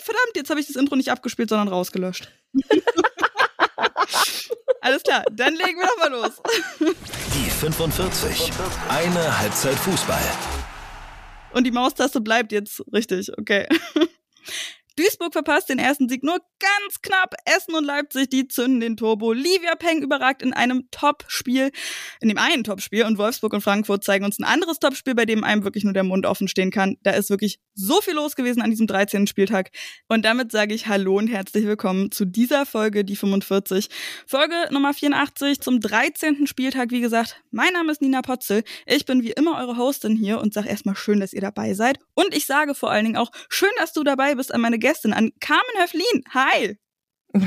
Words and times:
verdammt, 0.00 0.36
jetzt 0.36 0.50
habe 0.50 0.60
ich 0.60 0.66
das 0.66 0.76
Intro 0.76 0.96
nicht 0.96 1.10
abgespielt, 1.10 1.48
sondern 1.48 1.68
rausgelöscht. 1.68 2.30
Alles 4.80 5.02
klar, 5.02 5.24
dann 5.32 5.54
legen 5.54 5.78
wir 5.78 5.86
doch 5.86 5.96
mal 5.98 6.10
los. 6.10 6.42
Die 7.34 7.50
45. 7.50 8.50
Eine 8.88 9.38
Halbzeit 9.38 9.76
Fußball. 9.76 10.22
Und 11.52 11.64
die 11.64 11.70
Maustaste 11.70 12.20
bleibt 12.20 12.52
jetzt 12.52 12.82
richtig, 12.92 13.30
okay. 13.38 13.66
Duisburg 14.96 15.32
verpasst 15.32 15.68
den 15.68 15.80
ersten 15.80 16.08
Sieg 16.08 16.22
nur 16.22 16.38
ganz 16.60 17.02
knapp. 17.02 17.34
Essen 17.44 17.74
und 17.74 17.84
Leipzig, 17.84 18.30
die 18.30 18.46
zünden 18.46 18.80
den 18.80 18.96
Turbo. 18.96 19.32
Livia 19.32 19.74
Peng 19.74 20.02
überragt 20.02 20.40
in 20.40 20.52
einem 20.52 20.88
Top-Spiel, 20.92 21.72
in 22.20 22.28
dem 22.28 22.38
einen 22.38 22.62
Top-Spiel. 22.62 23.04
Und 23.04 23.18
Wolfsburg 23.18 23.52
und 23.54 23.60
Frankfurt 23.60 24.04
zeigen 24.04 24.24
uns 24.24 24.38
ein 24.38 24.44
anderes 24.44 24.78
Top-Spiel, 24.78 25.16
bei 25.16 25.24
dem 25.24 25.42
einem 25.42 25.64
wirklich 25.64 25.82
nur 25.82 25.92
der 25.92 26.04
Mund 26.04 26.26
offen 26.26 26.46
stehen 26.46 26.70
kann. 26.70 26.96
Da 27.02 27.10
ist 27.10 27.28
wirklich 27.28 27.58
so 27.74 28.00
viel 28.00 28.14
los 28.14 28.36
gewesen 28.36 28.62
an 28.62 28.70
diesem 28.70 28.86
13. 28.86 29.26
Spieltag. 29.26 29.70
Und 30.08 30.24
damit 30.24 30.52
sage 30.52 30.74
ich 30.74 30.86
Hallo 30.86 31.18
und 31.18 31.26
herzlich 31.26 31.66
willkommen 31.66 32.12
zu 32.12 32.24
dieser 32.24 32.64
Folge, 32.64 33.04
die 33.04 33.16
45. 33.16 33.88
Folge 34.26 34.54
Nummer 34.70 34.94
84 34.94 35.60
zum 35.60 35.80
13. 35.80 36.46
Spieltag. 36.46 36.92
Wie 36.92 37.00
gesagt, 37.00 37.42
mein 37.50 37.72
Name 37.72 37.90
ist 37.90 38.00
Nina 38.00 38.22
Potzel. 38.22 38.62
Ich 38.86 39.06
bin 39.06 39.24
wie 39.24 39.32
immer 39.32 39.58
eure 39.58 39.76
Hostin 39.76 40.14
hier 40.14 40.40
und 40.40 40.54
sage 40.54 40.68
erstmal 40.68 40.94
schön, 40.94 41.18
dass 41.18 41.32
ihr 41.32 41.40
dabei 41.40 41.74
seid. 41.74 41.98
Und 42.14 42.32
ich 42.32 42.46
sage 42.46 42.76
vor 42.76 42.92
allen 42.92 43.06
Dingen 43.06 43.16
auch 43.16 43.32
schön, 43.48 43.70
dass 43.78 43.92
du 43.92 44.04
dabei 44.04 44.36
bist 44.36 44.54
an 44.54 44.60
meine 44.60 44.78
Gästin, 44.84 45.14
an 45.14 45.30
Carmen 45.40 45.62
Höflin. 45.80 46.24
Hi! 46.34 46.76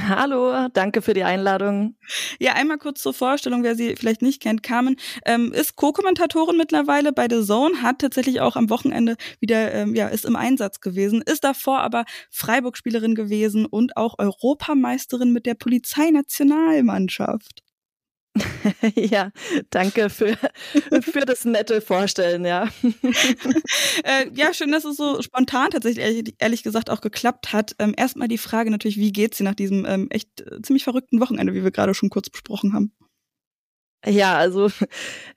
Hallo, 0.10 0.70
danke 0.74 1.04
für 1.04 1.14
die 1.14 1.24
Einladung. 1.24 1.96
Ja, 2.40 2.54
einmal 2.54 2.80
kurz 2.80 3.04
zur 3.04 3.14
Vorstellung, 3.14 3.62
wer 3.62 3.76
sie 3.76 3.96
vielleicht 3.96 4.24
nicht 4.24 4.42
kennt. 4.42 4.64
Carmen 4.64 4.96
ähm, 5.24 5.54
ist 5.54 5.76
Co-Kommentatorin 5.76 6.58
mittlerweile 6.58 7.14
bei 7.14 7.28
The 7.30 7.46
Zone, 7.46 7.84
hat 7.84 8.00
tatsächlich 8.00 8.42
auch 8.42 8.56
am 8.56 8.72
Wochenende 8.72 9.18
wieder, 9.40 9.72
ähm, 9.72 9.94
ja, 9.94 10.08
ist 10.08 10.26
im 10.26 10.36
Einsatz 10.36 10.80
gewesen, 10.80 11.22
ist 11.22 11.44
davor 11.44 11.82
aber 11.82 12.06
Freiburg-Spielerin 12.32 13.14
gewesen 13.14 13.68
und 13.68 13.98
auch 13.98 14.18
Europameisterin 14.18 15.32
mit 15.32 15.46
der 15.46 15.54
Polizeinationalmannschaft. 15.54 17.67
ja, 18.96 19.32
danke 19.70 20.10
für, 20.10 20.38
für 21.02 21.22
das 21.22 21.46
nette 21.46 21.82
Vorstellen, 21.82 22.46
ja. 22.46 22.70
äh, 24.04 24.30
ja, 24.34 24.54
schön, 24.54 24.72
dass 24.72 24.86
es 24.86 24.98
so 24.98 25.22
spontan 25.22 25.72
tatsächlich 25.72 26.04
ehrlich, 26.04 26.36
ehrlich 26.40 26.64
gesagt 26.64 26.90
auch 26.90 27.02
geklappt 27.02 27.54
hat. 27.54 27.76
Ähm, 27.80 27.94
erstmal 27.98 28.28
die 28.28 28.38
Frage 28.38 28.72
natürlich, 28.72 28.98
wie 28.98 29.12
geht's 29.12 29.38
dir 29.38 29.44
nach 29.44 29.56
diesem 29.56 29.86
ähm, 29.86 30.08
echt 30.10 30.42
äh, 30.42 30.62
ziemlich 30.62 30.84
verrückten 30.84 31.20
Wochenende, 31.20 31.54
wie 31.54 31.64
wir 31.64 31.72
gerade 31.72 31.94
schon 31.94 32.10
kurz 32.10 32.30
besprochen 32.30 32.74
haben? 32.74 32.92
Ja, 34.06 34.38
also 34.38 34.70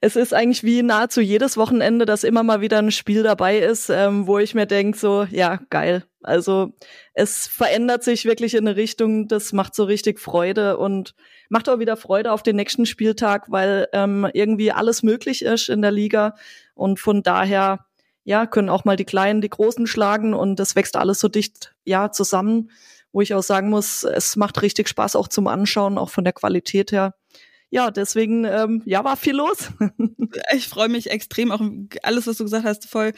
es 0.01 0.15
ist 0.15 0.33
eigentlich 0.33 0.63
wie 0.63 0.83
nahezu 0.83 1.19
jedes 1.19 1.57
Wochenende, 1.57 2.05
dass 2.05 2.23
immer 2.23 2.43
mal 2.43 2.61
wieder 2.61 2.77
ein 2.77 2.91
Spiel 2.91 3.23
dabei 3.23 3.57
ist, 3.57 3.89
ähm, 3.89 4.27
wo 4.27 4.37
ich 4.37 4.53
mir 4.55 4.65
denke, 4.65 4.97
so, 4.97 5.23
ja, 5.29 5.59
geil. 5.69 6.05
Also 6.21 6.71
es 7.13 7.47
verändert 7.47 8.03
sich 8.03 8.25
wirklich 8.25 8.53
in 8.53 8.67
eine 8.67 8.77
Richtung, 8.77 9.27
das 9.27 9.51
macht 9.51 9.75
so 9.75 9.83
richtig 9.83 10.19
Freude 10.19 10.77
und 10.77 11.15
macht 11.51 11.69
auch 11.69 11.79
wieder 11.79 11.97
Freude 11.97 12.31
auf 12.31 12.43
den 12.43 12.55
nächsten 12.55 12.85
Spieltag, 12.85 13.51
weil 13.51 13.87
ähm, 13.93 14.27
irgendwie 14.33 14.71
alles 14.71 15.03
möglich 15.03 15.43
ist 15.43 15.69
in 15.69 15.81
der 15.81 15.91
Liga. 15.91 16.35
Und 16.73 16.99
von 16.99 17.23
daher, 17.23 17.85
ja, 18.23 18.45
können 18.45 18.69
auch 18.69 18.85
mal 18.85 18.95
die 18.95 19.05
Kleinen 19.05 19.41
die 19.41 19.49
Großen 19.49 19.85
schlagen 19.85 20.33
und 20.33 20.59
das 20.59 20.75
wächst 20.75 20.95
alles 20.95 21.19
so 21.19 21.27
dicht, 21.27 21.75
ja, 21.83 22.11
zusammen, 22.11 22.71
wo 23.11 23.21
ich 23.21 23.33
auch 23.33 23.43
sagen 23.43 23.69
muss, 23.69 24.03
es 24.03 24.35
macht 24.35 24.61
richtig 24.61 24.87
Spaß 24.87 25.15
auch 25.15 25.27
zum 25.27 25.47
Anschauen, 25.47 25.97
auch 25.97 26.09
von 26.09 26.23
der 26.23 26.33
Qualität 26.33 26.91
her 26.91 27.13
ja, 27.71 27.89
deswegen, 27.89 28.43
ähm, 28.43 28.83
ja, 28.85 29.03
war 29.05 29.15
viel 29.15 29.35
los. 29.35 29.71
ich 30.53 30.67
freue 30.67 30.89
mich 30.89 31.09
extrem, 31.09 31.51
auch 31.51 31.61
alles, 32.03 32.27
was 32.27 32.37
du 32.37 32.43
gesagt 32.43 32.65
hast, 32.65 32.85
voll. 32.85 33.13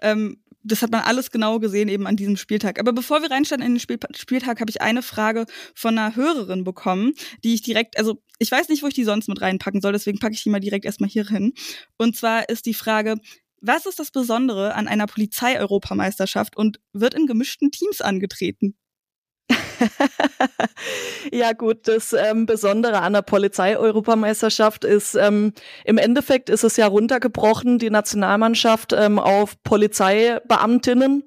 Ähm, 0.00 0.42
das 0.68 0.82
hat 0.82 0.92
man 0.92 1.02
alles 1.02 1.30
genau 1.30 1.58
gesehen 1.58 1.88
eben 1.88 2.06
an 2.06 2.16
diesem 2.16 2.36
Spieltag. 2.36 2.78
Aber 2.78 2.92
bevor 2.92 3.22
wir 3.22 3.30
reinstarten 3.30 3.66
in 3.66 3.74
den 3.74 3.80
Spiel 3.80 3.98
Spieltag, 4.14 4.60
habe 4.60 4.70
ich 4.70 4.80
eine 4.80 5.02
Frage 5.02 5.46
von 5.74 5.98
einer 5.98 6.14
Hörerin 6.14 6.64
bekommen, 6.64 7.14
die 7.44 7.54
ich 7.54 7.62
direkt, 7.62 7.98
also 7.98 8.22
ich 8.38 8.50
weiß 8.50 8.68
nicht, 8.68 8.82
wo 8.82 8.86
ich 8.86 8.94
die 8.94 9.04
sonst 9.04 9.28
mit 9.28 9.40
reinpacken 9.40 9.80
soll, 9.80 9.92
deswegen 9.92 10.18
packe 10.18 10.34
ich 10.34 10.42
die 10.42 10.50
mal 10.50 10.60
direkt 10.60 10.84
erstmal 10.84 11.10
hier 11.10 11.26
hin. 11.26 11.52
Und 11.96 12.16
zwar 12.16 12.48
ist 12.48 12.66
die 12.66 12.74
Frage, 12.74 13.16
was 13.60 13.86
ist 13.86 13.98
das 13.98 14.10
Besondere 14.10 14.74
an 14.74 14.86
einer 14.86 15.06
Polizei-Europameisterschaft 15.06 16.56
und 16.56 16.80
wird 16.92 17.14
in 17.14 17.26
gemischten 17.26 17.70
Teams 17.70 18.00
angetreten? 18.00 18.76
ja 21.32 21.52
gut, 21.52 21.88
das 21.88 22.12
ähm, 22.12 22.46
Besondere 22.46 23.00
an 23.00 23.12
der 23.12 23.22
Polizei-Europameisterschaft 23.22 24.84
ist, 24.84 25.14
ähm, 25.14 25.52
im 25.84 25.98
Endeffekt 25.98 26.50
ist 26.50 26.64
es 26.64 26.76
ja 26.76 26.86
runtergebrochen, 26.86 27.78
die 27.78 27.90
Nationalmannschaft 27.90 28.92
ähm, 28.92 29.18
auf 29.18 29.62
Polizeibeamtinnen. 29.62 31.24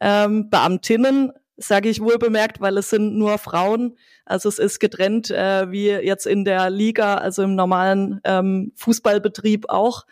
Ähm, 0.00 0.48
Beamtinnen, 0.48 1.32
sage 1.56 1.90
ich 1.90 2.00
wohl 2.00 2.18
bemerkt, 2.18 2.60
weil 2.60 2.78
es 2.78 2.88
sind 2.90 3.16
nur 3.16 3.36
Frauen. 3.38 3.98
Also 4.24 4.48
es 4.48 4.58
ist 4.58 4.80
getrennt, 4.80 5.30
äh, 5.30 5.70
wie 5.70 5.88
jetzt 5.88 6.26
in 6.26 6.44
der 6.44 6.70
Liga, 6.70 7.16
also 7.16 7.42
im 7.42 7.54
normalen 7.54 8.20
ähm, 8.24 8.72
Fußballbetrieb 8.76 9.68
auch. 9.68 10.06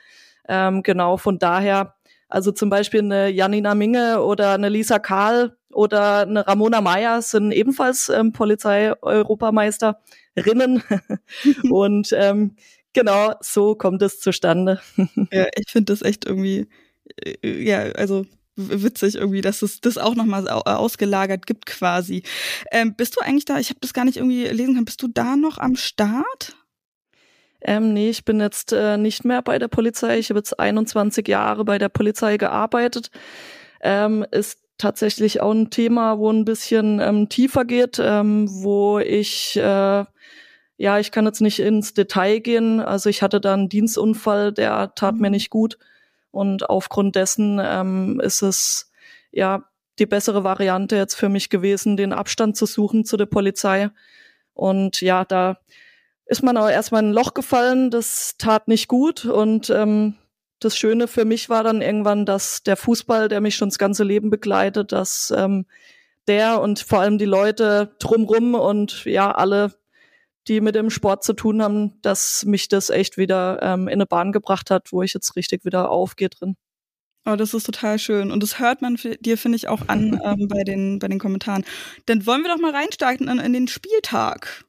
Ähm, 0.46 0.82
genau, 0.82 1.16
von 1.16 1.38
daher 1.38 1.94
also 2.28 2.52
zum 2.52 2.68
Beispiel 2.68 3.00
eine 3.00 3.30
Janina 3.30 3.74
Minge 3.74 4.22
oder 4.22 4.52
eine 4.52 4.68
Lisa 4.68 4.98
Karl 4.98 5.56
oder 5.72 6.20
eine 6.20 6.46
Ramona 6.46 6.80
Meyer 6.80 7.20
sind 7.22 7.50
ebenfalls 7.52 8.08
ähm, 8.08 8.32
Polizei-Europameisterinnen. 8.32 10.82
und 11.70 12.12
ähm, 12.12 12.56
genau 12.92 13.34
so 13.40 13.74
kommt 13.74 14.02
es 14.02 14.20
zustande. 14.20 14.80
ja, 15.32 15.46
ich 15.56 15.70
finde 15.70 15.92
das 15.92 16.02
echt 16.02 16.26
irgendwie, 16.26 16.68
äh, 17.22 17.62
ja, 17.62 17.92
also 17.92 18.26
witzig 18.56 19.14
irgendwie, 19.14 19.40
dass 19.40 19.62
es 19.62 19.80
das 19.80 19.98
auch 19.98 20.16
nochmal 20.16 20.48
ausgelagert 20.48 21.46
gibt 21.46 21.66
quasi. 21.66 22.24
Ähm, 22.72 22.96
bist 22.96 23.16
du 23.16 23.20
eigentlich 23.20 23.44
da, 23.44 23.58
ich 23.58 23.70
habe 23.70 23.78
das 23.80 23.94
gar 23.94 24.04
nicht 24.04 24.16
irgendwie 24.16 24.48
lesen 24.48 24.74
können, 24.74 24.84
bist 24.84 25.02
du 25.02 25.08
da 25.08 25.36
noch 25.36 25.58
am 25.58 25.76
Start? 25.76 26.56
Ähm, 27.60 27.92
nee, 27.92 28.10
ich 28.10 28.24
bin 28.24 28.40
jetzt 28.40 28.72
äh, 28.72 28.96
nicht 28.96 29.24
mehr 29.24 29.42
bei 29.42 29.58
der 29.58 29.68
Polizei. 29.68 30.18
Ich 30.18 30.30
habe 30.30 30.38
jetzt 30.38 30.58
21 30.58 31.26
Jahre 31.26 31.64
bei 31.64 31.78
der 31.78 31.88
Polizei 31.88 32.36
gearbeitet. 32.36 33.10
Ähm, 33.80 34.24
ist 34.30 34.58
tatsächlich 34.78 35.40
auch 35.40 35.52
ein 35.52 35.70
Thema, 35.70 36.18
wo 36.18 36.30
ein 36.30 36.44
bisschen 36.44 37.00
ähm, 37.00 37.28
tiefer 37.28 37.64
geht, 37.64 38.00
ähm, 38.00 38.48
wo 38.48 38.98
ich 38.98 39.56
äh, 39.56 40.04
ja, 40.78 41.00
ich 41.00 41.10
kann 41.10 41.26
jetzt 41.26 41.40
nicht 41.40 41.58
ins 41.58 41.92
Detail 41.92 42.38
gehen. 42.38 42.80
Also 42.80 43.10
ich 43.10 43.20
hatte 43.22 43.40
da 43.40 43.52
einen 43.52 43.68
Dienstunfall, 43.68 44.52
der 44.52 44.94
tat 44.94 45.16
mir 45.16 45.28
mhm. 45.28 45.32
nicht 45.32 45.50
gut. 45.50 45.76
Und 46.30 46.70
aufgrund 46.70 47.16
dessen 47.16 47.60
ähm, 47.62 48.20
ist 48.20 48.42
es 48.42 48.92
ja 49.32 49.64
die 49.98 50.06
bessere 50.06 50.44
Variante 50.44 50.96
jetzt 50.96 51.16
für 51.16 51.28
mich 51.28 51.50
gewesen, 51.50 51.96
den 51.96 52.12
Abstand 52.12 52.56
zu 52.56 52.64
suchen 52.64 53.04
zu 53.04 53.16
der 53.16 53.26
Polizei. 53.26 53.90
Und 54.54 55.00
ja, 55.00 55.24
da 55.24 55.58
ist 56.26 56.44
man 56.44 56.56
aber 56.56 56.70
erstmal 56.70 57.02
in 57.02 57.10
ein 57.10 57.14
Loch 57.14 57.34
gefallen, 57.34 57.90
das 57.90 58.36
tat 58.38 58.68
nicht 58.68 58.86
gut 58.86 59.24
und 59.24 59.70
ähm, 59.70 60.14
das 60.60 60.76
Schöne 60.76 61.08
für 61.08 61.24
mich 61.24 61.48
war 61.48 61.62
dann 61.62 61.82
irgendwann, 61.82 62.26
dass 62.26 62.62
der 62.62 62.76
Fußball, 62.76 63.28
der 63.28 63.40
mich 63.40 63.56
schon 63.56 63.68
das 63.68 63.78
ganze 63.78 64.04
Leben 64.04 64.30
begleitet, 64.30 64.92
dass 64.92 65.32
ähm, 65.36 65.66
der 66.26 66.60
und 66.60 66.80
vor 66.80 67.00
allem 67.00 67.18
die 67.18 67.24
Leute 67.24 67.94
drumrum 67.98 68.54
und 68.54 69.04
ja, 69.04 69.30
alle, 69.30 69.72
die 70.46 70.60
mit 70.60 70.74
dem 70.74 70.90
Sport 70.90 71.24
zu 71.24 71.32
tun 71.32 71.62
haben, 71.62 72.00
dass 72.02 72.44
mich 72.44 72.68
das 72.68 72.90
echt 72.90 73.16
wieder 73.16 73.60
ähm, 73.62 73.88
in 73.88 73.94
eine 73.94 74.06
Bahn 74.06 74.32
gebracht 74.32 74.70
hat, 74.70 74.92
wo 74.92 75.02
ich 75.02 75.14
jetzt 75.14 75.36
richtig 75.36 75.64
wieder 75.64 75.90
aufgehe 75.90 76.28
drin. 76.28 76.56
Oh, 77.24 77.36
das 77.36 77.52
ist 77.52 77.64
total 77.64 77.98
schön. 77.98 78.30
Und 78.30 78.42
das 78.42 78.58
hört 78.58 78.80
man 78.80 78.96
dir, 79.20 79.36
finde 79.36 79.56
ich, 79.56 79.68
auch 79.68 79.82
an 79.88 80.20
ähm, 80.24 80.48
bei, 80.48 80.64
den, 80.64 80.98
bei 80.98 81.08
den 81.08 81.18
Kommentaren. 81.18 81.64
Dann 82.06 82.26
wollen 82.26 82.42
wir 82.42 82.50
doch 82.50 82.60
mal 82.60 82.72
reinstarten 82.74 83.28
in, 83.28 83.38
in 83.38 83.52
den 83.52 83.68
Spieltag. 83.68 84.64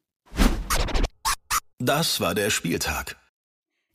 Das 1.78 2.20
war 2.20 2.36
der 2.36 2.50
Spieltag. 2.50 3.19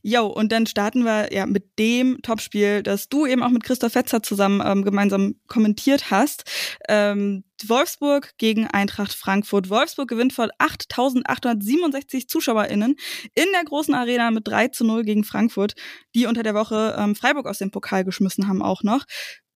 Jo, 0.07 0.27
und 0.27 0.51
dann 0.51 0.67
starten 0.67 1.03
wir 1.03 1.33
ja 1.33 1.47
mit 1.47 1.79
dem 1.79 2.21
Topspiel, 2.21 2.83
das 2.83 3.09
du 3.09 3.25
eben 3.25 3.41
auch 3.41 3.49
mit 3.49 3.63
Christoph 3.63 3.93
Fetzer 3.93 4.21
zusammen 4.21 4.61
ähm, 4.63 4.83
gemeinsam 4.83 5.33
kommentiert 5.47 6.11
hast. 6.11 6.43
Ähm, 6.87 7.43
Wolfsburg 7.65 8.37
gegen 8.37 8.67
Eintracht 8.67 9.13
Frankfurt. 9.13 9.71
Wolfsburg 9.71 10.07
gewinnt 10.07 10.31
vor 10.31 10.49
8.867 10.59 12.27
ZuschauerInnen 12.27 12.97
in 13.33 13.45
der 13.51 13.63
großen 13.63 13.95
Arena 13.95 14.29
mit 14.29 14.47
3 14.47 14.67
zu 14.67 14.85
0 14.85 15.05
gegen 15.05 15.23
Frankfurt, 15.23 15.73
die 16.13 16.27
unter 16.27 16.43
der 16.43 16.53
Woche 16.53 16.95
ähm, 16.99 17.15
Freiburg 17.15 17.47
aus 17.47 17.57
dem 17.57 17.71
Pokal 17.71 18.03
geschmissen 18.03 18.47
haben 18.47 18.61
auch 18.61 18.83
noch. 18.83 19.05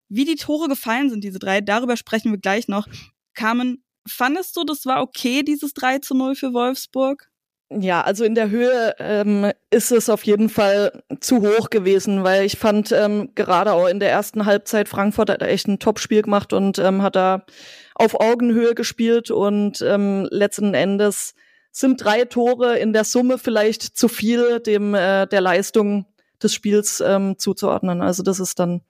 Wie 0.07 0.25
die 0.25 0.35
Tore 0.35 0.67
gefallen 0.67 1.11
sind, 1.11 1.23
diese 1.23 1.37
drei, 1.37 1.61
darüber 1.61 1.95
sprechen 1.95 2.31
wir 2.31 2.39
gleich 2.39 2.67
noch. 2.67 2.87
Carmen, 3.35 3.83
fandest 4.07 4.57
du, 4.57 4.63
das 4.63 4.87
war 4.87 5.03
okay, 5.03 5.43
dieses 5.43 5.75
3 5.75 5.99
zu 5.99 6.15
0 6.15 6.33
für 6.33 6.53
Wolfsburg? 6.53 7.29
Ja, 7.71 8.01
also 8.01 8.23
in 8.23 8.33
der 8.33 8.49
Höhe 8.49 8.95
ähm, 8.97 9.51
ist 9.69 9.91
es 9.91 10.09
auf 10.09 10.23
jeden 10.23 10.49
Fall 10.49 11.03
zu 11.19 11.41
hoch 11.41 11.69
gewesen, 11.69 12.23
weil 12.23 12.43
ich 12.43 12.57
fand 12.57 12.91
ähm, 12.91 13.29
gerade 13.35 13.73
auch 13.73 13.87
in 13.87 13.99
der 13.99 14.09
ersten 14.09 14.45
Halbzeit 14.45 14.89
Frankfurt 14.89 15.29
hat 15.29 15.43
echt 15.43 15.67
ein 15.67 15.77
Top-Spiel 15.77 16.23
gemacht 16.23 16.51
und 16.51 16.79
ähm, 16.79 17.03
hat 17.03 17.15
da 17.15 17.45
auf 17.93 18.19
Augenhöhe 18.19 18.73
gespielt 18.73 19.29
und 19.29 19.83
ähm, 19.83 20.27
letzten 20.31 20.73
Endes 20.73 21.35
sind 21.71 22.03
drei 22.03 22.25
Tore 22.25 22.79
in 22.79 22.91
der 22.91 23.03
Summe 23.03 23.37
vielleicht 23.37 23.83
zu 23.83 24.07
viel 24.07 24.59
dem 24.61 24.95
äh, 24.95 25.27
der 25.27 25.41
Leistung 25.41 26.07
des 26.41 26.55
Spiels 26.55 27.03
ähm, 27.05 27.37
zuzuordnen. 27.37 28.01
Also 28.01 28.23
das 28.23 28.39
ist 28.39 28.57
dann 28.57 28.81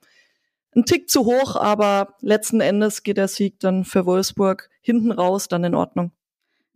ein 0.74 0.86
Tick 0.86 1.10
zu 1.10 1.26
hoch, 1.26 1.58
aber 1.58 2.16
letzten 2.22 2.62
Endes 2.62 3.04
geht 3.04 3.18
der 3.18 3.28
Sieg 3.28 3.60
dann 3.60 3.84
für 3.84 4.06
Wolfsburg 4.06 4.70
hinten 4.80 5.12
raus 5.12 5.50
dann 5.50 5.66
in 5.66 5.76
Ordnung. 5.76 6.12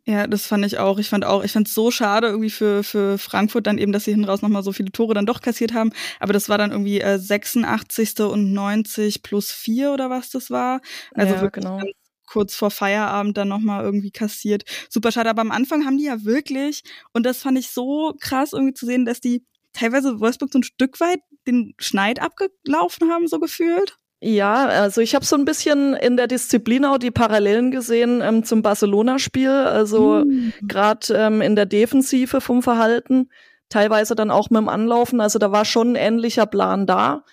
Ja, 0.05 0.27
das 0.27 0.47
fand 0.47 0.65
ich 0.65 0.79
auch. 0.79 0.99
Ich 0.99 1.07
fand 1.07 1.23
auch, 1.23 1.43
ich 1.45 1.53
fand 1.53 1.67
es 1.67 1.73
so 1.73 1.89
schade 1.89 2.27
irgendwie 2.27 2.49
für, 2.49 2.83
für 2.83 3.17
Frankfurt 3.17 3.67
dann 3.67 3.77
eben, 3.77 3.93
dass 3.93 4.03
sie 4.03 4.11
hinten 4.11 4.25
raus 4.25 4.41
nochmal 4.41 4.63
so 4.63 4.73
viele 4.73 4.91
Tore 4.91 5.13
dann 5.13 5.25
doch 5.25 5.39
kassiert 5.39 5.73
haben. 5.73 5.91
Aber 6.19 6.33
das 6.33 6.49
war 6.49 6.57
dann 6.57 6.71
irgendwie 6.71 6.99
äh, 6.99 7.17
86. 7.17 8.19
und 8.21 8.51
90 8.51 9.23
plus 9.23 9.51
4 9.51 9.93
oder 9.93 10.09
was 10.09 10.29
das 10.29 10.49
war. 10.49 10.81
Also 11.13 11.35
ja, 11.35 11.47
genau. 11.47 11.79
kurz 12.27 12.53
vor 12.53 12.69
Feierabend 12.69 13.37
dann 13.37 13.47
nochmal 13.47 13.85
irgendwie 13.85 14.11
kassiert. 14.11 14.63
Super 14.89 15.13
schade. 15.13 15.29
Aber 15.29 15.41
am 15.41 15.51
Anfang 15.51 15.85
haben 15.85 15.97
die 15.97 16.05
ja 16.05 16.25
wirklich, 16.25 16.83
und 17.13 17.25
das 17.25 17.37
fand 17.41 17.57
ich 17.57 17.69
so 17.69 18.13
krass 18.19 18.51
irgendwie 18.51 18.73
zu 18.73 18.85
sehen, 18.85 19.05
dass 19.05 19.21
die 19.21 19.45
teilweise 19.71 20.19
Wolfsburg 20.19 20.51
so 20.51 20.59
ein 20.59 20.63
Stück 20.63 20.99
weit 20.99 21.19
den 21.47 21.75
Schneid 21.79 22.21
abgelaufen 22.21 23.09
haben, 23.09 23.27
so 23.27 23.39
gefühlt. 23.39 23.97
Ja, 24.25 24.67
also 24.67 25.01
ich 25.01 25.15
habe 25.15 25.25
so 25.25 25.35
ein 25.35 25.43
bisschen 25.43 25.95
in 25.95 26.15
der 26.15 26.27
Disziplin 26.27 26.85
auch 26.85 26.97
die 26.97 27.11
Parallelen 27.11 27.71
gesehen 27.71 28.21
ähm, 28.23 28.45
zum 28.45 28.61
Barcelona-Spiel. 28.61 29.49
Also 29.49 30.23
mhm. 30.23 30.53
gerade 30.65 31.13
ähm, 31.13 31.41
in 31.41 31.57
der 31.57 31.65
Defensive 31.65 32.39
vom 32.39 32.63
Verhalten, 32.63 33.29
teilweise 33.67 34.15
dann 34.15 34.31
auch 34.31 34.49
mit 34.49 34.61
dem 34.61 34.69
Anlaufen. 34.69 35.19
Also 35.19 35.39
da 35.39 35.51
war 35.51 35.65
schon 35.65 35.89
ein 35.89 35.95
ähnlicher 35.95 36.45
Plan 36.45 36.87
da. 36.87 37.25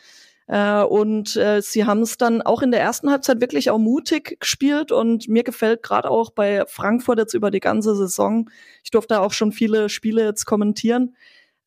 Äh, 0.49 0.83
und 0.83 1.37
äh, 1.37 1.63
sie 1.63 1.85
haben 1.85 2.01
es 2.01 2.19
dann 2.19 2.43
auch 2.43 2.61
in 2.61 2.73
der 2.73 2.81
ersten 2.81 3.09
Halbzeit 3.09 3.41
wirklich 3.41 3.71
auch 3.71 3.79
mutig 3.79 4.41
gespielt. 4.41 4.91
Und 4.91 5.29
mir 5.29 5.45
gefällt 5.45 5.85
gerade 5.85 6.11
auch 6.11 6.33
bei 6.33 6.65
Frankfurt 6.67 7.21
jetzt 7.21 7.35
über 7.35 7.53
die 7.53 7.61
ganze 7.61 7.95
Saison, 7.95 8.51
ich 8.83 8.91
durfte 8.91 9.21
auch 9.21 9.33
schon 9.33 9.53
viele 9.53 9.89
Spiele 9.89 10.25
jetzt 10.25 10.45
kommentieren, 10.45 11.15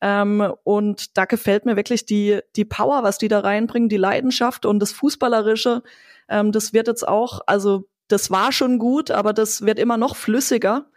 ähm, 0.05 0.53
und 0.65 1.17
da 1.17 1.23
gefällt 1.23 1.65
mir 1.65 1.77
wirklich 1.77 2.05
die, 2.05 2.41
die 2.57 2.65
Power, 2.65 3.03
was 3.03 3.19
die 3.19 3.29
da 3.29 3.39
reinbringen, 3.39 3.87
die 3.87 3.95
Leidenschaft 3.95 4.65
und 4.65 4.79
das 4.79 4.91
Fußballerische. 4.91 5.81
Ähm, 6.27 6.51
das 6.51 6.73
wird 6.73 6.87
jetzt 6.87 7.07
auch, 7.07 7.39
also 7.47 7.87
das 8.09 8.29
war 8.29 8.51
schon 8.51 8.79
gut, 8.79 9.11
aber 9.11 9.31
das 9.31 9.61
wird 9.61 9.79
immer 9.79 9.95
noch 9.95 10.17
flüssiger. 10.17 10.87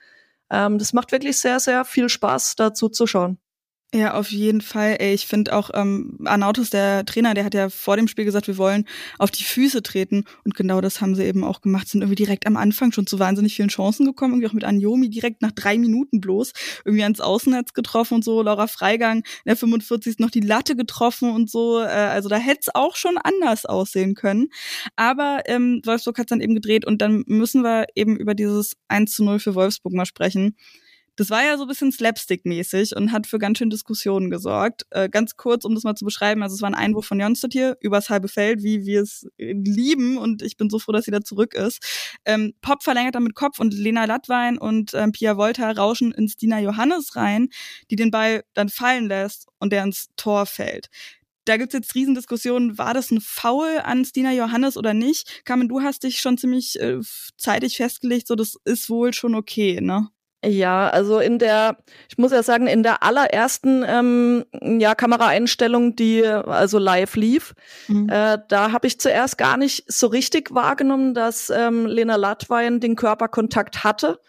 Ähm, 0.50 0.78
das 0.78 0.92
macht 0.92 1.12
wirklich 1.12 1.38
sehr, 1.38 1.60
sehr 1.60 1.84
viel 1.84 2.08
Spaß, 2.08 2.56
dazu 2.56 2.88
zu 2.88 3.06
schauen. 3.06 3.38
Ja, 3.94 4.14
auf 4.14 4.30
jeden 4.32 4.60
Fall. 4.62 4.96
Ey, 4.98 5.14
ich 5.14 5.26
finde 5.26 5.54
auch, 5.56 5.70
ähm, 5.72 6.18
Arnautos, 6.24 6.70
der 6.70 7.06
Trainer, 7.06 7.34
der 7.34 7.44
hat 7.44 7.54
ja 7.54 7.68
vor 7.70 7.96
dem 7.96 8.08
Spiel 8.08 8.24
gesagt, 8.24 8.48
wir 8.48 8.58
wollen 8.58 8.84
auf 9.18 9.30
die 9.30 9.44
Füße 9.44 9.80
treten. 9.82 10.24
Und 10.44 10.54
genau 10.56 10.80
das 10.80 11.00
haben 11.00 11.14
sie 11.14 11.22
eben 11.24 11.44
auch 11.44 11.60
gemacht. 11.60 11.88
Sind 11.88 12.02
irgendwie 12.02 12.16
direkt 12.16 12.46
am 12.48 12.56
Anfang 12.56 12.90
schon 12.90 13.06
zu 13.06 13.20
wahnsinnig 13.20 13.54
vielen 13.54 13.68
Chancen 13.68 14.04
gekommen. 14.04 14.34
Irgendwie 14.34 14.48
auch 14.48 14.52
mit 14.54 14.64
Anjomi 14.64 15.08
direkt 15.08 15.40
nach 15.40 15.52
drei 15.52 15.78
Minuten 15.78 16.20
bloß. 16.20 16.52
Irgendwie 16.84 17.04
ans 17.04 17.20
Außennetz 17.20 17.74
getroffen 17.74 18.14
und 18.16 18.24
so. 18.24 18.42
Laura 18.42 18.66
Freigang 18.66 19.18
in 19.18 19.22
der 19.46 19.56
45. 19.56 20.18
noch 20.18 20.30
die 20.30 20.40
Latte 20.40 20.74
getroffen 20.74 21.30
und 21.30 21.48
so. 21.48 21.80
Äh, 21.80 21.86
also 21.86 22.28
da 22.28 22.36
hätte 22.36 22.60
es 22.62 22.74
auch 22.74 22.96
schon 22.96 23.16
anders 23.18 23.66
aussehen 23.66 24.14
können. 24.14 24.48
Aber 24.96 25.42
ähm, 25.46 25.80
Wolfsburg 25.84 26.18
hat 26.18 26.32
dann 26.32 26.40
eben 26.40 26.54
gedreht 26.56 26.84
und 26.84 27.00
dann 27.00 27.22
müssen 27.28 27.62
wir 27.62 27.86
eben 27.94 28.16
über 28.16 28.34
dieses 28.34 28.76
1 28.88 29.14
zu 29.14 29.24
0 29.24 29.38
für 29.38 29.54
Wolfsburg 29.54 29.94
mal 29.94 30.06
sprechen. 30.06 30.56
Das 31.16 31.30
war 31.30 31.42
ja 31.42 31.56
so 31.56 31.64
ein 31.64 31.68
bisschen 31.68 31.92
slapstick-mäßig 31.92 32.94
und 32.94 33.12
hat 33.12 33.26
für 33.26 33.38
ganz 33.38 33.58
schön 33.58 33.70
Diskussionen 33.70 34.30
gesorgt. 34.30 34.86
Äh, 34.90 35.08
ganz 35.08 35.36
kurz, 35.36 35.64
um 35.64 35.74
das 35.74 35.84
mal 35.84 35.94
zu 35.94 36.04
beschreiben, 36.04 36.42
also 36.42 36.54
es 36.54 36.62
war 36.62 36.68
ein 36.68 36.74
Einwurf 36.74 37.06
von 37.06 37.18
Jonstedt 37.18 37.52
hier 37.52 37.76
übers 37.80 38.10
halbe 38.10 38.28
Feld, 38.28 38.62
wie 38.62 38.84
wir 38.84 39.02
es 39.02 39.26
lieben 39.38 40.18
und 40.18 40.42
ich 40.42 40.56
bin 40.56 40.70
so 40.70 40.78
froh, 40.78 40.92
dass 40.92 41.06
sie 41.06 41.10
da 41.10 41.22
zurück 41.22 41.54
ist. 41.54 41.82
Ähm, 42.24 42.52
Pop 42.60 42.82
verlängert 42.82 43.14
dann 43.14 43.24
mit 43.24 43.34
Kopf 43.34 43.58
und 43.58 43.72
Lena 43.72 44.04
Lattwein 44.04 44.58
und 44.58 44.92
ähm, 44.94 45.12
Pia 45.12 45.36
Volta 45.36 45.70
rauschen 45.70 46.12
ins 46.12 46.36
Dina 46.36 46.60
Johannes 46.60 47.16
rein, 47.16 47.48
die 47.90 47.96
den 47.96 48.10
Ball 48.10 48.44
dann 48.54 48.68
fallen 48.68 49.06
lässt 49.08 49.46
und 49.58 49.72
der 49.72 49.84
ins 49.84 50.08
Tor 50.16 50.46
fällt 50.46 50.90
da 51.46 51.56
gibt's 51.56 51.74
jetzt 51.74 51.94
Riesendiskussionen, 51.94 52.76
war 52.76 52.92
das 52.92 53.10
ein 53.10 53.20
Foul 53.20 53.78
an 53.82 54.04
Stina 54.04 54.32
Johannes 54.32 54.76
oder 54.76 54.94
nicht? 54.94 55.44
Carmen, 55.44 55.68
du 55.68 55.80
hast 55.80 56.02
dich 56.02 56.18
schon 56.18 56.36
ziemlich 56.36 56.78
äh, 56.80 56.98
zeitig 57.38 57.76
festgelegt, 57.76 58.26
so 58.26 58.34
das 58.34 58.56
ist 58.64 58.90
wohl 58.90 59.14
schon 59.14 59.34
okay, 59.34 59.80
ne? 59.80 60.10
Ja, 60.46 60.88
also 60.88 61.18
in 61.18 61.40
der, 61.40 61.76
ich 62.08 62.18
muss 62.18 62.30
ja 62.30 62.42
sagen, 62.42 62.68
in 62.68 62.84
der 62.84 63.02
allerersten 63.02 63.84
ähm, 63.86 64.44
ja, 64.78 64.94
Kameraeinstellung, 64.94 65.96
die 65.96 66.24
also 66.24 66.78
live 66.78 67.16
lief, 67.16 67.54
mhm. 67.88 68.08
äh, 68.08 68.38
da 68.46 68.70
habe 68.70 68.86
ich 68.86 69.00
zuerst 69.00 69.38
gar 69.38 69.56
nicht 69.56 69.84
so 69.92 70.06
richtig 70.06 70.54
wahrgenommen, 70.54 71.14
dass 71.14 71.50
ähm, 71.50 71.86
Lena 71.86 72.14
Latwein 72.14 72.78
den 72.78 72.94
Körperkontakt 72.94 73.82
hatte. 73.82 74.20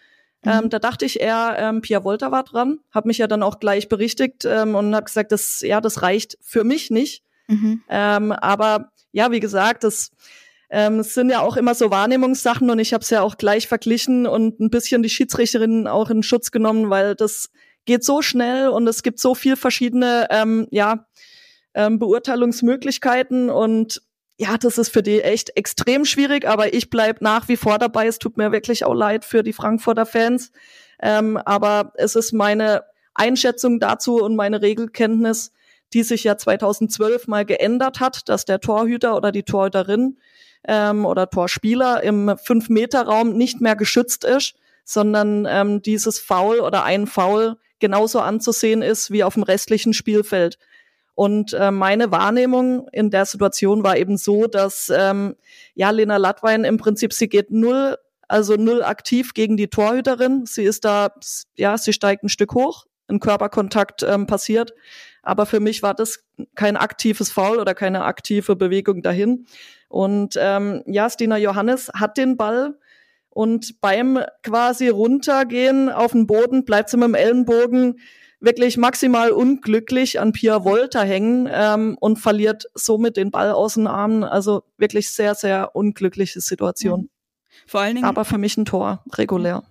Mhm. 0.44 0.50
Ähm, 0.50 0.70
da 0.70 0.80
dachte 0.80 1.04
ich 1.04 1.20
eher, 1.20 1.56
ähm, 1.56 1.82
Pia 1.82 2.02
Volta 2.02 2.32
war 2.32 2.42
dran, 2.42 2.80
habe 2.90 3.06
mich 3.06 3.18
ja 3.18 3.28
dann 3.28 3.44
auch 3.44 3.60
gleich 3.60 3.88
berichtigt 3.88 4.44
ähm, 4.44 4.74
und 4.74 4.94
habe 4.94 5.04
gesagt, 5.04 5.30
das 5.30 5.60
ja, 5.60 5.80
das 5.80 6.02
reicht 6.02 6.36
für 6.40 6.64
mich 6.64 6.90
nicht. 6.90 7.22
Mhm. 7.46 7.82
Ähm, 7.88 8.32
aber 8.32 8.90
ja, 9.12 9.30
wie 9.30 9.40
gesagt, 9.40 9.84
das 9.84 10.10
ähm, 10.70 11.00
es 11.00 11.14
sind 11.14 11.30
ja 11.30 11.40
auch 11.40 11.56
immer 11.56 11.74
so 11.74 11.90
Wahrnehmungssachen 11.90 12.68
und 12.68 12.78
ich 12.78 12.92
habe 12.92 13.02
es 13.02 13.10
ja 13.10 13.22
auch 13.22 13.38
gleich 13.38 13.68
verglichen 13.68 14.26
und 14.26 14.60
ein 14.60 14.70
bisschen 14.70 15.02
die 15.02 15.08
Schiedsrichterinnen 15.08 15.86
auch 15.86 16.10
in 16.10 16.22
Schutz 16.22 16.50
genommen, 16.50 16.90
weil 16.90 17.14
das 17.14 17.50
geht 17.86 18.04
so 18.04 18.20
schnell 18.20 18.68
und 18.68 18.86
es 18.86 19.02
gibt 19.02 19.18
so 19.18 19.34
viel 19.34 19.56
verschiedene 19.56 20.26
ähm, 20.30 20.68
ja, 20.70 21.06
ähm, 21.74 21.98
Beurteilungsmöglichkeiten 21.98 23.48
und 23.48 24.02
ja, 24.36 24.56
das 24.56 24.78
ist 24.78 24.90
für 24.90 25.02
die 25.02 25.20
echt 25.20 25.56
extrem 25.56 26.04
schwierig, 26.04 26.46
aber 26.46 26.72
ich 26.72 26.90
bleib 26.90 27.22
nach 27.22 27.48
wie 27.48 27.56
vor 27.56 27.78
dabei. 27.78 28.06
Es 28.06 28.20
tut 28.20 28.36
mir 28.36 28.52
wirklich 28.52 28.84
auch 28.84 28.94
leid 28.94 29.24
für 29.24 29.42
die 29.42 29.52
Frankfurter 29.52 30.06
Fans. 30.06 30.52
Ähm, 31.00 31.36
aber 31.38 31.92
es 31.96 32.14
ist 32.14 32.32
meine 32.32 32.84
Einschätzung 33.14 33.80
dazu 33.80 34.22
und 34.22 34.36
meine 34.36 34.62
Regelkenntnis, 34.62 35.52
die 35.92 36.04
sich 36.04 36.22
ja 36.22 36.36
2012 36.36 37.26
mal 37.26 37.44
geändert 37.44 37.98
hat, 37.98 38.28
dass 38.28 38.44
der 38.44 38.60
Torhüter 38.60 39.16
oder 39.16 39.32
die 39.32 39.42
Torhüterin 39.42 40.18
ähm, 40.68 41.06
oder 41.06 41.28
Torspieler 41.28 42.02
im 42.04 42.36
Fünf-Meter-Raum 42.36 43.32
nicht 43.32 43.60
mehr 43.60 43.74
geschützt 43.74 44.24
ist, 44.24 44.54
sondern 44.84 45.46
ähm, 45.50 45.82
dieses 45.82 46.20
Foul 46.20 46.60
oder 46.60 46.84
ein 46.84 47.06
Foul 47.06 47.56
genauso 47.80 48.20
anzusehen 48.20 48.82
ist 48.82 49.10
wie 49.10 49.24
auf 49.24 49.34
dem 49.34 49.42
restlichen 49.42 49.94
Spielfeld. 49.94 50.58
Und 51.14 51.52
äh, 51.52 51.70
meine 51.70 52.12
Wahrnehmung 52.12 52.86
in 52.92 53.10
der 53.10 53.24
Situation 53.24 53.82
war 53.82 53.96
eben 53.96 54.16
so, 54.18 54.46
dass 54.46 54.92
ähm, 54.94 55.34
ja 55.74 55.90
Lena 55.90 56.16
Latwein 56.16 56.64
im 56.64 56.76
Prinzip 56.76 57.12
sie 57.12 57.28
geht 57.28 57.50
null, 57.50 57.96
also 58.28 58.54
null 58.54 58.84
aktiv 58.84 59.34
gegen 59.34 59.56
die 59.56 59.68
Torhüterin. 59.68 60.44
Sie 60.46 60.64
ist 60.64 60.84
da, 60.84 61.12
ja, 61.56 61.76
sie 61.76 61.92
steigt 61.92 62.22
ein 62.22 62.28
Stück 62.28 62.54
hoch, 62.54 62.84
ein 63.08 63.20
Körperkontakt 63.20 64.02
ähm, 64.02 64.26
passiert. 64.26 64.74
Aber 65.22 65.44
für 65.46 65.60
mich 65.60 65.82
war 65.82 65.94
das 65.94 66.24
kein 66.54 66.76
aktives 66.76 67.30
Foul 67.30 67.58
oder 67.58 67.74
keine 67.74 68.04
aktive 68.04 68.54
Bewegung 68.54 69.02
dahin. 69.02 69.46
Und 69.88 70.34
ähm, 70.38 70.82
ja, 70.86 71.08
Stina 71.08 71.38
Johannes 71.38 71.90
hat 71.94 72.16
den 72.18 72.36
Ball 72.36 72.78
und 73.30 73.80
beim 73.80 74.18
quasi 74.42 74.88
runtergehen 74.88 75.90
auf 75.90 76.12
den 76.12 76.26
Boden 76.26 76.64
bleibt 76.64 76.90
sie 76.90 76.96
mit 76.96 77.08
dem 77.08 77.14
Ellenbogen 77.14 77.98
wirklich 78.40 78.76
maximal 78.76 79.30
unglücklich 79.30 80.20
an 80.20 80.32
Pia 80.32 80.64
Volta 80.64 81.02
hängen 81.02 81.48
ähm, 81.50 81.96
und 82.00 82.18
verliert 82.18 82.66
somit 82.74 83.16
den 83.16 83.30
Ball 83.30 83.50
aus 83.50 83.74
den 83.74 83.86
Armen. 83.86 84.24
Also 84.24 84.62
wirklich 84.76 85.10
sehr, 85.10 85.34
sehr 85.34 85.74
unglückliche 85.74 86.40
Situation. 86.40 87.10
Vor 87.66 87.80
allen 87.80 87.96
Dingen. 87.96 88.06
Aber 88.06 88.24
für 88.24 88.38
mich 88.38 88.56
ein 88.56 88.64
Tor, 88.64 89.02
regulär. 89.12 89.64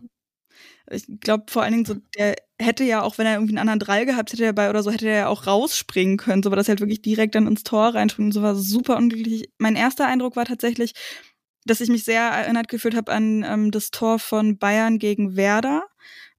Ich 0.89 1.05
glaube 1.19 1.45
vor 1.49 1.63
allen 1.63 1.73
Dingen 1.73 1.85
so, 1.85 1.95
der 2.17 2.35
hätte 2.59 2.83
ja 2.83 3.01
auch, 3.01 3.17
wenn 3.17 3.25
er 3.27 3.33
irgendwie 3.35 3.51
einen 3.51 3.59
anderen 3.69 3.79
Drall 3.79 4.05
gehabt 4.05 4.31
hätte 4.31 4.43
dabei 4.43 4.69
oder 4.69 4.83
so, 4.83 4.91
hätte 4.91 5.07
er 5.07 5.17
ja 5.17 5.27
auch 5.27 5.47
rausspringen 5.47 6.17
können, 6.17 6.43
so, 6.43 6.49
aber 6.49 6.55
das 6.55 6.69
halt 6.69 6.79
wirklich 6.79 7.01
direkt 7.01 7.35
dann 7.35 7.47
ins 7.47 7.63
Tor 7.63 7.93
reinspringen 7.95 8.31
so 8.31 8.41
war 8.41 8.55
super 8.55 8.97
unglücklich. 8.97 9.51
Mein 9.57 9.75
erster 9.75 10.07
Eindruck 10.07 10.35
war 10.35 10.45
tatsächlich, 10.45 10.93
dass 11.65 11.81
ich 11.81 11.89
mich 11.89 12.03
sehr 12.05 12.21
erinnert 12.23 12.69
gefühlt 12.69 12.95
habe 12.95 13.11
an 13.11 13.43
ähm, 13.43 13.71
das 13.71 13.91
Tor 13.91 14.19
von 14.19 14.57
Bayern 14.57 14.99
gegen 14.99 15.35
Werder 15.35 15.83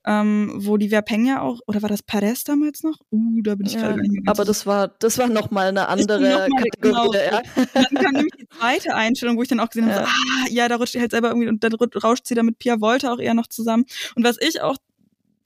ähm, 0.09 0.55
wo 0.57 0.79
die 0.79 0.89
Verpeng 0.89 1.27
ja 1.27 1.43
auch, 1.43 1.61
oder 1.67 1.83
war 1.83 1.91
das 1.91 2.03
Pares 2.03 2.43
damals 2.43 2.83
noch? 2.83 2.99
Uh, 3.11 3.43
da 3.43 3.55
bin 3.57 3.67
ich 3.67 3.75
ja, 3.75 3.95
Aber 4.25 4.47
das 4.47 4.65
war, 4.65 4.89
das 4.89 5.19
war 5.19 5.29
nochmal 5.29 5.69
eine 5.69 5.87
andere 5.89 6.19
noch 6.19 6.49
mal, 6.49 6.65
Kategorie. 6.71 6.71
Genau. 6.81 7.13
Ja. 7.13 7.43
Dann 7.75 7.95
kam 7.95 8.13
nämlich 8.15 8.33
die 8.41 8.49
zweite 8.49 8.95
Einstellung, 8.95 9.37
wo 9.37 9.43
ich 9.43 9.49
dann 9.49 9.61
auch 9.61 9.69
gesehen 9.69 9.85
habe, 9.85 10.01
ja. 10.01 10.07
So, 10.07 10.11
ah, 10.11 10.49
ja, 10.49 10.69
da 10.69 10.77
rutscht 10.77 10.95
sie 10.95 11.01
halt 11.01 11.11
selber 11.11 11.29
irgendwie, 11.29 11.49
und 11.49 11.63
dann 11.63 11.75
rauscht 11.75 12.27
sie 12.27 12.35
da 12.35 12.43
mit 12.43 12.59
Pia 12.59 12.81
Volta 12.81 13.13
auch 13.13 13.19
eher 13.19 13.35
noch 13.35 13.49
zusammen. 13.49 13.85
Und 14.15 14.25
was 14.25 14.39
ich 14.41 14.63
auch 14.63 14.79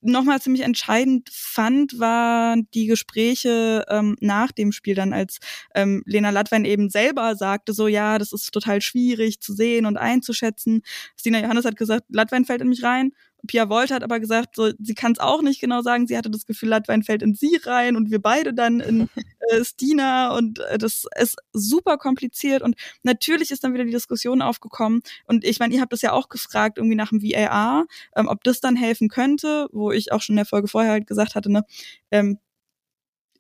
nochmal 0.01 0.41
ziemlich 0.41 0.63
entscheidend 0.63 1.29
fand, 1.33 1.99
waren 1.99 2.69
die 2.75 2.87
Gespräche 2.87 3.85
ähm, 3.89 4.17
nach 4.21 4.53
dem 4.53 4.71
Spiel 4.71 4.95
dann, 4.95 5.13
als 5.13 5.39
ähm, 5.75 6.05
Lena 6.07 6.31
Latwein 6.31 6.65
eben 6.65 6.89
selber 6.89 7.35
sagte, 7.35 7.73
so 7.73 7.89
ja, 7.89 8.19
das 8.19 8.33
ist 8.33 8.53
total 8.53 8.81
schwierig 8.81 9.41
zu 9.41 9.55
sehen 9.55 9.87
und 9.87 9.97
einzuschätzen. 9.97 10.83
Stina 11.19 11.41
Johannes 11.41 11.65
hat 11.65 11.77
gesagt, 11.77 12.05
Latwein 12.11 12.45
fällt 12.45 12.61
in 12.61 12.69
mich 12.69 12.85
rein 12.85 13.13
Pia 13.47 13.69
Volt 13.69 13.91
hat 13.91 14.05
aber 14.05 14.21
gesagt, 14.21 14.57
so, 14.57 14.71
sie 14.79 14.95
kann 14.95 15.13
es 15.13 15.19
auch 15.19 15.43
nicht 15.43 15.61
genau 15.61 15.83
sagen. 15.83 16.07
Sie 16.07 16.17
hatte 16.17 16.31
das 16.31 16.47
Gefühl, 16.47 16.69
Latwein 16.69 17.03
fällt 17.03 17.23
in 17.23 17.35
sie 17.35 17.59
rein 17.65 17.97
und 17.97 18.11
wir 18.11 18.21
beide 18.21 18.55
dann 18.55 18.81
in 18.81 19.09
äh, 19.51 19.65
Stina. 19.65 20.37
Und 20.37 20.61
äh, 20.61 20.79
das 20.79 21.07
ist 21.21 21.37
super 21.53 21.99
kompliziert. 21.99 22.63
Und 22.63 22.77
natürlich 23.03 23.51
ist 23.51 23.65
dann 23.65 23.75
wieder 23.75 23.85
die 23.85 23.91
Diskussion 23.91 24.43
aufgekommen. 24.43 25.03
Und 25.27 25.45
ich 25.45 25.59
meine, 25.59 25.75
ihr 25.75 25.81
habt 25.81 25.93
das 25.93 26.03
ja 26.03 26.13
auch 26.13 26.29
gefragt 26.29 26.79
irgendwie 26.79 26.97
nach 26.97 27.11
dem 27.11 27.23
VAR, 27.23 27.87
ähm, 28.17 28.29
ob 28.29 28.45
das 28.45 28.61
dann 28.61 28.77
helfen 28.77 29.09
könnte, 29.09 29.69
wo 29.73 29.91
ich 29.91 30.13
auch 30.13 30.23
schon 30.23 30.35
in 30.35 30.39
der 30.39 30.47
Folge 30.47 30.69
vorher 30.69 30.93
halt 30.93 31.07
gesagt 31.07 31.35
hatte, 31.35 31.51
ne, 31.51 31.65
ähm, 32.11 32.39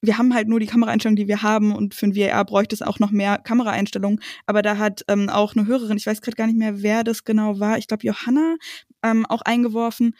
wir 0.05 0.19
haben 0.19 0.35
halt 0.35 0.49
nur 0.49 0.59
die 0.59 0.67
Kameraeinstellungen, 0.67 1.17
die 1.17 1.29
wir 1.29 1.43
haben. 1.43 1.73
Und 1.73 1.95
für 1.95 2.07
ein 2.07 2.17
VAR 2.17 2.45
bräuchte 2.45 2.75
es 2.75 2.83
auch 2.83 2.99
noch 2.99 3.13
mehr 3.13 3.39
Kameraeinstellungen. 3.39 4.21
Aber 4.47 4.63
da 4.63 4.77
hat 4.77 5.05
ähm, 5.07 5.29
auch 5.29 5.55
eine 5.55 5.67
Hörerin, 5.67 5.97
ich 5.97 6.07
weiß 6.07 6.21
gerade 6.21 6.37
gar 6.37 6.49
nicht 6.49 6.59
mehr, 6.59 6.83
wer 6.83 7.05
das 7.05 7.23
genau 7.23 7.61
war, 7.61 7.79
ich 7.79 7.87
glaube 7.87 8.05
Johanna, 8.05 8.57
ähm, 9.03 9.27
auch 9.27 9.43
eingeworfen. 9.43 10.17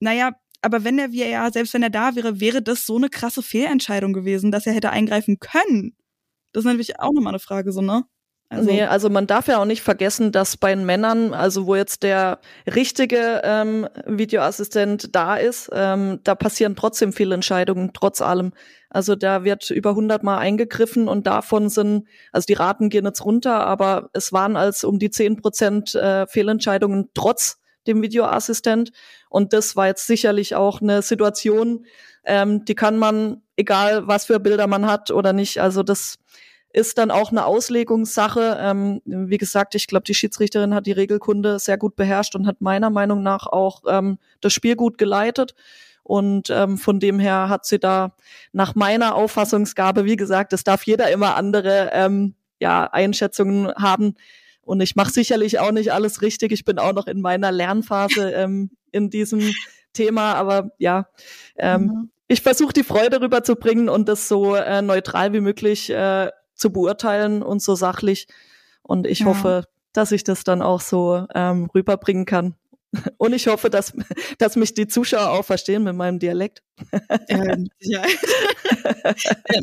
Naja, 0.00 0.32
aber 0.62 0.84
wenn 0.84 0.96
der 0.96 1.12
VAR, 1.12 1.52
selbst 1.52 1.74
wenn 1.74 1.82
er 1.82 1.90
da 1.90 2.16
wäre, 2.16 2.40
wäre 2.40 2.62
das 2.62 2.86
so 2.86 2.96
eine 2.96 3.08
krasse 3.08 3.42
Fehlentscheidung 3.42 4.12
gewesen, 4.12 4.50
dass 4.50 4.66
er 4.66 4.72
hätte 4.72 4.90
eingreifen 4.90 5.38
können. 5.38 5.96
Das 6.52 6.62
ist 6.62 6.66
natürlich 6.66 6.98
auch 6.98 7.12
nochmal 7.12 7.32
eine 7.32 7.38
Frage, 7.38 7.72
so, 7.72 7.80
ne? 7.80 8.04
Also, 8.48 8.70
nee, 8.70 8.82
also 8.82 9.10
man 9.10 9.26
darf 9.26 9.48
ja 9.48 9.58
auch 9.58 9.64
nicht 9.64 9.82
vergessen, 9.82 10.30
dass 10.30 10.56
bei 10.56 10.72
den 10.72 10.86
Männern, 10.86 11.34
also 11.34 11.66
wo 11.66 11.74
jetzt 11.74 12.04
der 12.04 12.38
richtige 12.72 13.42
ähm, 13.42 13.88
Videoassistent 14.06 15.16
da 15.16 15.36
ist, 15.36 15.68
ähm, 15.72 16.20
da 16.22 16.36
passieren 16.36 16.76
trotzdem 16.76 17.12
viele 17.12 17.34
Entscheidungen, 17.34 17.90
trotz 17.92 18.20
allem. 18.20 18.52
Also 18.88 19.16
da 19.16 19.42
wird 19.42 19.70
über 19.70 19.90
100 19.90 20.22
Mal 20.22 20.38
eingegriffen 20.38 21.08
und 21.08 21.26
davon 21.26 21.68
sind, 21.68 22.06
also 22.30 22.46
die 22.46 22.52
Raten 22.52 22.88
gehen 22.88 23.04
jetzt 23.04 23.24
runter, 23.24 23.66
aber 23.66 24.10
es 24.12 24.32
waren 24.32 24.56
als 24.56 24.84
um 24.84 25.00
die 25.00 25.10
10 25.10 25.38
Prozent 25.38 25.96
äh, 25.96 26.28
Fehlentscheidungen 26.28 27.10
trotz 27.14 27.58
dem 27.86 28.02
Videoassistent. 28.02 28.92
Und 29.28 29.52
das 29.52 29.76
war 29.76 29.86
jetzt 29.86 30.06
sicherlich 30.06 30.54
auch 30.54 30.80
eine 30.80 31.02
Situation, 31.02 31.86
ähm, 32.24 32.64
die 32.64 32.74
kann 32.74 32.98
man, 32.98 33.42
egal 33.56 34.06
was 34.06 34.26
für 34.26 34.40
Bilder 34.40 34.66
man 34.66 34.86
hat 34.86 35.10
oder 35.10 35.32
nicht, 35.32 35.60
also 35.60 35.82
das 35.82 36.18
ist 36.72 36.98
dann 36.98 37.10
auch 37.10 37.30
eine 37.30 37.46
Auslegungssache. 37.46 38.58
Ähm, 38.60 39.00
wie 39.06 39.38
gesagt, 39.38 39.74
ich 39.74 39.86
glaube, 39.86 40.04
die 40.04 40.14
Schiedsrichterin 40.14 40.74
hat 40.74 40.86
die 40.86 40.92
Regelkunde 40.92 41.58
sehr 41.58 41.78
gut 41.78 41.96
beherrscht 41.96 42.34
und 42.34 42.46
hat 42.46 42.60
meiner 42.60 42.90
Meinung 42.90 43.22
nach 43.22 43.46
auch 43.46 43.82
ähm, 43.88 44.18
das 44.42 44.52
Spiel 44.52 44.76
gut 44.76 44.98
geleitet. 44.98 45.54
Und 46.02 46.50
ähm, 46.50 46.76
von 46.76 47.00
dem 47.00 47.18
her 47.18 47.48
hat 47.48 47.64
sie 47.64 47.78
da 47.78 48.14
nach 48.52 48.74
meiner 48.74 49.14
Auffassungsgabe, 49.14 50.04
wie 50.04 50.16
gesagt, 50.16 50.52
es 50.52 50.64
darf 50.64 50.84
jeder 50.84 51.10
immer 51.10 51.34
andere 51.34 51.90
ähm, 51.92 52.34
ja, 52.60 52.84
Einschätzungen 52.84 53.74
haben. 53.74 54.14
Und 54.66 54.80
ich 54.80 54.96
mache 54.96 55.12
sicherlich 55.12 55.60
auch 55.60 55.70
nicht 55.70 55.92
alles 55.92 56.22
richtig. 56.22 56.50
Ich 56.50 56.64
bin 56.64 56.78
auch 56.78 56.92
noch 56.92 57.06
in 57.06 57.20
meiner 57.20 57.52
Lernphase 57.52 58.32
ähm, 58.32 58.70
in 58.90 59.10
diesem 59.10 59.40
Thema, 59.92 60.34
aber 60.34 60.72
ja, 60.78 61.08
ähm, 61.56 61.82
mhm. 61.82 62.10
ich 62.26 62.42
versuche 62.42 62.72
die 62.72 62.82
Freude 62.82 63.20
rüberzubringen 63.20 63.88
und 63.88 64.08
das 64.08 64.26
so 64.26 64.56
äh, 64.56 64.82
neutral 64.82 65.32
wie 65.32 65.40
möglich 65.40 65.88
äh, 65.90 66.30
zu 66.54 66.72
beurteilen 66.72 67.42
und 67.42 67.62
so 67.62 67.76
sachlich. 67.76 68.26
Und 68.82 69.06
ich 69.06 69.20
ja. 69.20 69.26
hoffe, 69.26 69.64
dass 69.92 70.10
ich 70.10 70.24
das 70.24 70.42
dann 70.42 70.62
auch 70.62 70.80
so 70.80 71.26
ähm, 71.32 71.70
rüberbringen 71.72 72.26
kann. 72.26 72.56
Und 73.18 73.32
ich 73.34 73.46
hoffe, 73.46 73.70
dass, 73.70 73.92
dass 74.38 74.56
mich 74.56 74.74
die 74.74 74.86
Zuschauer 74.86 75.30
auch 75.30 75.44
verstehen 75.44 75.82
mit 75.82 75.96
meinem 75.96 76.18
Dialekt. 76.18 76.62
Ähm, 77.28 77.68
ja. 77.80 78.02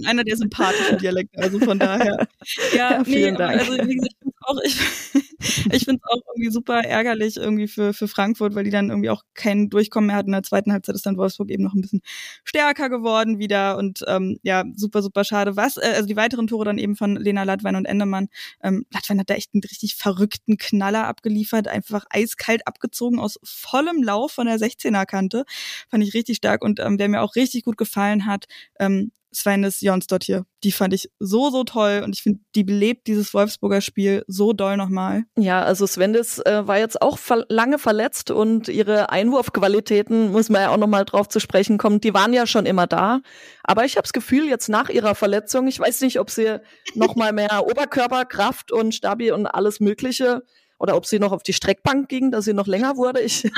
Einer 0.05 0.23
der 0.23 0.37
sympathischen 0.37 0.97
Dialekte, 0.97 1.41
also 1.41 1.59
von 1.59 1.79
daher. 1.79 2.27
Ja, 2.73 2.97
ja 2.97 3.03
vielen 3.03 3.33
nee, 3.33 3.37
Dank. 3.37 3.59
Also, 3.59 3.73
wie 3.73 3.95
gesagt, 3.95 4.15
auch, 4.45 4.57
ich, 4.63 4.79
ich 5.71 5.85
finde 5.85 6.01
es 6.03 6.11
auch 6.11 6.21
irgendwie 6.27 6.51
super 6.51 6.79
ärgerlich 6.79 7.37
irgendwie 7.37 7.67
für, 7.67 7.93
für 7.93 8.07
Frankfurt, 8.07 8.55
weil 8.55 8.63
die 8.63 8.69
dann 8.69 8.89
irgendwie 8.89 9.09
auch 9.09 9.23
kein 9.33 9.69
Durchkommen 9.69 10.07
mehr 10.07 10.15
hatten. 10.15 10.29
In 10.29 10.33
der 10.33 10.43
zweiten 10.43 10.71
Halbzeit 10.71 10.95
ist 10.95 11.05
dann 11.05 11.17
Wolfsburg 11.17 11.49
eben 11.49 11.63
noch 11.63 11.73
ein 11.73 11.81
bisschen 11.81 12.01
stärker 12.43 12.89
geworden 12.89 13.39
wieder 13.39 13.77
und 13.77 14.03
ähm, 14.07 14.37
ja, 14.43 14.63
super, 14.75 15.01
super 15.01 15.23
schade. 15.23 15.55
Was, 15.55 15.77
äh, 15.77 15.93
also 15.95 16.07
die 16.07 16.15
weiteren 16.15 16.47
Tore 16.47 16.65
dann 16.65 16.77
eben 16.77 16.95
von 16.95 17.15
Lena 17.15 17.43
Latwein 17.43 17.75
und 17.75 17.85
Endemann. 17.85 18.29
Ähm, 18.61 18.85
Latwein 18.91 19.19
hat 19.19 19.29
da 19.29 19.35
echt 19.35 19.53
einen 19.53 19.63
richtig 19.63 19.95
verrückten 19.95 20.57
Knaller 20.57 21.07
abgeliefert, 21.07 21.67
einfach 21.67 22.05
eiskalt 22.09 22.67
abgezogen 22.67 23.19
aus 23.19 23.39
vollem 23.43 24.03
Lauf 24.03 24.33
von 24.33 24.47
der 24.47 24.57
16er 24.57 25.05
Kante. 25.05 25.45
Fand 25.89 26.03
ich 26.03 26.13
richtig 26.13 26.37
stark 26.37 26.63
und 26.63 26.79
ähm, 26.79 26.99
wer 26.99 27.09
mir 27.09 27.21
auch 27.21 27.35
richtig 27.35 27.63
gut 27.63 27.77
gefallen 27.77 28.25
hat, 28.25 28.45
ähm, 28.79 29.11
Sveines 29.33 29.81
Jonsdott 29.81 30.23
hier. 30.23 30.45
Die 30.63 30.71
fand 30.71 30.93
ich 30.93 31.09
so, 31.19 31.49
so 31.49 31.63
toll 31.63 32.01
und 32.03 32.15
ich 32.15 32.23
finde, 32.23 32.39
die 32.55 32.63
belebt 32.63 33.07
dieses 33.07 33.33
Wolfsburger 33.33 33.81
Spiel 33.81 34.23
so 34.27 34.53
doll 34.53 34.77
nochmal. 34.77 35.23
Ja, 35.37 35.61
also 35.63 35.85
Svendes 35.85 36.39
äh, 36.39 36.67
war 36.67 36.79
jetzt 36.79 37.01
auch 37.01 37.17
ver 37.17 37.45
lange 37.49 37.79
verletzt 37.79 38.31
und 38.31 38.69
ihre 38.69 39.09
Einwurfqualitäten, 39.09 40.31
muss 40.31 40.49
man 40.49 40.61
ja 40.61 40.69
auch 40.69 40.77
nochmal 40.77 41.05
drauf 41.05 41.27
zu 41.27 41.39
sprechen 41.39 41.77
kommen, 41.77 41.99
die 41.99 42.13
waren 42.13 42.33
ja 42.33 42.47
schon 42.47 42.65
immer 42.65 42.87
da. 42.87 43.21
Aber 43.63 43.85
ich 43.85 43.95
habe 43.95 44.03
das 44.03 44.13
Gefühl, 44.13 44.47
jetzt 44.47 44.69
nach 44.69 44.89
ihrer 44.89 45.15
Verletzung, 45.15 45.67
ich 45.67 45.79
weiß 45.79 46.01
nicht, 46.01 46.19
ob 46.19 46.29
sie 46.29 46.59
nochmal 46.95 47.33
mehr 47.33 47.65
Oberkörperkraft 47.65 48.71
und 48.71 48.93
Stabi 48.93 49.31
und 49.31 49.47
alles 49.47 49.79
Mögliche 49.79 50.43
oder 50.83 50.97
ob 50.97 51.05
sie 51.05 51.17
noch 51.17 51.31
auf 51.31 51.43
die 51.43 51.53
Streckbank 51.53 52.09
ging, 52.09 52.29
dass 52.29 52.43
sie 52.43 52.53
noch 52.53 52.67
länger 52.67 52.97
wurde. 52.97 53.21
Ich, 53.21 53.49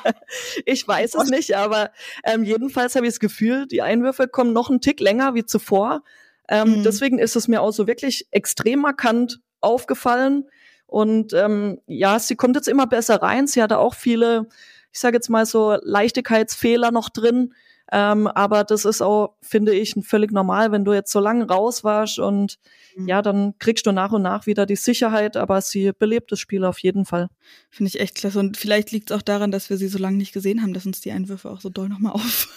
ich 0.64 0.88
weiß 0.88 1.16
es 1.16 1.28
nicht, 1.28 1.54
aber 1.54 1.90
ähm, 2.24 2.44
jedenfalls 2.44 2.96
habe 2.96 3.06
ich 3.06 3.12
das 3.12 3.20
Gefühl, 3.20 3.66
die 3.66 3.82
Einwürfe 3.82 4.26
kommen 4.26 4.54
noch 4.54 4.70
einen 4.70 4.80
Tick 4.80 4.98
länger 4.98 5.34
wie 5.34 5.44
zuvor. 5.44 6.02
Ähm, 6.48 6.78
mhm. 6.78 6.82
Deswegen 6.82 7.18
ist 7.18 7.36
es 7.36 7.46
mir 7.46 7.60
auch 7.60 7.72
so 7.72 7.86
wirklich 7.86 8.26
extrem 8.30 8.80
markant 8.80 9.40
aufgefallen. 9.60 10.48
Und 10.86 11.34
ähm, 11.34 11.78
ja, 11.86 12.18
sie 12.18 12.36
kommt 12.36 12.56
jetzt 12.56 12.68
immer 12.68 12.86
besser 12.86 13.20
rein. 13.20 13.46
Sie 13.46 13.62
hatte 13.62 13.76
auch 13.76 13.94
viele, 13.94 14.48
ich 14.92 14.98
sage 14.98 15.18
jetzt 15.18 15.28
mal 15.28 15.44
so 15.44 15.76
Leichtigkeitsfehler 15.82 16.90
noch 16.90 17.10
drin. 17.10 17.52
Ähm, 17.94 18.26
aber 18.26 18.64
das 18.64 18.86
ist 18.86 19.02
auch, 19.02 19.34
finde 19.42 19.74
ich, 19.74 19.94
völlig 20.02 20.32
normal, 20.32 20.72
wenn 20.72 20.82
du 20.82 20.94
jetzt 20.94 21.12
so 21.12 21.20
lange 21.20 21.46
raus 21.46 21.84
warst 21.84 22.18
und 22.18 22.58
mhm. 22.96 23.06
ja, 23.06 23.20
dann 23.20 23.52
kriegst 23.58 23.86
du 23.86 23.92
nach 23.92 24.12
und 24.12 24.22
nach 24.22 24.46
wieder 24.46 24.64
die 24.64 24.76
Sicherheit, 24.76 25.36
aber 25.36 25.60
sie 25.60 25.92
belebt 25.92 26.32
das 26.32 26.40
Spiel 26.40 26.64
auf 26.64 26.78
jeden 26.78 27.04
Fall. 27.04 27.28
Finde 27.68 27.90
ich 27.90 28.00
echt 28.00 28.14
klasse. 28.14 28.38
Und 28.38 28.56
vielleicht 28.56 28.92
liegt 28.92 29.10
es 29.10 29.16
auch 29.16 29.20
daran, 29.20 29.50
dass 29.50 29.68
wir 29.68 29.76
sie 29.76 29.88
so 29.88 29.98
lange 29.98 30.16
nicht 30.16 30.32
gesehen 30.32 30.62
haben, 30.62 30.72
dass 30.72 30.86
uns 30.86 31.02
die 31.02 31.12
Einwürfe 31.12 31.50
auch 31.50 31.60
so 31.60 31.68
doll 31.68 31.90
nochmal 31.90 32.12
auf. 32.14 32.48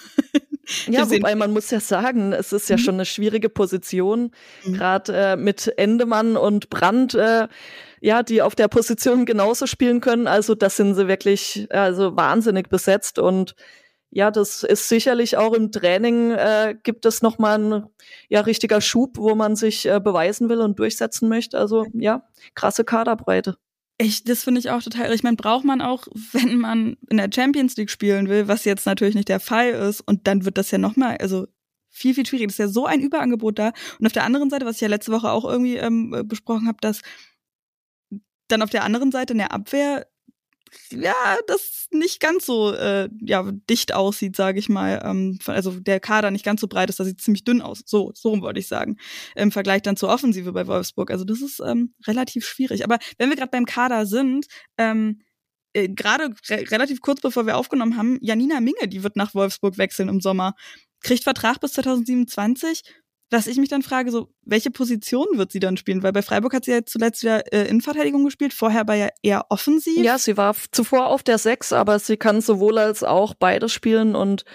ja, 0.87 1.09
wobei 1.09 1.35
man 1.35 1.51
muss 1.51 1.69
ja 1.69 1.81
sagen, 1.81 2.31
es 2.31 2.53
ist 2.53 2.69
ja 2.69 2.77
mhm. 2.77 2.81
schon 2.81 2.95
eine 2.95 3.05
schwierige 3.05 3.49
Position, 3.49 4.31
mhm. 4.63 4.73
gerade 4.73 5.13
äh, 5.13 5.35
mit 5.35 5.67
Endemann 5.77 6.37
und 6.37 6.69
Brand. 6.69 7.13
Äh, 7.13 7.49
ja, 7.99 8.23
die 8.23 8.41
auf 8.41 8.55
der 8.55 8.67
Position 8.67 9.25
genauso 9.25 9.65
spielen 9.65 9.99
können. 9.99 10.27
Also 10.27 10.53
das 10.53 10.77
sind 10.77 10.93
sie 10.93 11.07
wirklich 11.07 11.67
also 11.71 12.15
wahnsinnig 12.15 12.69
besetzt 12.69 13.17
und 13.17 13.55
ja, 14.11 14.31
das 14.31 14.63
ist 14.63 14.87
sicherlich 14.87 15.37
auch 15.37 15.53
im 15.53 15.71
Training 15.71 16.31
äh, 16.31 16.75
gibt 16.83 17.05
es 17.05 17.21
nochmal 17.21 17.59
ein 17.59 17.83
ja, 18.29 18.41
richtiger 18.41 18.79
Schub, 18.81 19.17
wo 19.17 19.35
man 19.35 19.55
sich 19.55 19.85
äh, 19.85 19.99
beweisen 19.99 20.47
will 20.49 20.61
und 20.61 20.79
durchsetzen 20.79 21.27
möchte. 21.27 21.57
Also 21.57 21.85
ja, 21.93 22.27
krasse 22.53 22.85
Kaderbreite. 22.85 23.57
Ich, 23.97 24.23
das 24.23 24.43
finde 24.43 24.59
ich 24.59 24.69
auch 24.69 24.83
total. 24.83 25.13
Ich 25.13 25.23
meine, 25.23 25.37
braucht 25.37 25.65
man 25.65 25.81
auch, 25.81 26.07
wenn 26.31 26.57
man 26.57 26.97
in 27.09 27.17
der 27.17 27.29
Champions 27.33 27.75
League 27.77 27.89
spielen 27.89 28.29
will, 28.29 28.47
was 28.47 28.65
jetzt 28.65 28.85
natürlich 28.85 29.15
nicht 29.15 29.29
der 29.29 29.39
Fall 29.39 29.69
ist, 29.69 30.01
und 30.01 30.27
dann 30.27 30.45
wird 30.45 30.57
das 30.57 30.71
ja 30.71 30.77
nochmal, 30.77 31.17
also 31.17 31.47
viel, 31.89 32.13
viel 32.13 32.25
schwieriger. 32.25 32.47
Das 32.47 32.55
ist 32.55 32.59
ja 32.59 32.67
so 32.67 32.85
ein 32.85 32.99
Überangebot 32.99 33.57
da. 33.57 33.71
Und 33.99 34.05
auf 34.05 34.11
der 34.11 34.25
anderen 34.25 34.49
Seite, 34.49 34.65
was 34.65 34.75
ich 34.75 34.81
ja 34.81 34.89
letzte 34.89 35.13
Woche 35.13 35.31
auch 35.31 35.45
irgendwie 35.45 35.77
ähm, 35.77 36.23
besprochen 36.25 36.67
habe, 36.67 36.77
dass 36.81 37.01
dann 38.49 38.61
auf 38.61 38.69
der 38.69 38.83
anderen 38.83 39.11
Seite 39.11 39.33
in 39.33 39.39
der 39.39 39.53
Abwehr 39.53 40.05
ja, 40.91 41.37
das 41.47 41.87
nicht 41.91 42.19
ganz 42.19 42.45
so 42.45 42.73
äh, 42.73 43.09
ja, 43.21 43.49
dicht 43.69 43.93
aussieht, 43.93 44.35
sage 44.35 44.59
ich 44.59 44.69
mal. 44.69 45.01
Ähm, 45.03 45.39
also 45.47 45.71
der 45.79 45.99
Kader 45.99 46.31
nicht 46.31 46.45
ganz 46.45 46.61
so 46.61 46.67
breit 46.67 46.89
ist, 46.89 46.99
da 46.99 47.03
sieht 47.03 47.21
ziemlich 47.21 47.43
dünn 47.43 47.61
aus. 47.61 47.83
So, 47.85 48.11
so 48.13 48.41
wollte 48.41 48.59
ich 48.59 48.67
sagen. 48.67 48.97
Im 49.35 49.51
Vergleich 49.51 49.81
dann 49.81 49.97
zur 49.97 50.09
Offensive 50.09 50.51
bei 50.51 50.67
Wolfsburg. 50.67 51.11
Also 51.11 51.25
das 51.25 51.41
ist 51.41 51.61
ähm, 51.65 51.93
relativ 52.07 52.45
schwierig. 52.45 52.83
Aber 52.83 52.97
wenn 53.17 53.29
wir 53.29 53.35
gerade 53.35 53.51
beim 53.51 53.65
Kader 53.65 54.05
sind, 54.05 54.47
ähm, 54.77 55.21
äh, 55.73 55.89
gerade 55.89 56.33
re 56.49 56.65
relativ 56.71 57.01
kurz 57.01 57.21
bevor 57.21 57.45
wir 57.45 57.57
aufgenommen 57.57 57.97
haben, 57.97 58.17
Janina 58.21 58.61
Minge, 58.61 58.87
die 58.87 59.03
wird 59.03 59.15
nach 59.15 59.33
Wolfsburg 59.35 59.77
wechseln 59.77 60.09
im 60.09 60.21
Sommer. 60.21 60.55
Kriegt 61.01 61.23
Vertrag 61.23 61.59
bis 61.59 61.73
2027 61.73 62.81
was 63.31 63.47
ich 63.47 63.57
mich 63.57 63.69
dann 63.69 63.81
frage, 63.81 64.11
so, 64.11 64.29
welche 64.43 64.71
Position 64.71 65.25
wird 65.33 65.51
sie 65.51 65.59
dann 65.59 65.77
spielen? 65.77 66.03
Weil 66.03 66.13
bei 66.13 66.21
Freiburg 66.21 66.53
hat 66.53 66.65
sie 66.65 66.71
ja 66.71 66.85
zuletzt 66.85 67.23
wieder 67.23 67.51
äh, 67.51 67.67
Innenverteidigung 67.67 68.23
gespielt, 68.23 68.53
vorher 68.53 68.87
war 68.87 68.95
ja 68.95 69.09
eher 69.23 69.45
offensiv. 69.49 70.03
Ja, 70.03 70.17
sie 70.17 70.37
war 70.37 70.55
zuvor 70.71 71.07
auf 71.07 71.23
der 71.23 71.37
Sechs, 71.37 71.73
aber 71.73 71.99
sie 71.99 72.17
kann 72.17 72.41
sowohl 72.41 72.77
als 72.77 73.03
auch 73.03 73.33
beides 73.33 73.71
spielen 73.73 74.15
und 74.15 74.45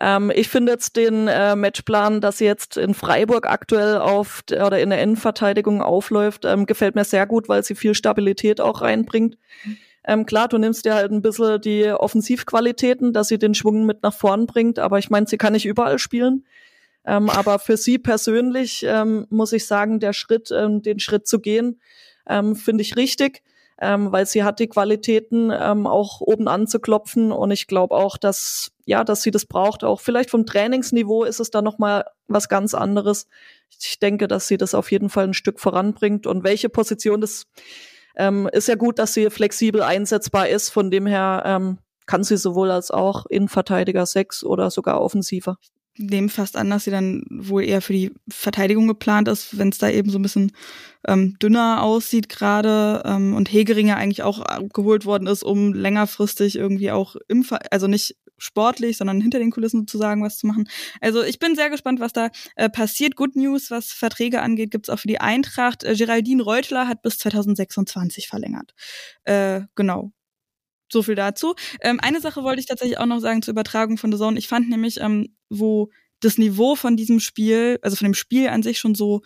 ähm, 0.00 0.30
ich 0.34 0.48
finde 0.48 0.72
jetzt 0.72 0.96
den 0.96 1.28
äh, 1.28 1.56
Matchplan, 1.56 2.20
dass 2.20 2.38
sie 2.38 2.44
jetzt 2.44 2.76
in 2.76 2.94
Freiburg 2.94 3.46
aktuell 3.46 3.96
auf 3.96 4.42
oder 4.50 4.78
in 4.78 4.90
der 4.90 5.00
Innenverteidigung 5.00 5.80
aufläuft, 5.80 6.44
ähm, 6.44 6.66
gefällt 6.66 6.96
mir 6.96 7.04
sehr 7.04 7.26
gut, 7.26 7.48
weil 7.48 7.62
sie 7.62 7.74
viel 7.74 7.94
Stabilität 7.94 8.60
auch 8.60 8.82
reinbringt. 8.82 9.38
Ähm, 10.04 10.26
klar, 10.26 10.48
du 10.48 10.58
nimmst 10.58 10.84
dir 10.84 10.94
halt 10.94 11.10
ein 11.12 11.22
bisschen 11.22 11.60
die 11.60 11.90
Offensivqualitäten, 11.90 13.12
dass 13.12 13.28
sie 13.28 13.38
den 13.38 13.54
Schwung 13.54 13.86
mit 13.86 14.02
nach 14.02 14.14
vorn 14.14 14.46
bringt, 14.46 14.78
aber 14.78 14.98
ich 14.98 15.10
meine, 15.10 15.26
sie 15.26 15.38
kann 15.38 15.54
nicht 15.54 15.66
überall 15.66 15.98
spielen. 15.98 16.44
Ähm, 17.06 17.30
aber 17.30 17.58
für 17.58 17.76
sie 17.76 17.98
persönlich 17.98 18.84
ähm, 18.86 19.26
muss 19.30 19.52
ich 19.52 19.66
sagen, 19.66 20.00
der 20.00 20.12
Schritt, 20.12 20.50
ähm, 20.50 20.82
den 20.82 20.98
Schritt 20.98 21.26
zu 21.28 21.38
gehen, 21.40 21.80
ähm, 22.28 22.56
finde 22.56 22.82
ich 22.82 22.96
richtig, 22.96 23.42
ähm, 23.80 24.10
weil 24.10 24.26
sie 24.26 24.42
hat 24.42 24.58
die 24.58 24.66
Qualitäten, 24.66 25.52
ähm, 25.56 25.86
auch 25.86 26.20
oben 26.20 26.48
anzuklopfen. 26.48 27.30
Und 27.30 27.52
ich 27.52 27.68
glaube 27.68 27.94
auch, 27.94 28.16
dass 28.16 28.72
ja, 28.86 29.04
dass 29.04 29.22
sie 29.22 29.30
das 29.30 29.46
braucht. 29.46 29.84
Auch 29.84 30.00
vielleicht 30.00 30.30
vom 30.30 30.46
Trainingsniveau 30.46 31.24
ist 31.24 31.40
es 31.40 31.50
da 31.50 31.62
noch 31.62 31.78
mal 31.78 32.04
was 32.26 32.48
ganz 32.48 32.74
anderes. 32.74 33.28
Ich 33.80 33.98
denke, 34.00 34.26
dass 34.26 34.48
sie 34.48 34.56
das 34.56 34.74
auf 34.74 34.90
jeden 34.90 35.08
Fall 35.08 35.24
ein 35.24 35.34
Stück 35.34 35.60
voranbringt. 35.60 36.26
Und 36.26 36.44
welche 36.44 36.68
Position 36.68 37.20
das 37.20 37.46
ist 38.52 38.68
ja 38.68 38.76
gut, 38.76 38.98
dass 38.98 39.12
sie 39.12 39.28
flexibel 39.28 39.82
einsetzbar 39.82 40.48
ist. 40.48 40.70
Von 40.70 40.90
dem 40.90 41.04
her 41.04 41.76
kann 42.06 42.24
sie 42.24 42.38
sowohl 42.38 42.70
als 42.70 42.90
auch 42.90 43.26
Innenverteidiger 43.26 44.06
6 44.06 44.42
oder 44.44 44.70
sogar 44.70 45.02
Offensiver 45.02 45.58
nehme 45.98 46.28
fast 46.28 46.56
an, 46.56 46.70
dass 46.70 46.84
sie 46.84 46.90
dann 46.90 47.24
wohl 47.30 47.64
eher 47.64 47.82
für 47.82 47.92
die 47.92 48.12
Verteidigung 48.28 48.86
geplant 48.86 49.28
ist, 49.28 49.58
wenn 49.58 49.70
es 49.70 49.78
da 49.78 49.88
eben 49.88 50.10
so 50.10 50.18
ein 50.18 50.22
bisschen 50.22 50.52
ähm, 51.06 51.38
dünner 51.38 51.82
aussieht 51.82 52.28
gerade 52.28 53.02
ähm, 53.04 53.34
und 53.34 53.52
Hegeringer 53.52 53.96
eigentlich 53.96 54.22
auch 54.22 54.40
äh, 54.40 54.66
geholt 54.72 55.04
worden 55.04 55.26
ist, 55.26 55.42
um 55.42 55.72
längerfristig 55.72 56.56
irgendwie 56.56 56.90
auch 56.90 57.16
im, 57.28 57.44
Ver 57.44 57.60
also 57.70 57.86
nicht 57.86 58.16
sportlich, 58.38 58.96
sondern 58.96 59.20
hinter 59.20 59.38
den 59.38 59.50
Kulissen 59.50 59.80
sozusagen 59.80 60.22
was 60.22 60.38
zu 60.38 60.46
machen. 60.46 60.68
Also 61.00 61.22
ich 61.22 61.38
bin 61.38 61.54
sehr 61.54 61.70
gespannt, 61.70 62.00
was 62.00 62.12
da 62.12 62.30
äh, 62.56 62.68
passiert. 62.68 63.16
Good 63.16 63.36
News, 63.36 63.70
was 63.70 63.92
Verträge 63.92 64.42
angeht, 64.42 64.70
gibt's 64.70 64.90
auch 64.90 64.98
für 64.98 65.08
die 65.08 65.20
Eintracht. 65.20 65.84
Äh, 65.84 65.94
Geraldine 65.94 66.42
Reutler 66.42 66.88
hat 66.88 67.02
bis 67.02 67.18
2026 67.18 68.28
verlängert. 68.28 68.74
Äh, 69.24 69.62
genau. 69.74 70.12
So 70.88 71.02
viel 71.02 71.14
dazu. 71.14 71.54
Ähm, 71.80 71.98
eine 72.00 72.20
Sache 72.20 72.42
wollte 72.42 72.60
ich 72.60 72.66
tatsächlich 72.66 72.98
auch 72.98 73.06
noch 73.06 73.20
sagen 73.20 73.42
zur 73.42 73.52
Übertragung 73.52 73.98
von 73.98 74.12
The 74.12 74.18
Zone. 74.18 74.38
Ich 74.38 74.48
fand 74.48 74.68
nämlich, 74.68 75.00
ähm, 75.00 75.34
wo 75.48 75.90
das 76.20 76.38
Niveau 76.38 76.76
von 76.76 76.96
diesem 76.96 77.20
Spiel, 77.20 77.78
also 77.82 77.96
von 77.96 78.06
dem 78.06 78.14
Spiel 78.14 78.48
an 78.48 78.62
sich 78.62 78.78
schon 78.78 78.94
so 78.94 79.22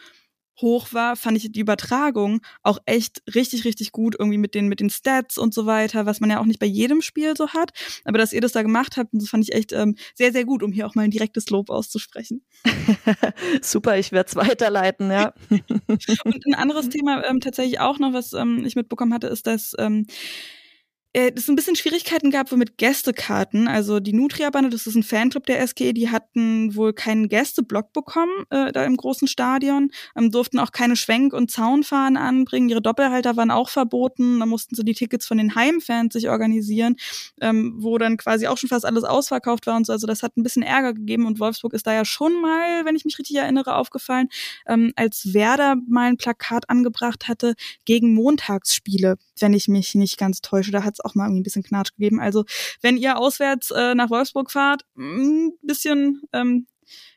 hoch 0.61 0.93
war, 0.93 1.17
fand 1.17 1.37
ich 1.37 1.50
die 1.50 1.61
Übertragung 1.61 2.40
auch 2.62 2.79
echt 2.85 3.23
richtig, 3.35 3.64
richtig 3.64 3.93
gut, 3.93 4.17
irgendwie 4.19 4.38
mit 4.38 4.55
den, 4.55 4.69
mit 4.69 4.81
den 4.81 4.90
Stats 4.90 5.38
und 5.38 5.55
so 5.55 5.67
weiter, 5.67 6.07
was 6.07 6.21
man 6.21 6.31
ja 6.31 6.40
auch 6.40 6.45
nicht 6.45 6.59
bei 6.59 6.67
jedem 6.67 7.02
Spiel 7.02 7.37
so 7.37 7.49
hat. 7.49 7.71
Aber 8.05 8.19
dass 8.19 8.33
ihr 8.33 8.40
das 8.40 8.52
da 8.52 8.62
gemacht 8.62 8.97
habt, 8.97 9.11
das 9.12 9.29
fand 9.29 9.45
ich 9.45 9.55
echt 9.55 9.73
ähm, 9.73 9.97
sehr, 10.14 10.33
sehr 10.33 10.45
gut, 10.45 10.62
um 10.62 10.73
hier 10.73 10.87
auch 10.87 10.95
mal 10.95 11.02
ein 11.02 11.11
direktes 11.11 11.49
Lob 11.50 11.71
auszusprechen. 11.71 12.45
Super, 13.62 13.99
ich 13.99 14.12
werde 14.12 14.29
es 14.29 14.37
weiterleiten, 14.37 15.11
ja. 15.11 15.33
und 16.25 16.47
ein 16.47 16.55
anderes 16.55 16.88
Thema 16.88 17.25
ähm, 17.26 17.40
tatsächlich 17.40 17.81
auch 17.81 17.99
noch, 17.99 18.12
was 18.12 18.33
ähm, 18.33 18.64
ich 18.67 18.76
mitbekommen 18.76 19.14
hatte, 19.14 19.29
ist, 19.29 19.47
dass 19.47 19.75
ähm, 19.79 20.07
äh, 20.09 20.60
es 21.12 21.49
ein 21.49 21.57
bisschen 21.57 21.75
Schwierigkeiten 21.75 22.31
gab 22.31 22.52
mit 22.52 22.79
Gästekarten. 22.79 23.67
Also 23.67 23.99
die 23.99 24.12
Nutria-Bande, 24.12 24.71
das 24.71 24.87
ist 24.87 24.95
ein 24.95 25.02
Fanclub 25.02 25.45
der 25.45 25.67
SGE, 25.67 25.93
die 25.93 26.09
hatten 26.09 26.76
wohl 26.76 26.93
keinen 26.93 27.29
Gästeblock 27.29 27.93
bekommen 27.93 28.31
äh, 28.50 28.71
da 28.71 28.85
im 28.85 28.97
großen 28.97 29.26
Stadion, 29.26 29.90
ähm, 30.17 30.31
durften 30.31 30.61
auch 30.61 30.71
keine 30.71 30.95
Schwenk- 30.95 31.33
und 31.33 31.50
Zaunfahnen 31.50 32.17
anbringen. 32.17 32.69
Ihre 32.69 32.81
Doppelhalter 32.81 33.37
waren 33.37 33.50
auch 33.50 33.69
verboten. 33.71 34.38
Da 34.38 34.47
mussten 34.47 34.76
sie 34.76 34.85
die 34.85 34.95
Tickets 34.95 35.26
von 35.26 35.38
den 35.38 35.57
Heimfans 35.57 36.12
sich 36.12 36.29
organisieren, 36.29 36.95
ähm, 37.40 37.75
wo 37.79 37.99
dann 37.99 38.17
quasi 38.17 38.47
auch 38.47 38.57
schon 38.57 38.69
fast 38.69 38.85
alles 38.85 39.02
ausverkauft 39.02 39.67
war 39.67 39.76
und 39.76 39.87
so. 39.87 39.93
Also 39.93 40.07
das 40.07 40.23
hat 40.23 40.37
ein 40.37 40.45
bisschen 40.45 40.62
Ärger 40.62 40.95
gegeben 40.95 41.26
und 41.26 41.40
Wolfsburg 41.40 41.73
ist 41.75 41.88
da 41.88 41.93
ja 41.93 42.05
schon 42.05 42.40
mal, 42.40 42.85
wenn 42.85 42.95
ich 42.95 43.05
mich 43.05 43.19
richtig 43.19 43.37
erinnere, 43.37 43.75
aufgefallen, 43.75 44.29
ähm, 44.69 44.93
als 44.95 45.35
Werder 45.35 45.75
mal 45.88 46.09
ein 46.09 46.19
Plakat 46.19 46.71
angebracht 46.71 47.26
hatte 47.26 47.55
gegen 47.85 48.14
Montagsspiele, 48.14 49.17
wenn 49.40 49.55
ich 49.55 49.67
mich 49.67 49.97
nicht 49.97 50.17
ganz 50.17 50.40
täusche. 50.40 50.71
Da 50.71 50.85
hat 50.85 51.00
auch 51.04 51.14
mal 51.14 51.25
irgendwie 51.25 51.40
ein 51.40 51.45
bisschen 51.45 51.62
Knatsch 51.62 51.92
gegeben. 51.92 52.21
Also 52.21 52.45
wenn 52.83 52.97
ihr 52.97 53.19
auswärts 53.19 53.71
äh, 53.71 53.95
nach 53.95 54.11
Wolfsburg 54.11 54.50
fahrt, 54.50 54.83
ein 54.97 55.47
mm, 55.47 55.52
bisschen 55.62 56.23
ähm, 56.33 56.66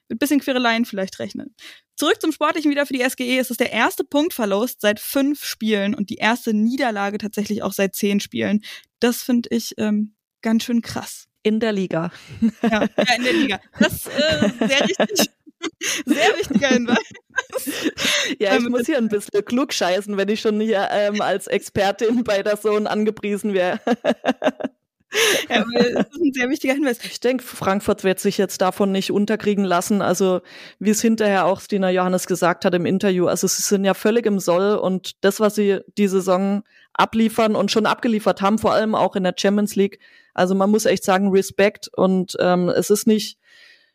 mit 0.10 0.20
bisschen 0.20 0.40
Quereleien 0.40 0.86
vielleicht 0.86 1.20
rechnen. 1.20 1.56
Zurück 1.96 2.20
zum 2.20 2.32
Sportlichen 2.32 2.72
wieder 2.72 2.86
für 2.86 2.94
die 2.94 3.08
SGE. 3.08 3.38
Es 3.38 3.52
ist 3.52 3.60
der 3.60 3.72
erste 3.72 4.04
Punktverlust 4.04 4.82
seit 4.82 5.00
fünf 5.00 5.44
Spielen 5.44 5.94
und 5.94 6.10
die 6.10 6.16
erste 6.16 6.54
Niederlage 6.54 7.18
tatsächlich 7.18 7.62
auch 7.62 7.74
seit 7.74 7.96
zehn 7.96 8.20
Spielen. 8.20 8.64
Das 9.00 9.22
finde 9.22 9.50
ich 9.52 9.74
ähm, 9.78 10.16
ganz 10.42 10.64
schön 10.64 10.82
krass. 10.82 11.28
In 11.44 11.60
der 11.60 11.74
Liga. 11.74 12.12
Ja, 12.62 12.84
ja 12.84 13.16
in 13.18 13.24
der 13.24 13.34
Liga. 13.34 13.60
Das 13.78 14.08
äh, 14.08 14.50
sehr 14.68 14.82
richtig. 14.88 15.30
Sehr 16.06 16.38
wichtiger 16.38 16.70
Hinweis. 16.70 16.98
Ja, 18.40 18.56
ich 18.58 18.70
muss 18.70 18.86
hier 18.86 18.98
ein 18.98 19.10
bisschen 19.10 19.44
klug 19.46 19.74
scheißen, 19.74 20.18
wenn 20.18 20.30
ich 20.30 20.42
schon 20.42 20.60
hier 20.60 20.88
ähm, 20.92 21.22
als 21.22 21.48
Expertin 21.48 22.24
bei 22.24 22.44
der 22.44 22.58
Sohn 22.58 22.88
angepriesen 22.88 23.54
wäre. 23.54 23.80
Ja, 25.50 25.64
das 25.94 26.08
ist 26.08 26.22
ein 26.22 26.34
sehr 26.34 26.50
wichtiger 26.50 26.74
Hinweis. 26.74 26.98
Ich 27.04 27.20
denke, 27.20 27.44
Frankfurt 27.44 28.04
wird 28.04 28.20
sich 28.20 28.38
jetzt 28.38 28.62
davon 28.62 28.92
nicht 28.92 29.12
unterkriegen 29.12 29.64
lassen. 29.64 30.02
Also, 30.02 30.42
wie 30.80 30.90
es 30.90 31.02
hinterher 31.02 31.46
auch 31.46 31.62
Stina 31.62 31.90
Johannes 31.90 32.26
gesagt 32.26 32.66
hat 32.66 32.74
im 32.74 32.86
Interview, 32.86 33.28
also 33.28 33.48
sie 33.48 33.62
sind 33.62 33.86
ja 33.86 33.94
völlig 33.94 34.26
im 34.26 34.40
Soll 34.40 34.76
und 34.76 35.24
das, 35.24 35.40
was 35.40 35.56
sie 35.56 35.82
die 35.98 36.08
Saison 36.08 36.64
abliefern 36.94 37.56
und 37.56 37.72
schon 37.72 37.86
abgeliefert 37.86 38.42
haben, 38.42 38.58
vor 38.58 38.74
allem 38.74 38.96
auch 38.96 39.16
in 39.16 39.24
der 39.24 39.36
Champions 39.38 39.76
League. 39.76 40.00
Also 40.34 40.56
man 40.56 40.72
muss 40.72 40.86
echt 40.86 41.04
sagen, 41.04 41.30
Respekt 41.30 41.90
und 41.96 42.36
ähm, 42.40 42.70
es 42.70 42.90
ist 42.90 43.06
nicht, 43.06 43.38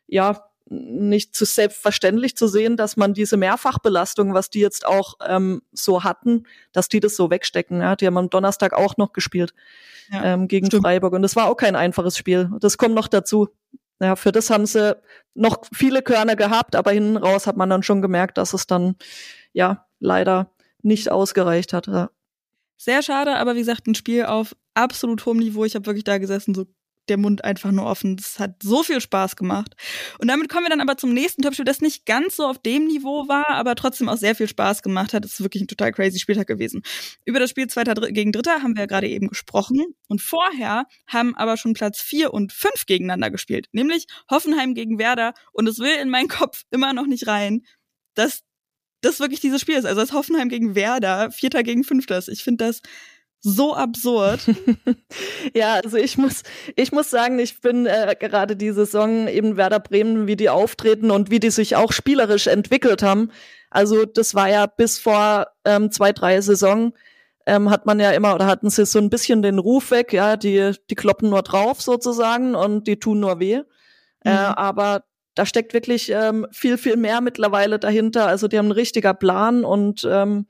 ja, 0.07 0.48
nicht 0.71 1.35
zu 1.35 1.45
selbstverständlich 1.45 2.37
zu 2.37 2.47
sehen, 2.47 2.77
dass 2.77 2.97
man 2.97 3.15
diese 3.15 3.37
Mehrfachbelastung, 3.37 4.35
was 4.35 4.51
die 4.51 4.61
jetzt 4.61 4.87
auch 4.87 5.15
ähm, 5.27 5.63
so 5.73 6.05
hatten, 6.05 6.45
dass 6.73 6.89
die 6.89 7.01
das 7.01 7.17
so 7.17 7.31
wegstecken. 7.31 7.81
Ja? 7.81 7.97
Die 7.97 8.07
haben 8.07 8.19
am 8.19 8.31
Donnerstag 8.31 8.75
auch 8.75 8.97
noch 8.97 9.13
gespielt 9.13 9.55
ja, 10.11 10.25
ähm, 10.25 10.49
gegen 10.49 10.67
stimmt. 10.67 10.85
Freiburg 10.85 11.15
und 11.15 11.23
das 11.23 11.37
war 11.37 11.47
auch 11.47 11.57
kein 11.57 11.77
einfaches 11.77 12.17
Spiel. 12.17 12.51
Das 12.61 12.77
kommt 12.77 12.95
noch 12.95 13.09
dazu. 13.09 13.49
Ja, 14.01 14.15
für 14.15 14.31
das 14.31 14.51
haben 14.51 14.67
sie 14.67 14.97
noch 15.35 15.63
viele 15.73 16.03
Körner 16.03 16.37
gehabt, 16.37 16.77
aber 16.77 16.93
hinten 16.93 17.17
raus 17.17 17.47
hat 17.47 17.57
man 17.57 17.71
dann 17.71 17.83
schon 17.83 18.03
gemerkt, 18.03 18.39
dass 18.39 18.53
es 18.53 18.67
dann 18.67 18.95
ja 19.53 19.87
leider 19.99 20.53
nicht 20.83 21.11
ausgereicht 21.11 21.73
hat. 21.73 21.89
Ja. 21.89 22.11
Sehr 22.77 23.03
schade, 23.03 23.37
aber 23.37 23.57
wie 23.57 23.61
gesagt, 23.61 23.87
ein 23.89 23.97
Spiel 23.97 24.27
auf 24.27 24.55
absolut 24.75 25.25
hohem 25.27 25.39
Niveau. 25.39 25.65
Ich 25.65 25.75
habe 25.75 25.87
wirklich 25.87 26.05
da 26.05 26.19
gesessen, 26.19 26.55
so 26.55 26.67
der 27.11 27.17
Mund 27.17 27.45
einfach 27.45 27.71
nur 27.71 27.87
offen. 27.87 28.17
Das 28.17 28.39
hat 28.39 28.63
so 28.63 28.83
viel 28.83 29.01
Spaß 29.01 29.37
gemacht. 29.37 29.75
Und 30.19 30.29
damit 30.29 30.49
kommen 30.49 30.65
wir 30.65 30.71
dann 30.71 30.81
aber 30.81 30.97
zum 30.97 31.13
nächsten 31.13 31.43
Topspiel, 31.43 31.65
das 31.65 31.81
nicht 31.81 32.07
ganz 32.07 32.37
so 32.37 32.47
auf 32.47 32.59
dem 32.59 32.87
Niveau 32.87 33.29
war, 33.29 33.49
aber 33.51 33.75
trotzdem 33.75 34.09
auch 34.09 34.17
sehr 34.17 34.35
viel 34.35 34.49
Spaß 34.49 34.83
gemacht 34.83 35.15
hat. 35.15 35.25
Das 35.25 35.33
ist 35.33 35.43
wirklich 35.43 35.63
ein 35.63 35.69
total 35.69 35.93
crazy 35.93 36.19
Spieltag 36.19 36.47
gewesen. 36.47 36.83
Über 37.25 37.39
das 37.41 37.51
Spiel 37.51 37.67
Zweiter 37.67 37.95
gegen 37.95 38.33
Dritter 38.33 38.63
haben 38.63 38.75
wir 38.75 38.83
ja 38.83 38.87
gerade 38.87 39.09
eben 39.09 39.29
gesprochen. 39.29 39.85
Und 40.09 40.23
vorher 40.23 40.87
haben 41.07 41.35
aber 41.37 41.57
schon 41.57 41.75
Platz 41.75 42.01
vier 42.01 42.33
und 42.33 42.53
fünf 42.53 42.87
gegeneinander 42.87 43.31
gespielt. 43.31 43.67
Nämlich 43.73 44.07
Hoffenheim 44.31 44.75
gegen 44.75 44.99
Werder. 44.99 45.35
Und 45.53 45.69
es 45.69 45.79
will 45.79 45.97
in 46.01 46.11
meinen 46.11 46.29
Kopf 46.29 46.63
immer 46.71 46.93
noch 46.93 47.07
nicht 47.07 47.27
rein, 47.27 47.63
dass 48.15 48.43
das 49.01 49.21
wirklich 49.21 49.41
dieses 49.41 49.61
Spiel 49.61 49.77
ist. 49.77 49.85
Also 49.85 50.01
das 50.01 50.13
Hoffenheim 50.13 50.49
gegen 50.49 50.75
Werder, 50.75 51.31
Vierter 51.31 51.63
gegen 51.63 51.85
Fünfter 51.85 52.19
ist. 52.19 52.29
Ich 52.29 52.43
finde 52.43 52.67
das 52.67 52.83
so 53.41 53.75
absurd. 53.75 54.41
ja, 55.55 55.75
also 55.75 55.97
ich 55.97 56.19
muss, 56.19 56.43
ich 56.77 56.93
muss 56.93 57.11
sagen, 57.11 57.39
ich 57.39 57.61
bin 57.61 57.87
äh, 57.87 58.17
gerade 58.19 58.57
die 58.57 58.73
Saison 58.73 59.29
eben 59.29 59.57
Werder 59.57 59.81
Bremen, 59.81 60.27
wie 60.27 60.37
die 60.37 60.49
auftreten 60.49 61.11
und 61.11 61.31
wie 61.31 61.41
die 61.41 61.51
sich 61.51 61.77
auch 61.77 61.93
spielerisch 61.93 62.47
entwickelt 62.47 63.03
haben. 63.03 63.31
Also 63.71 64.05
das 64.05 64.35
war 64.35 64.49
ja 64.49 64.67
bis 64.67 64.99
vor 64.99 65.47
ähm, 65.65 65.91
zwei, 65.91 66.13
drei 66.13 66.41
Saison 66.41 66.93
ähm, 67.49 67.71
hat 67.71 67.87
man 67.87 67.99
ja 67.99 68.11
immer 68.11 68.35
oder 68.35 68.47
hatten 68.47 68.69
sie 68.69 68.85
so 68.85 68.99
ein 68.99 69.09
bisschen 69.09 69.41
den 69.41 69.59
Ruf 69.59 69.91
weg, 69.91 70.13
ja, 70.13 70.37
die, 70.37 70.73
die 70.91 70.95
kloppen 70.95 71.31
nur 71.31 71.43
drauf 71.43 71.81
sozusagen 71.81 72.55
und 72.55 72.87
die 72.87 72.99
tun 72.99 73.21
nur 73.21 73.41
weh. 73.41 73.55
Äh, 73.55 73.61
mhm. 73.61 73.65
Äh, 74.25 74.31
aber 74.31 75.05
da 75.35 75.47
steckt 75.47 75.73
wirklich 75.73 76.11
ähm, 76.11 76.47
viel, 76.53 76.77
viel 76.77 76.97
mehr 76.97 77.23
mittlerweile 77.23 77.79
dahinter. 77.79 78.27
Also 78.27 78.49
die 78.49 78.59
haben 78.59 78.67
einen 78.67 78.73
richtiger 78.73 79.15
Plan 79.15 79.65
und 79.65 80.07
ähm, 80.09 80.47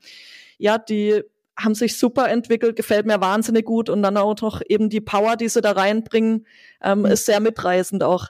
ja, 0.57 0.77
die 0.77 1.23
haben 1.59 1.75
sich 1.75 1.97
super 1.97 2.29
entwickelt, 2.29 2.75
gefällt 2.75 3.05
mir 3.05 3.21
wahnsinnig 3.21 3.65
gut 3.65 3.89
und 3.89 4.01
dann 4.01 4.17
auch 4.17 4.39
noch 4.41 4.61
eben 4.67 4.89
die 4.89 5.01
Power, 5.01 5.35
die 5.35 5.49
sie 5.49 5.61
da 5.61 5.71
reinbringen, 5.71 6.45
ähm, 6.81 6.99
mhm. 6.99 7.05
ist 7.05 7.25
sehr 7.25 7.39
mitreißend 7.39 8.03
auch. 8.03 8.27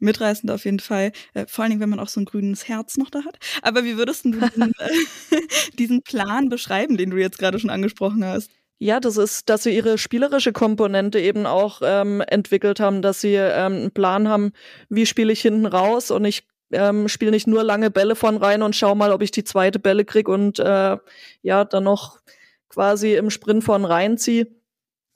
Mitreißend 0.00 0.50
auf 0.52 0.64
jeden 0.64 0.78
Fall, 0.78 1.10
äh, 1.34 1.46
vor 1.48 1.64
allen 1.64 1.70
Dingen, 1.70 1.80
wenn 1.80 1.88
man 1.88 1.98
auch 1.98 2.08
so 2.08 2.20
ein 2.20 2.24
grünes 2.24 2.68
Herz 2.68 2.96
noch 2.96 3.10
da 3.10 3.24
hat. 3.24 3.38
Aber 3.62 3.84
wie 3.84 3.96
würdest 3.96 4.24
du 4.24 4.30
diesen, 4.30 4.72
äh, 4.78 5.36
diesen 5.78 6.02
Plan 6.02 6.48
beschreiben, 6.48 6.96
den 6.96 7.10
du 7.10 7.16
jetzt 7.16 7.38
gerade 7.38 7.58
schon 7.58 7.70
angesprochen 7.70 8.24
hast? 8.24 8.50
Ja, 8.80 9.00
das 9.00 9.16
ist, 9.16 9.48
dass 9.48 9.64
sie 9.64 9.74
ihre 9.74 9.98
spielerische 9.98 10.52
Komponente 10.52 11.18
eben 11.18 11.46
auch 11.46 11.80
ähm, 11.82 12.20
entwickelt 12.20 12.78
haben, 12.78 13.02
dass 13.02 13.20
sie 13.20 13.34
ähm, 13.34 13.72
einen 13.72 13.90
Plan 13.90 14.28
haben, 14.28 14.52
wie 14.88 15.04
spiele 15.04 15.32
ich 15.32 15.40
hinten 15.40 15.66
raus 15.66 16.12
und 16.12 16.24
ich 16.24 16.44
ähm, 16.70 17.08
spiele 17.08 17.32
nicht 17.32 17.48
nur 17.48 17.64
lange 17.64 17.90
Bälle 17.90 18.14
von 18.14 18.36
rein 18.36 18.62
und 18.62 18.76
schau 18.76 18.94
mal, 18.94 19.10
ob 19.10 19.22
ich 19.22 19.32
die 19.32 19.42
zweite 19.42 19.80
Bälle 19.80 20.04
krieg 20.04 20.28
und 20.28 20.60
äh, 20.60 20.96
ja, 21.42 21.64
dann 21.64 21.84
noch 21.84 22.20
quasi 22.68 23.14
im 23.14 23.30
Sprint 23.30 23.64
von 23.64 23.84
reinziehe. 23.84 24.48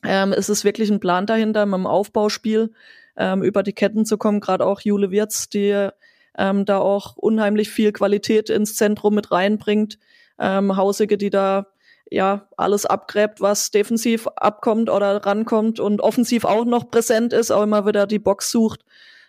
Ähm, 0.04 0.32
es 0.32 0.48
ist 0.48 0.64
wirklich 0.64 0.90
ein 0.90 1.00
Plan 1.00 1.26
dahinter, 1.26 1.66
mit 1.66 1.74
dem 1.74 1.86
Aufbauspiel 1.86 2.72
ähm, 3.16 3.42
über 3.42 3.62
die 3.62 3.72
Ketten 3.72 4.04
zu 4.04 4.18
kommen. 4.18 4.40
Gerade 4.40 4.66
auch 4.66 4.80
Jule 4.80 5.10
Wirz, 5.10 5.48
die 5.48 5.88
ähm, 6.36 6.64
da 6.64 6.78
auch 6.78 7.16
unheimlich 7.16 7.70
viel 7.70 7.92
Qualität 7.92 8.50
ins 8.50 8.76
Zentrum 8.76 9.14
mit 9.14 9.30
reinbringt. 9.30 9.98
Ähm, 10.38 10.76
Hausige, 10.76 11.18
die 11.18 11.30
da 11.30 11.66
ja 12.10 12.48
alles 12.56 12.84
abgräbt, 12.86 13.40
was 13.40 13.70
defensiv 13.70 14.26
abkommt 14.36 14.90
oder 14.90 15.24
rankommt 15.24 15.80
und 15.80 16.00
offensiv 16.00 16.44
auch 16.44 16.64
noch 16.64 16.90
präsent 16.90 17.32
ist, 17.32 17.50
auch 17.50 17.62
immer 17.62 17.86
wieder 17.86 18.06
die 18.06 18.18
Box 18.18 18.50
sucht. 18.50 18.84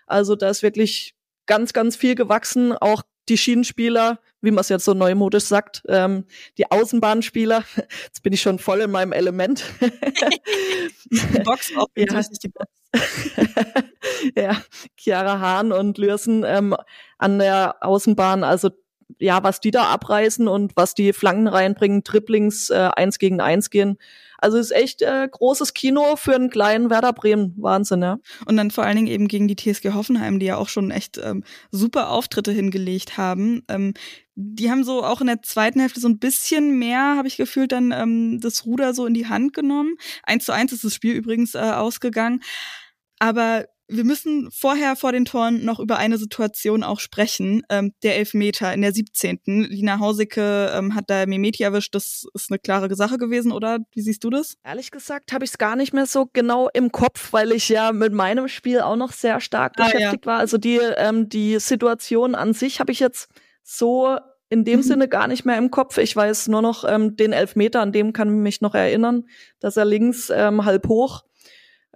Also 0.06 0.36
da 0.36 0.50
ist 0.50 0.64
wirklich 0.64 1.16
ganz, 1.46 1.74
ganz 1.74 1.96
viel 1.96 2.16
gewachsen. 2.16 2.74
Auch 2.74 3.04
die 3.30 3.38
Schienenspieler, 3.38 4.20
wie 4.44 4.52
man 4.52 4.62
es 4.62 4.70
jetzt 4.70 4.86
so 4.86 4.94
neumodisch 4.94 5.46
sagt, 5.46 5.84
ähm, 5.88 6.26
die 6.58 6.70
Außenbahnspieler. 6.70 7.64
Jetzt 8.04 8.22
bin 8.22 8.34
ich 8.34 8.42
schon 8.42 8.60
voll 8.60 8.82
in 8.82 8.92
meinem 8.92 9.14
Element. 9.14 9.64
die 11.10 11.40
Box 11.40 11.72
auch, 11.76 11.88
ja. 11.96 12.22
die 12.22 12.50
Box. 12.50 12.70
ja, 14.36 14.62
Chiara 14.98 15.40
Hahn 15.40 15.72
und 15.72 15.98
Lürsen 15.98 16.44
ähm, 16.46 16.76
an 17.18 17.40
der 17.40 17.78
Außenbahn, 17.82 18.44
also 18.44 18.70
ja, 19.20 19.44
was 19.44 19.62
die 19.62 19.72
da 19.72 19.86
abreißen 19.86 20.48
und 20.48 20.76
was 20.76 20.94
die 20.94 21.14
Flanken 21.14 21.48
reinbringen, 21.48 22.04
Triplings 22.04 22.70
äh, 22.70 22.90
eins 22.96 23.20
gegen 23.20 23.42
eins 23.42 23.70
gehen. 23.70 23.98
Also 24.44 24.58
ist 24.58 24.72
echt 24.72 25.02
äh, 25.02 25.28
großes 25.32 25.74
Kino 25.74 26.18
für 26.18 26.36
einen 26.36 26.50
kleinen 26.50 26.90
Werder 26.90 27.14
Bremen. 27.14 27.54
Wahnsinn, 27.58 28.02
ja. 28.02 28.20
Und 28.46 28.58
dann 28.58 28.72
vor 28.72 28.84
allen 28.84 28.98
Dingen 28.98 29.08
eben 29.08 29.30
gegen 29.30 29.48
die 29.48 29.56
TSG 29.56 29.94
Hoffenheim, 29.94 30.38
die 30.40 30.48
ja 30.48 30.58
auch 30.58 30.68
schon 30.68 30.92
echt 30.92 31.18
ähm, 31.18 31.44
super 31.72 32.10
Auftritte 32.10 32.52
hingelegt 32.52 33.18
haben. 33.18 33.64
Ähm, 33.70 33.94
die 34.36 34.70
haben 34.70 34.84
so 34.84 35.04
auch 35.04 35.22
in 35.22 35.28
der 35.28 35.42
zweiten 35.44 35.80
Hälfte 35.80 36.02
so 36.02 36.10
ein 36.10 36.20
bisschen 36.20 36.78
mehr, 36.78 37.16
habe 37.16 37.30
ich 37.30 37.38
gefühlt, 37.38 37.72
dann 37.72 37.92
ähm, 37.92 38.42
das 38.42 38.66
Ruder 38.66 38.94
so 38.94 39.06
in 39.06 39.14
die 39.14 39.28
Hand 39.28 39.54
genommen. 39.54 39.96
Eins 40.24 40.44
zu 40.44 40.52
eins 40.52 40.74
ist 40.74 40.84
das 40.84 40.94
Spiel 40.94 41.14
übrigens 41.14 41.56
äh, 41.56 41.60
ausgegangen. 41.60 42.42
Aber 43.20 43.66
wir 43.88 44.04
müssen 44.06 44.50
vorher 44.52 44.96
vor 44.96 45.12
den 45.12 45.26
Toren 45.26 45.66
noch 45.66 45.80
über 45.80 45.98
eine 45.98 46.18
Situation 46.18 46.84
auch 46.84 47.00
sprechen. 47.00 47.64
Ähm, 47.70 47.94
der 48.02 48.18
Elfmeter 48.18 48.74
in 48.74 48.82
der 48.82 48.94
17. 48.94 49.40
Lina 49.46 50.00
Hausicke 50.00 50.72
ähm, 50.74 50.96
hat 50.96 51.10
da 51.10 51.26
Mimeti 51.26 51.64
erwischt. 51.64 51.94
Das 51.94 52.26
ist 52.34 52.50
eine 52.50 52.60
klare 52.60 52.94
Sache 52.96 53.18
gewesen, 53.18 53.52
oder? 53.52 53.80
Wie 53.92 54.02
siehst 54.02 54.24
du 54.24 54.30
das? 54.30 54.56
Ehrlich 54.64 54.92
gesagt 54.92 55.34
habe 55.34 55.44
ich 55.44 55.52
es 55.52 55.58
gar 55.58 55.76
nicht 55.76 55.94
mehr 55.94 56.06
so 56.06 56.30
genau 56.32 56.70
im 56.74 56.92
Kopf, 56.92 57.34
weil 57.34 57.52
ich 57.52 57.70
ja 57.70 57.92
mit 57.92 58.14
meinem 58.14 58.48
Spiel 58.48 58.80
auch 58.80 58.96
noch 58.96 59.12
sehr 59.12 59.42
stark 59.42 59.74
ah, 59.78 59.86
beschäftigt 59.86 60.26
ja. 60.26 60.32
war. 60.32 60.40
Also 60.40 60.58
die, 60.58 60.80
ähm, 60.98 61.28
die 61.28 61.60
Situation 61.60 62.36
an 62.36 62.54
sich 62.54 62.80
habe 62.80 62.92
ich 62.92 63.00
jetzt 63.00 63.30
so 63.64 64.18
in 64.50 64.66
dem 64.66 64.80
mhm. 64.80 64.84
Sinne 64.84 65.08
gar 65.08 65.28
nicht 65.28 65.46
mehr 65.46 65.58
im 65.58 65.72
Kopf. 65.72 65.98
Ich 65.98 66.16
weiß 66.16 66.48
nur 66.48 66.62
noch 66.62 66.86
ähm, 66.88 67.16
den 67.16 67.34
Elfmeter, 67.34 67.82
an 67.82 67.92
dem 67.92 68.14
kann 68.14 68.30
ich 68.30 68.42
mich 68.42 68.62
noch 68.62 68.76
erinnern, 68.76 69.26
dass 69.60 69.78
er 69.78 69.86
links 69.86 70.32
ähm, 70.34 70.64
halb 70.64 70.88
hoch 70.88 71.24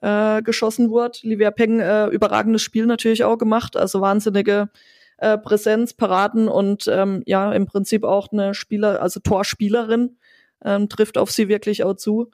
äh, 0.02 0.42
geschossen 0.42 0.90
wurde. 0.90 1.20
Livia 1.24 1.52
Peng 1.52 1.80
äh, 1.80 2.08
überragendes 2.08 2.62
Spiel 2.62 2.86
natürlich 2.86 3.24
auch 3.24 3.38
gemacht, 3.38 3.76
also 3.76 4.02
wahnsinnige 4.02 4.70
äh, 5.18 5.38
Präsenz, 5.38 5.94
Paraden 5.94 6.48
und 6.48 6.88
ähm, 6.88 7.24
ja, 7.26 7.52
im 7.52 7.66
Prinzip 7.66 8.04
auch 8.04 8.32
eine 8.32 8.54
Spieler, 8.54 9.02
also 9.02 9.20
Torspielerin, 9.20 10.18
ähm, 10.64 10.90
trifft 10.90 11.18
auf 11.18 11.32
sie 11.32 11.48
wirklich 11.48 11.84
auch 11.84 11.96
zu. 11.96 12.32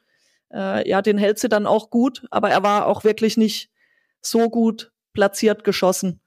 Äh, 0.54 0.88
ja, 0.88 1.02
den 1.02 1.18
hält 1.18 1.40
sie 1.40 1.50
dann 1.50 1.66
auch 1.66 1.90
gut, 1.90 2.26
aber 2.30 2.50
er 2.50 2.64
war 2.64 2.88
auch 2.88 3.04
wirklich 3.04 3.38
nicht 3.38 3.70
so 4.22 4.50
gut 4.50 4.92
platziert 5.14 5.64
geschossen. 5.64 6.20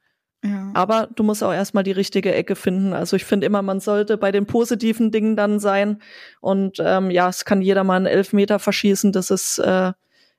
Ja. 0.44 0.70
Aber 0.74 1.08
du 1.14 1.22
musst 1.22 1.42
auch 1.42 1.52
erstmal 1.52 1.82
die 1.82 1.92
richtige 1.92 2.34
Ecke 2.34 2.56
finden. 2.56 2.92
Also 2.92 3.16
ich 3.16 3.24
finde 3.24 3.46
immer, 3.46 3.62
man 3.62 3.80
sollte 3.80 4.16
bei 4.16 4.30
den 4.32 4.46
positiven 4.46 5.10
Dingen 5.10 5.34
dann 5.34 5.58
sein. 5.58 6.00
Und 6.40 6.78
ähm, 6.78 7.10
ja, 7.10 7.28
es 7.28 7.44
kann 7.44 7.62
jeder 7.62 7.84
mal 7.84 7.96
einen 7.96 8.06
Elfmeter 8.06 8.58
verschießen. 8.58 9.12
Das 9.12 9.30
ist 9.30 9.58
äh, 9.58 9.92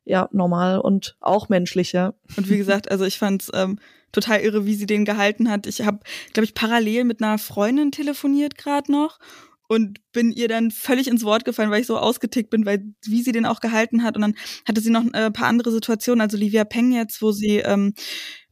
ja 0.08 0.30
normal 0.32 0.80
und 0.80 1.18
auch 1.20 1.50
menschlich, 1.50 1.92
ja. 1.92 2.14
Und 2.36 2.50
wie 2.50 2.58
gesagt, 2.58 2.90
also 2.90 3.06
ich 3.06 3.18
fand's 3.18 3.52
ähm, 3.54 3.80
total 4.12 4.40
irre, 4.40 4.66
wie 4.66 4.76
sie 4.76 4.86
den 4.86 5.06
gehalten 5.06 5.50
hat. 5.50 5.68
Ich 5.68 5.82
habe, 5.82 6.00
glaube 6.34 6.46
ich, 6.46 6.54
parallel 6.54 7.04
mit 7.04 7.22
einer 7.22 7.38
Freundin 7.38 7.92
telefoniert 7.92 8.58
gerade 8.58 8.92
noch 8.92 9.20
und 9.68 10.00
bin 10.14 10.32
ihr 10.32 10.48
dann 10.48 10.72
völlig 10.72 11.08
ins 11.08 11.24
Wort 11.24 11.44
gefallen, 11.44 11.70
weil 11.70 11.82
ich 11.82 11.88
so 11.88 11.98
ausgetickt 11.98 12.50
bin, 12.50 12.66
weil 12.66 12.94
wie 13.06 13.22
sie 13.22 13.34
den 13.34 13.46
auch 13.46 13.60
gehalten 13.60 14.04
hat. 14.04 14.16
Und 14.16 14.22
dann 14.22 14.36
hatte 14.66 14.82
sie 14.82 14.90
noch 14.90 15.02
ein 15.02 15.14
äh, 15.14 15.30
paar 15.30 15.48
andere 15.48 15.72
Situationen, 15.72 16.22
also 16.22 16.38
Livia 16.38 16.64
Peng 16.64 16.94
jetzt, 16.94 17.22
wo 17.22 17.32
sie 17.34 17.58
ähm, 17.58 17.94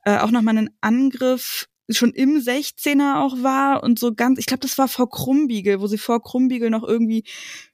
äh, 0.04 0.18
auch 0.18 0.32
noch 0.32 0.42
mal 0.42 0.52
einen 0.52 0.70
Angriff 0.82 1.68
schon 1.90 2.12
im 2.12 2.38
16er 2.40 3.22
auch 3.22 3.44
war 3.44 3.84
und 3.84 4.00
so 4.00 4.14
ganz, 4.14 4.40
ich 4.40 4.48
glaube, 4.48 4.62
das 4.62 4.78
war 4.78 4.88
vor 4.88 5.10
Krumbiegel, 5.10 5.80
wo 5.80 5.88
sie 5.88 6.00
vor 6.00 6.22
Krumbiegel 6.22 6.70
noch 6.70 6.84
irgendwie 6.84 7.24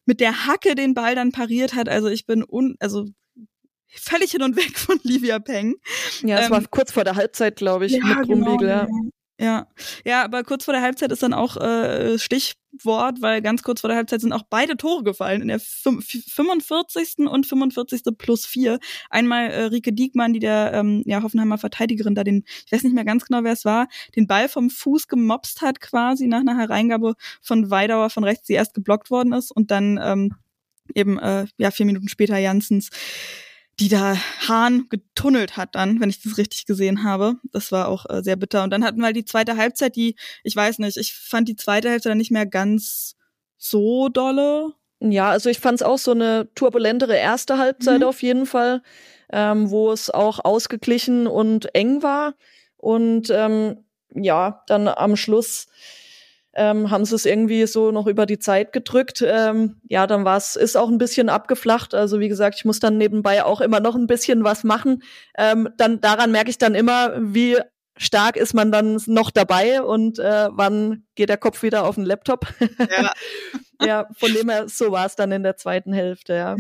mit 0.05 0.19
der 0.19 0.45
Hacke 0.45 0.75
den 0.75 0.93
Ball 0.93 1.15
dann 1.15 1.31
pariert 1.31 1.73
hat. 1.73 1.87
Also 1.87 2.09
ich 2.09 2.25
bin 2.25 2.43
un, 2.43 2.75
also 2.79 3.05
völlig 3.93 4.31
hin 4.31 4.43
und 4.43 4.55
weg 4.55 4.77
von 4.77 4.99
Livia 5.03 5.39
Peng. 5.39 5.75
Ja, 6.23 6.39
es 6.39 6.45
ähm, 6.45 6.51
war 6.51 6.63
kurz 6.69 6.91
vor 6.91 7.03
der 7.03 7.15
Halbzeit, 7.15 7.55
glaube 7.55 7.85
ich, 7.85 7.93
ja, 7.93 8.03
mit 8.03 8.25
Krumbiegel, 8.25 8.57
genau, 8.59 8.69
ja. 8.69 8.87
Ja, 9.41 9.67
ja, 10.05 10.23
aber 10.23 10.43
kurz 10.43 10.65
vor 10.65 10.73
der 10.75 10.83
Halbzeit 10.83 11.11
ist 11.11 11.23
dann 11.23 11.33
auch 11.33 11.57
äh, 11.57 12.19
Stichwort, 12.19 13.23
weil 13.23 13.41
ganz 13.41 13.63
kurz 13.63 13.81
vor 13.81 13.87
der 13.87 13.97
Halbzeit 13.97 14.21
sind 14.21 14.33
auch 14.33 14.43
beide 14.47 14.77
Tore 14.77 15.03
gefallen 15.03 15.41
in 15.41 15.47
der 15.47 15.59
45. 15.59 17.27
und 17.27 17.47
45. 17.47 18.03
plus 18.19 18.45
4. 18.45 18.77
Einmal 19.09 19.49
äh, 19.49 19.63
Rike 19.63 19.93
Diekmann, 19.93 20.33
die 20.33 20.39
der 20.39 20.73
ähm, 20.75 21.01
ja, 21.07 21.23
Hoffenheimer 21.23 21.57
Verteidigerin 21.57 22.13
da 22.13 22.23
den, 22.23 22.43
ich 22.67 22.71
weiß 22.71 22.83
nicht 22.83 22.93
mehr 22.93 23.03
ganz 23.03 23.25
genau, 23.25 23.43
wer 23.43 23.53
es 23.53 23.65
war, 23.65 23.87
den 24.15 24.27
Ball 24.27 24.47
vom 24.47 24.69
Fuß 24.69 25.07
gemopst 25.07 25.63
hat 25.63 25.81
quasi 25.81 26.27
nach 26.27 26.41
einer 26.41 26.59
Hereingabe 26.59 27.15
von 27.41 27.71
Weidauer 27.71 28.11
von 28.11 28.23
rechts, 28.23 28.45
die 28.45 28.53
erst 28.53 28.75
geblockt 28.75 29.09
worden 29.09 29.33
ist 29.33 29.49
und 29.49 29.71
dann 29.71 29.99
ähm, 30.03 30.35
eben 30.93 31.17
äh, 31.17 31.47
ja 31.57 31.71
vier 31.71 31.87
Minuten 31.87 32.09
später 32.09 32.37
Janssens 32.37 32.89
die 33.81 33.89
da 33.89 34.15
Hahn 34.47 34.85
getunnelt 34.89 35.57
hat 35.57 35.73
dann, 35.73 35.99
wenn 35.99 36.09
ich 36.11 36.21
das 36.21 36.37
richtig 36.37 36.67
gesehen 36.67 37.03
habe. 37.03 37.37
Das 37.51 37.71
war 37.71 37.87
auch 37.87 38.05
äh, 38.07 38.21
sehr 38.21 38.35
bitter. 38.35 38.63
Und 38.63 38.69
dann 38.69 38.83
hatten 38.83 38.99
wir 38.99 39.05
halt 39.05 39.15
die 39.15 39.25
zweite 39.25 39.57
Halbzeit, 39.57 39.95
die, 39.95 40.15
ich 40.43 40.55
weiß 40.55 40.77
nicht, 40.77 40.97
ich 40.97 41.15
fand 41.15 41.49
die 41.49 41.55
zweite 41.55 41.89
Hälfte 41.89 42.09
dann 42.09 42.19
nicht 42.19 42.29
mehr 42.29 42.45
ganz 42.45 43.15
so 43.57 44.07
dolle. 44.07 44.73
Ja, 44.99 45.31
also 45.31 45.49
ich 45.49 45.59
fand 45.59 45.81
es 45.81 45.81
auch 45.81 45.97
so 45.97 46.11
eine 46.11 46.53
turbulentere 46.53 47.17
erste 47.17 47.57
Halbzeit 47.57 48.01
mhm. 48.01 48.05
auf 48.05 48.21
jeden 48.21 48.45
Fall, 48.45 48.83
ähm, 49.33 49.71
wo 49.71 49.91
es 49.91 50.11
auch 50.11 50.45
ausgeglichen 50.45 51.25
und 51.25 51.73
eng 51.73 52.03
war. 52.03 52.35
Und 52.77 53.31
ähm, 53.31 53.83
ja, 54.13 54.61
dann 54.67 54.89
am 54.89 55.15
Schluss 55.15 55.65
ähm, 56.53 56.91
haben 56.91 57.05
sie 57.05 57.15
es 57.15 57.25
irgendwie 57.25 57.65
so 57.65 57.91
noch 57.91 58.07
über 58.07 58.25
die 58.25 58.39
Zeit 58.39 58.73
gedrückt. 58.73 59.23
Ähm, 59.25 59.77
ja, 59.87 60.07
dann 60.07 60.25
war 60.25 60.37
es, 60.37 60.55
ist 60.55 60.75
auch 60.75 60.89
ein 60.89 60.97
bisschen 60.97 61.29
abgeflacht. 61.29 61.93
Also 61.93 62.19
wie 62.19 62.27
gesagt, 62.27 62.55
ich 62.57 62.65
muss 62.65 62.79
dann 62.79 62.97
nebenbei 62.97 63.43
auch 63.43 63.61
immer 63.61 63.79
noch 63.79 63.95
ein 63.95 64.07
bisschen 64.07 64.43
was 64.43 64.63
machen. 64.63 65.03
Ähm, 65.37 65.69
dann 65.77 66.01
daran 66.01 66.31
merke 66.31 66.49
ich 66.49 66.57
dann 66.57 66.75
immer, 66.75 67.13
wie 67.17 67.57
stark 67.97 68.35
ist 68.35 68.53
man 68.53 68.71
dann 68.71 68.99
noch 69.05 69.31
dabei 69.31 69.81
und 69.81 70.19
äh, 70.19 70.49
wann 70.51 71.05
geht 71.15 71.29
der 71.29 71.37
Kopf 71.37 71.61
wieder 71.63 71.85
auf 71.85 71.95
den 71.95 72.05
Laptop. 72.05 72.47
Ja, 72.89 73.11
ja 73.85 74.07
von 74.17 74.33
dem 74.33 74.49
her, 74.49 74.67
so 74.67 74.91
war 74.91 75.05
es 75.05 75.15
dann 75.15 75.31
in 75.31 75.43
der 75.43 75.55
zweiten 75.57 75.93
Hälfte, 75.93 76.33
ja. 76.33 76.55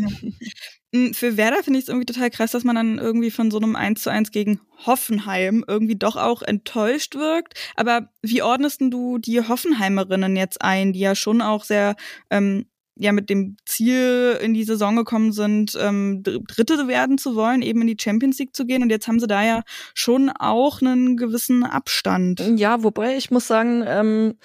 Hm, 0.93 1.13
für 1.13 1.37
Werder 1.37 1.63
finde 1.63 1.79
ich 1.79 1.85
es 1.85 1.89
irgendwie 1.89 2.05
total 2.05 2.29
krass, 2.29 2.51
dass 2.51 2.65
man 2.65 2.75
dann 2.75 2.97
irgendwie 2.97 3.31
von 3.31 3.49
so 3.49 3.57
einem 3.57 3.75
1 3.77 4.01
zu 4.01 4.09
1 4.09 4.31
gegen 4.31 4.59
Hoffenheim 4.85 5.63
irgendwie 5.67 5.95
doch 5.95 6.17
auch 6.17 6.41
enttäuscht 6.41 7.15
wirkt. 7.15 7.53
Aber 7.77 8.09
wie 8.21 8.41
ordnest 8.41 8.81
du 8.81 9.17
die 9.17 9.39
Hoffenheimerinnen 9.47 10.35
jetzt 10.35 10.61
ein, 10.61 10.91
die 10.91 10.99
ja 10.99 11.15
schon 11.15 11.41
auch 11.41 11.63
sehr 11.63 11.95
ähm, 12.29 12.65
ja 12.95 13.11
mit 13.11 13.29
dem 13.29 13.57
Ziel 13.65 14.37
in 14.41 14.53
die 14.53 14.63
Saison 14.63 14.95
gekommen 14.95 15.31
sind, 15.31 15.77
ähm, 15.79 16.23
Dritte 16.23 16.87
werden 16.87 17.17
zu 17.17 17.35
wollen, 17.35 17.61
eben 17.61 17.81
in 17.81 17.87
die 17.87 17.97
Champions 17.99 18.37
League 18.39 18.55
zu 18.55 18.65
gehen. 18.65 18.83
Und 18.83 18.89
jetzt 18.89 19.07
haben 19.07 19.19
sie 19.19 19.27
da 19.27 19.43
ja 19.43 19.63
schon 19.93 20.29
auch 20.29 20.81
einen 20.81 21.17
gewissen 21.17 21.63
Abstand. 21.63 22.43
Ja, 22.57 22.83
wobei 22.83 23.15
ich 23.15 23.31
muss 23.31 23.47
sagen, 23.47 23.83
ähm, 23.87 24.35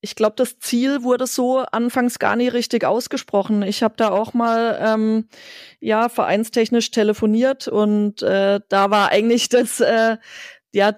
ich 0.00 0.14
glaube, 0.14 0.36
das 0.36 0.58
Ziel 0.58 1.02
wurde 1.02 1.26
so 1.26 1.58
anfangs 1.58 2.18
gar 2.18 2.36
nicht 2.36 2.52
richtig 2.52 2.84
ausgesprochen. 2.84 3.62
Ich 3.62 3.82
habe 3.82 3.94
da 3.96 4.10
auch 4.10 4.34
mal 4.34 4.78
ähm, 4.80 5.28
ja 5.80 6.08
vereinstechnisch 6.08 6.90
telefoniert 6.90 7.66
und 7.66 8.22
äh, 8.22 8.60
da 8.68 8.90
war 8.90 9.10
eigentlich 9.10 9.48
das 9.48 9.80
äh, 9.80 10.16
ja 10.72 10.94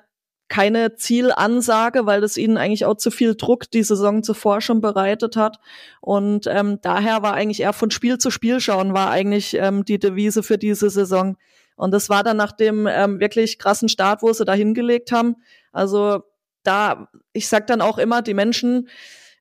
keine 0.49 0.97
Zielansage, 0.97 2.07
weil 2.07 2.21
das 2.21 2.37
ihnen 2.37 2.57
eigentlich 2.57 2.85
auch 2.87 2.97
zu 2.97 3.11
viel 3.11 3.35
Druck 3.35 3.71
die 3.71 3.83
Saison 3.83 4.23
zuvor 4.23 4.61
schon 4.61 4.81
bereitet 4.81 5.37
hat. 5.37 5.59
Und 6.01 6.47
ähm, 6.47 6.79
daher 6.81 7.23
war 7.23 7.35
eigentlich 7.35 7.61
eher 7.61 7.73
von 7.73 7.91
Spiel 7.91 8.19
zu 8.19 8.31
Spiel 8.31 8.61
schauen, 8.61 8.95
war 8.95 9.11
eigentlich 9.11 9.55
ähm, 9.55 9.85
die 9.85 9.99
Devise 9.99 10.43
für 10.43 10.59
diese 10.59 10.89
Saison. 10.89 11.37
Und 11.77 11.93
das 11.93 12.09
war 12.09 12.25
dann 12.25 12.37
nach 12.37 12.53
dem 12.53 12.87
ähm, 12.87 13.21
wirklich 13.21 13.59
krassen 13.59 13.89
Start, 13.89 14.23
wo 14.23 14.33
sie 14.33 14.45
da 14.45 14.55
hingelegt 14.55 15.13
haben. 15.13 15.37
Also 15.73 16.25
da, 16.63 17.09
ich 17.33 17.47
sag 17.49 17.67
dann 17.67 17.81
auch 17.81 17.99
immer, 17.99 18.23
die 18.23 18.35
Menschen, 18.35 18.89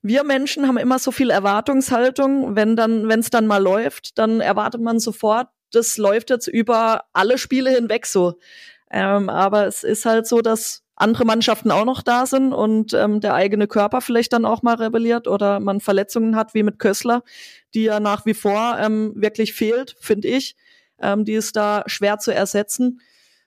wir 0.01 0.23
Menschen 0.23 0.67
haben 0.67 0.77
immer 0.77 0.99
so 0.99 1.11
viel 1.11 1.29
Erwartungshaltung. 1.29 2.55
Wenn 2.55 2.75
dann, 2.75 3.07
wenn 3.07 3.21
es 3.21 3.29
dann 3.29 3.47
mal 3.47 3.61
läuft, 3.63 4.17
dann 4.19 4.41
erwartet 4.41 4.81
man 4.81 4.99
sofort, 4.99 5.47
das 5.71 5.97
läuft 5.97 6.29
jetzt 6.29 6.47
über 6.47 7.05
alle 7.13 7.37
Spiele 7.37 7.71
hinweg 7.71 8.05
so. 8.05 8.37
Ähm, 8.91 9.29
aber 9.29 9.65
es 9.67 9.83
ist 9.83 10.05
halt 10.05 10.27
so, 10.27 10.41
dass 10.41 10.83
andere 10.97 11.25
Mannschaften 11.25 11.69
auch 11.69 11.85
noch 11.85 12.01
da 12.01 12.25
sind 12.25 12.53
und 12.53 12.93
ähm, 12.93 13.21
der 13.21 13.35
eigene 13.35 13.67
Körper 13.67 14.01
vielleicht 14.01 14.33
dann 14.33 14.45
auch 14.45 14.63
mal 14.63 14.75
rebelliert 14.75 15.27
oder 15.27 15.59
man 15.59 15.79
Verletzungen 15.79 16.35
hat, 16.35 16.55
wie 16.55 16.63
mit 16.63 16.79
Kössler, 16.79 17.23
die 17.75 17.83
ja 17.83 17.99
nach 17.99 18.25
wie 18.25 18.33
vor 18.33 18.77
ähm, 18.79 19.13
wirklich 19.15 19.53
fehlt, 19.53 19.95
finde 19.99 20.27
ich. 20.27 20.55
Ähm, 20.99 21.23
die 21.23 21.33
ist 21.33 21.55
da 21.55 21.83
schwer 21.85 22.17
zu 22.17 22.33
ersetzen. 22.33 22.99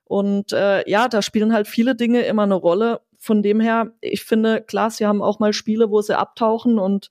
Und 0.05 0.53
äh, 0.53 0.89
ja, 0.89 1.09
da 1.09 1.23
spielen 1.23 1.53
halt 1.53 1.67
viele 1.67 1.97
Dinge 1.97 2.23
immer 2.23 2.45
eine 2.45 2.55
Rolle. 2.55 3.01
Von 3.19 3.43
dem 3.43 3.59
her, 3.59 3.93
ich 4.01 4.25
finde, 4.25 4.63
klar, 4.63 4.91
sie 4.93 5.07
haben 5.07 5.21
auch 5.21 5.41
mal 5.41 5.53
Spiele, 5.53 5.91
wo 5.91 6.01
sie 6.03 6.17
abtauchen 6.17 6.79
und 6.79 7.11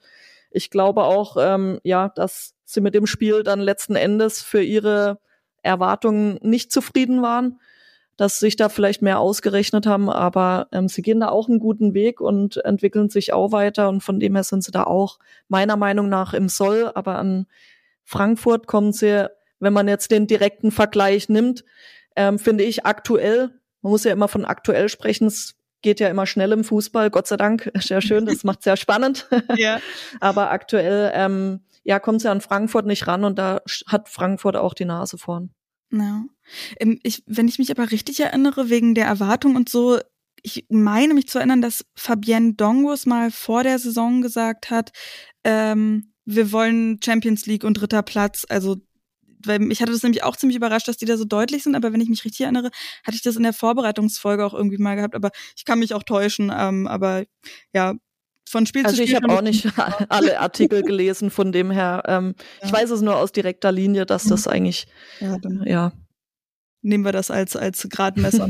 ich 0.52 0.70
glaube 0.70 1.04
auch, 1.04 1.36
ähm, 1.38 1.80
ja, 1.84 2.10
dass 2.10 2.56
sie 2.64 2.82
mit 2.82 2.96
dem 2.96 3.08
Spiel 3.08 3.44
dann 3.44 3.60
letzten 3.60 3.98
Endes 3.98 4.42
für 4.42 4.64
ihre 4.64 5.20
Erwartungen 5.64 6.40
nicht 6.42 6.72
zufrieden 6.72 7.22
waren 7.22 7.60
dass 8.20 8.38
sich 8.38 8.58
da 8.58 8.68
vielleicht 8.68 9.02
mehr 9.02 9.20
ausgerechnet 9.20 9.86
haben, 9.86 10.10
aber 10.10 10.68
ähm, 10.74 10.90
sie 10.90 11.02
gehen 11.02 11.22
da 11.22 11.30
auch 11.30 11.48
einen 11.48 11.60
guten 11.60 11.94
Weg 11.94 12.20
und 12.20 12.58
entwickeln 12.66 13.08
sich 13.08 13.32
auch 13.32 13.54
weiter 13.54 13.88
und 13.88 14.02
von 14.02 14.20
dem 14.20 14.36
her 14.36 14.44
sind 14.44 14.62
sie 14.62 14.72
da 14.72 14.84
auch 14.84 15.20
meiner 15.48 15.78
Meinung 15.78 16.10
nach 16.10 16.34
im 16.34 16.50
Soll, 16.50 16.92
aber 16.94 17.18
an 17.18 17.48
Frankfurt 18.04 18.68
kommen 18.68 18.92
sie, 18.92 19.30
wenn 19.62 19.72
man 19.72 19.88
jetzt 19.88 20.12
den 20.12 20.28
direkten 20.28 20.72
Vergleich 20.72 21.30
nimmt, 21.30 21.64
ähm, 22.18 22.40
finde 22.40 22.66
ich 22.66 22.86
aktuell, 22.86 23.52
man 23.82 23.92
muss 23.92 24.04
ja 24.04 24.12
immer 24.12 24.28
von 24.28 24.44
aktuell 24.44 24.90
sprechen, 24.90 25.28
es 25.28 25.56
geht 25.82 26.02
ja 26.02 26.10
immer 26.10 26.26
schnell 26.26 26.52
im 26.52 26.66
Fußball, 26.66 27.12
Gott 27.12 27.28
sei 27.28 27.38
Dank, 27.38 27.72
sehr 27.80 28.02
schön, 28.02 28.26
das 28.26 28.44
macht 28.44 28.64
sehr 28.64 28.76
spannend. 28.76 29.30
Ja. 29.56 29.80
aber 30.20 30.52
aktuell 30.52 31.12
ähm, 31.16 31.62
ja, 31.84 32.00
kommt 32.00 32.20
sie 32.20 32.30
an 32.30 32.42
Frankfurt 32.42 32.86
nicht 32.86 33.08
ran 33.08 33.24
und 33.24 33.40
da 33.40 33.62
hat 33.88 34.10
Frankfurt 34.10 34.58
auch 34.58 34.74
die 34.74 34.84
Nase 34.84 35.18
vorn. 35.18 35.52
Ja. 35.92 36.24
Ich, 37.04 37.24
wenn 37.26 37.48
ich 37.48 37.60
mich 37.60 37.72
aber 37.72 37.92
richtig 37.92 38.20
erinnere, 38.20 38.70
wegen 38.70 38.96
der 38.96 39.06
Erwartung 39.06 39.56
und 39.56 39.70
so, 39.70 40.00
ich 40.42 40.66
meine 40.70 41.14
mich 41.14 41.28
zu 41.28 41.38
erinnern, 41.38 41.62
dass 41.62 41.86
Fabienne 41.96 42.54
Dongos 42.54 43.06
mal 43.06 43.32
vor 43.32 43.64
der 43.64 43.80
Saison 43.80 44.22
gesagt 44.22 44.70
hat, 44.70 44.92
ähm, 45.44 46.14
wir 46.26 46.52
wollen 46.52 47.00
Champions 47.04 47.46
League 47.46 47.64
und 47.64 47.76
dritter 47.76 48.04
Platz. 48.04 48.46
Also, 48.50 48.78
weil 49.44 49.60
mich 49.60 49.82
hatte 49.82 49.92
das 49.92 50.04
nämlich 50.04 50.24
auch 50.24 50.36
ziemlich 50.36 50.58
überrascht, 50.58 50.88
dass 50.88 50.98
die 50.98 51.06
da 51.06 51.18
so 51.18 51.26
deutlich 51.26 51.64
sind, 51.64 51.76
aber 51.76 51.94
wenn 51.94 52.02
ich 52.02 52.10
mich 52.10 52.24
richtig 52.26 52.42
erinnere, 52.42 52.70
hatte 53.04 53.16
ich 53.16 53.22
das 53.22 53.36
in 53.36 53.44
der 53.44 53.54
Vorbereitungsfolge 53.54 54.46
auch 54.46 54.54
irgendwie 54.54 54.78
mal 54.78 54.96
gehabt, 54.96 55.16
aber 55.16 55.32
ich 55.56 55.66
kann 55.66 55.80
mich 55.80 55.94
auch 55.94 56.04
täuschen. 56.04 56.52
Ähm, 56.56 56.88
aber 56.88 57.24
ja, 57.74 57.96
von 58.48 58.66
Spiel 58.66 58.86
also 58.86 58.96
zu 58.96 59.04
Spiel. 59.04 59.16
Also 59.16 59.26
ich 59.26 59.32
habe 59.32 59.38
auch 59.38 59.42
nicht 59.42 59.66
alle 60.10 60.40
Artikel 60.40 60.84
gelesen, 60.84 61.32
von 61.32 61.52
dem 61.52 61.72
her. 61.72 62.04
Ähm, 62.08 62.36
ja. 62.62 62.68
Ich 62.68 62.74
weiß 62.74 62.90
es 62.92 63.02
nur 63.02 63.16
aus 63.16 63.32
direkter 63.32 63.72
Linie, 63.72 64.06
dass 64.06 64.26
das 64.26 64.48
eigentlich, 64.48 64.88
ja, 65.20 65.38
ja. 65.66 65.92
Nehmen 66.82 67.04
wir 67.04 67.12
das 67.12 67.30
als, 67.30 67.56
als 67.56 67.88
Gradmesser. 67.90 68.48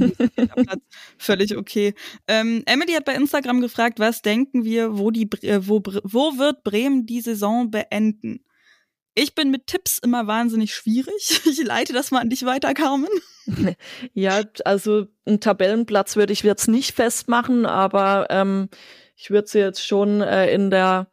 Völlig 1.17 1.57
okay. 1.57 1.95
Ähm, 2.27 2.63
Emily 2.67 2.93
hat 2.93 3.05
bei 3.05 3.15
Instagram 3.15 3.59
gefragt, 3.59 3.99
was 3.99 4.21
denken 4.21 4.63
wir, 4.63 4.99
wo, 4.99 5.09
die, 5.09 5.29
äh, 5.41 5.67
wo, 5.67 5.81
wo 6.03 6.37
wird 6.37 6.63
Bremen 6.63 7.07
die 7.07 7.21
Saison 7.21 7.71
beenden? 7.71 8.45
Ich 9.15 9.35
bin 9.35 9.49
mit 9.51 9.67
Tipps 9.67 9.97
immer 9.97 10.27
wahnsinnig 10.27 10.73
schwierig. 10.73 11.41
Ich 11.45 11.63
leite 11.63 11.91
das 11.91 12.11
mal 12.11 12.21
an 12.21 12.29
dich 12.29 12.45
weiter, 12.45 12.73
Carmen. 12.73 13.09
Ja, 14.13 14.43
also 14.63 15.07
einen 15.25 15.39
Tabellenplatz 15.39 16.15
würde 16.15 16.33
ich 16.33 16.43
jetzt 16.43 16.67
nicht 16.67 16.95
festmachen, 16.95 17.65
aber 17.65 18.27
ähm, 18.29 18.69
ich 19.15 19.31
würde 19.31 19.47
sie 19.47 19.57
jetzt 19.57 19.85
schon 19.85 20.21
äh, 20.21 20.53
in 20.53 20.69
der 20.69 21.11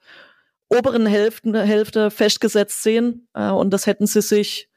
oberen 0.68 1.06
Hälfte, 1.06 1.62
Hälfte 1.62 2.10
festgesetzt 2.10 2.82
sehen. 2.82 3.26
Äh, 3.32 3.50
und 3.50 3.70
das 3.70 3.86
hätten 3.86 4.06
sie 4.06 4.20
sich 4.20 4.68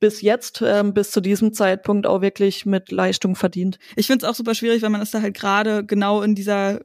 bis 0.00 0.20
jetzt, 0.20 0.62
äh, 0.62 0.82
bis 0.84 1.10
zu 1.10 1.20
diesem 1.20 1.52
Zeitpunkt 1.52 2.06
auch 2.06 2.20
wirklich 2.20 2.66
mit 2.66 2.90
Leistung 2.90 3.36
verdient. 3.36 3.78
Ich 3.96 4.06
finde 4.06 4.24
es 4.24 4.30
auch 4.30 4.34
super 4.34 4.54
schwierig, 4.54 4.82
weil 4.82 4.90
man 4.90 5.02
ist 5.02 5.14
da 5.14 5.22
halt 5.22 5.34
gerade 5.34 5.84
genau 5.84 6.22
in 6.22 6.34
dieser 6.34 6.80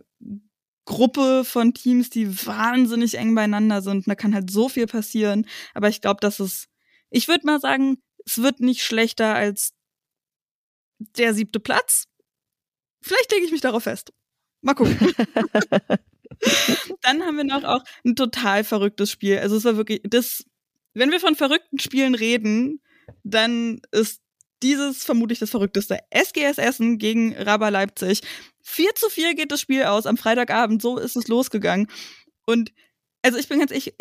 Gruppe 0.86 1.44
von 1.46 1.74
Teams, 1.74 2.10
die 2.10 2.46
wahnsinnig 2.46 3.18
eng 3.18 3.36
beieinander 3.36 3.82
sind. 3.82 4.08
da 4.08 4.16
kann 4.16 4.36
halt 4.36 4.52
so 4.52 4.68
viel 4.70 4.88
passieren. 4.88 5.48
Aber 5.74 5.90
ich 5.90 6.02
glaube, 6.02 6.20
dass 6.20 6.40
es, 6.40 6.68
ich 7.10 7.28
würde 7.28 7.46
mal 7.46 7.60
sagen, 7.60 7.98
es 8.26 8.42
wird 8.42 8.60
nicht 8.60 8.82
schlechter 8.82 9.34
als 9.34 9.74
der 11.00 11.34
siebte 11.34 11.60
Platz. 11.60 12.06
Vielleicht 13.02 13.32
lege 13.32 13.46
ich 13.46 13.52
mich 13.52 13.62
darauf 13.62 13.84
fest. 13.84 14.14
Mal 14.62 14.74
gucken. 14.74 14.98
Dann 17.02 17.22
haben 17.24 17.38
wir 17.38 17.44
noch 17.44 17.64
auch 17.64 17.84
ein 18.06 18.16
total 18.16 18.64
verrücktes 18.64 19.12
Spiel. 19.12 19.40
Also 19.40 19.58
es 19.58 19.66
war 19.66 19.78
wirklich, 19.78 20.02
das, 20.04 20.46
wenn 20.94 21.12
wir 21.12 21.20
von 21.20 21.36
verrückten 21.36 21.80
Spielen 21.80 22.16
reden, 22.16 22.82
dann 23.24 23.82
ist 23.92 24.22
dieses 24.62 25.04
vermutlich 25.04 25.40
das 25.40 25.50
verrückteste. 25.50 26.00
SGS 26.10 26.58
Essen 26.58 26.98
gegen 26.98 27.36
Raba 27.36 27.70
Leipzig. 27.70 28.22
4 28.62 28.96
zu 28.96 29.10
4 29.10 29.36
geht 29.36 29.52
das 29.52 29.60
Spiel 29.60 29.84
aus 29.84 30.06
am 30.06 30.18
Freitagabend, 30.18 30.82
so 30.82 30.98
ist 30.98 31.18
es 31.18 31.28
losgegangen. 31.28 31.88
Und 32.46 32.72
also 33.22 33.38
ich 33.38 33.48
bin 33.50 33.60
ganz 33.60 33.72
ehrlich, 33.72 33.94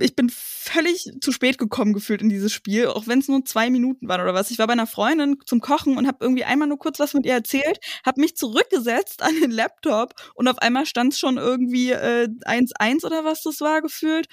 ich 0.00 0.14
bin 0.14 0.28
völlig 0.30 1.10
zu 1.20 1.32
spät 1.32 1.56
gekommen 1.56 1.94
gefühlt 1.94 2.20
in 2.20 2.28
dieses 2.28 2.52
Spiel, 2.52 2.88
auch 2.88 3.06
wenn 3.06 3.20
es 3.20 3.28
nur 3.28 3.44
zwei 3.44 3.70
Minuten 3.70 4.06
waren 4.06 4.20
oder 4.20 4.34
was. 4.34 4.50
Ich 4.50 4.58
war 4.58 4.66
bei 4.66 4.74
einer 4.74 4.86
Freundin 4.86 5.36
zum 5.46 5.60
Kochen 5.60 5.96
und 5.96 6.06
habe 6.06 6.18
irgendwie 6.20 6.44
einmal 6.44 6.68
nur 6.68 6.78
kurz 6.78 6.98
was 6.98 7.14
mit 7.14 7.24
ihr 7.24 7.32
erzählt, 7.32 7.80
habe 8.04 8.20
mich 8.20 8.36
zurückgesetzt 8.36 9.22
an 9.22 9.34
den 9.40 9.50
Laptop 9.50 10.14
und 10.34 10.46
auf 10.48 10.58
einmal 10.58 10.84
stand 10.84 11.14
es 11.14 11.18
schon 11.18 11.38
irgendwie 11.38 11.94
1-1 11.94 12.34
äh, 13.02 13.06
oder 13.06 13.24
was 13.24 13.42
das 13.42 13.60
war 13.60 13.80
gefühlt. 13.80 14.26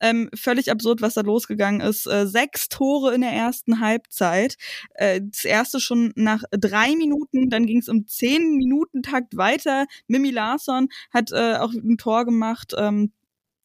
Ähm, 0.00 0.30
völlig 0.34 0.70
absurd, 0.70 1.02
was 1.02 1.14
da 1.14 1.22
losgegangen 1.22 1.80
ist. 1.80 2.06
Äh, 2.06 2.26
sechs 2.26 2.68
Tore 2.68 3.14
in 3.14 3.22
der 3.22 3.32
ersten 3.32 3.80
Halbzeit. 3.80 4.56
Äh, 4.94 5.20
das 5.24 5.44
erste 5.44 5.80
schon 5.80 6.12
nach 6.14 6.42
drei 6.52 6.94
Minuten, 6.94 7.50
dann 7.50 7.66
ging 7.66 7.78
es 7.78 7.88
um 7.88 8.06
zehn 8.06 8.56
Minuten 8.56 9.02
Takt 9.02 9.36
weiter. 9.36 9.86
Mimi 10.06 10.30
Larsson 10.30 10.88
hat 11.12 11.32
äh, 11.32 11.56
auch 11.56 11.72
ein 11.72 11.98
Tor 11.98 12.24
gemacht. 12.24 12.74
Ähm, 12.76 13.12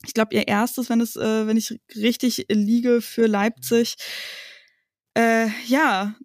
ich 0.06 0.14
glaube, 0.14 0.36
ihr 0.36 0.48
erstes, 0.48 0.90
wenn 0.90 1.02
es, 1.02 1.16
äh, 1.16 1.48
wenn 1.48 1.58
ich 1.58 1.80
richtig 1.96 2.46
liege 2.50 3.02
für 3.02 3.28
Leipzig. 3.28 3.96
Äh, 5.16 5.48
ja, 5.68 6.16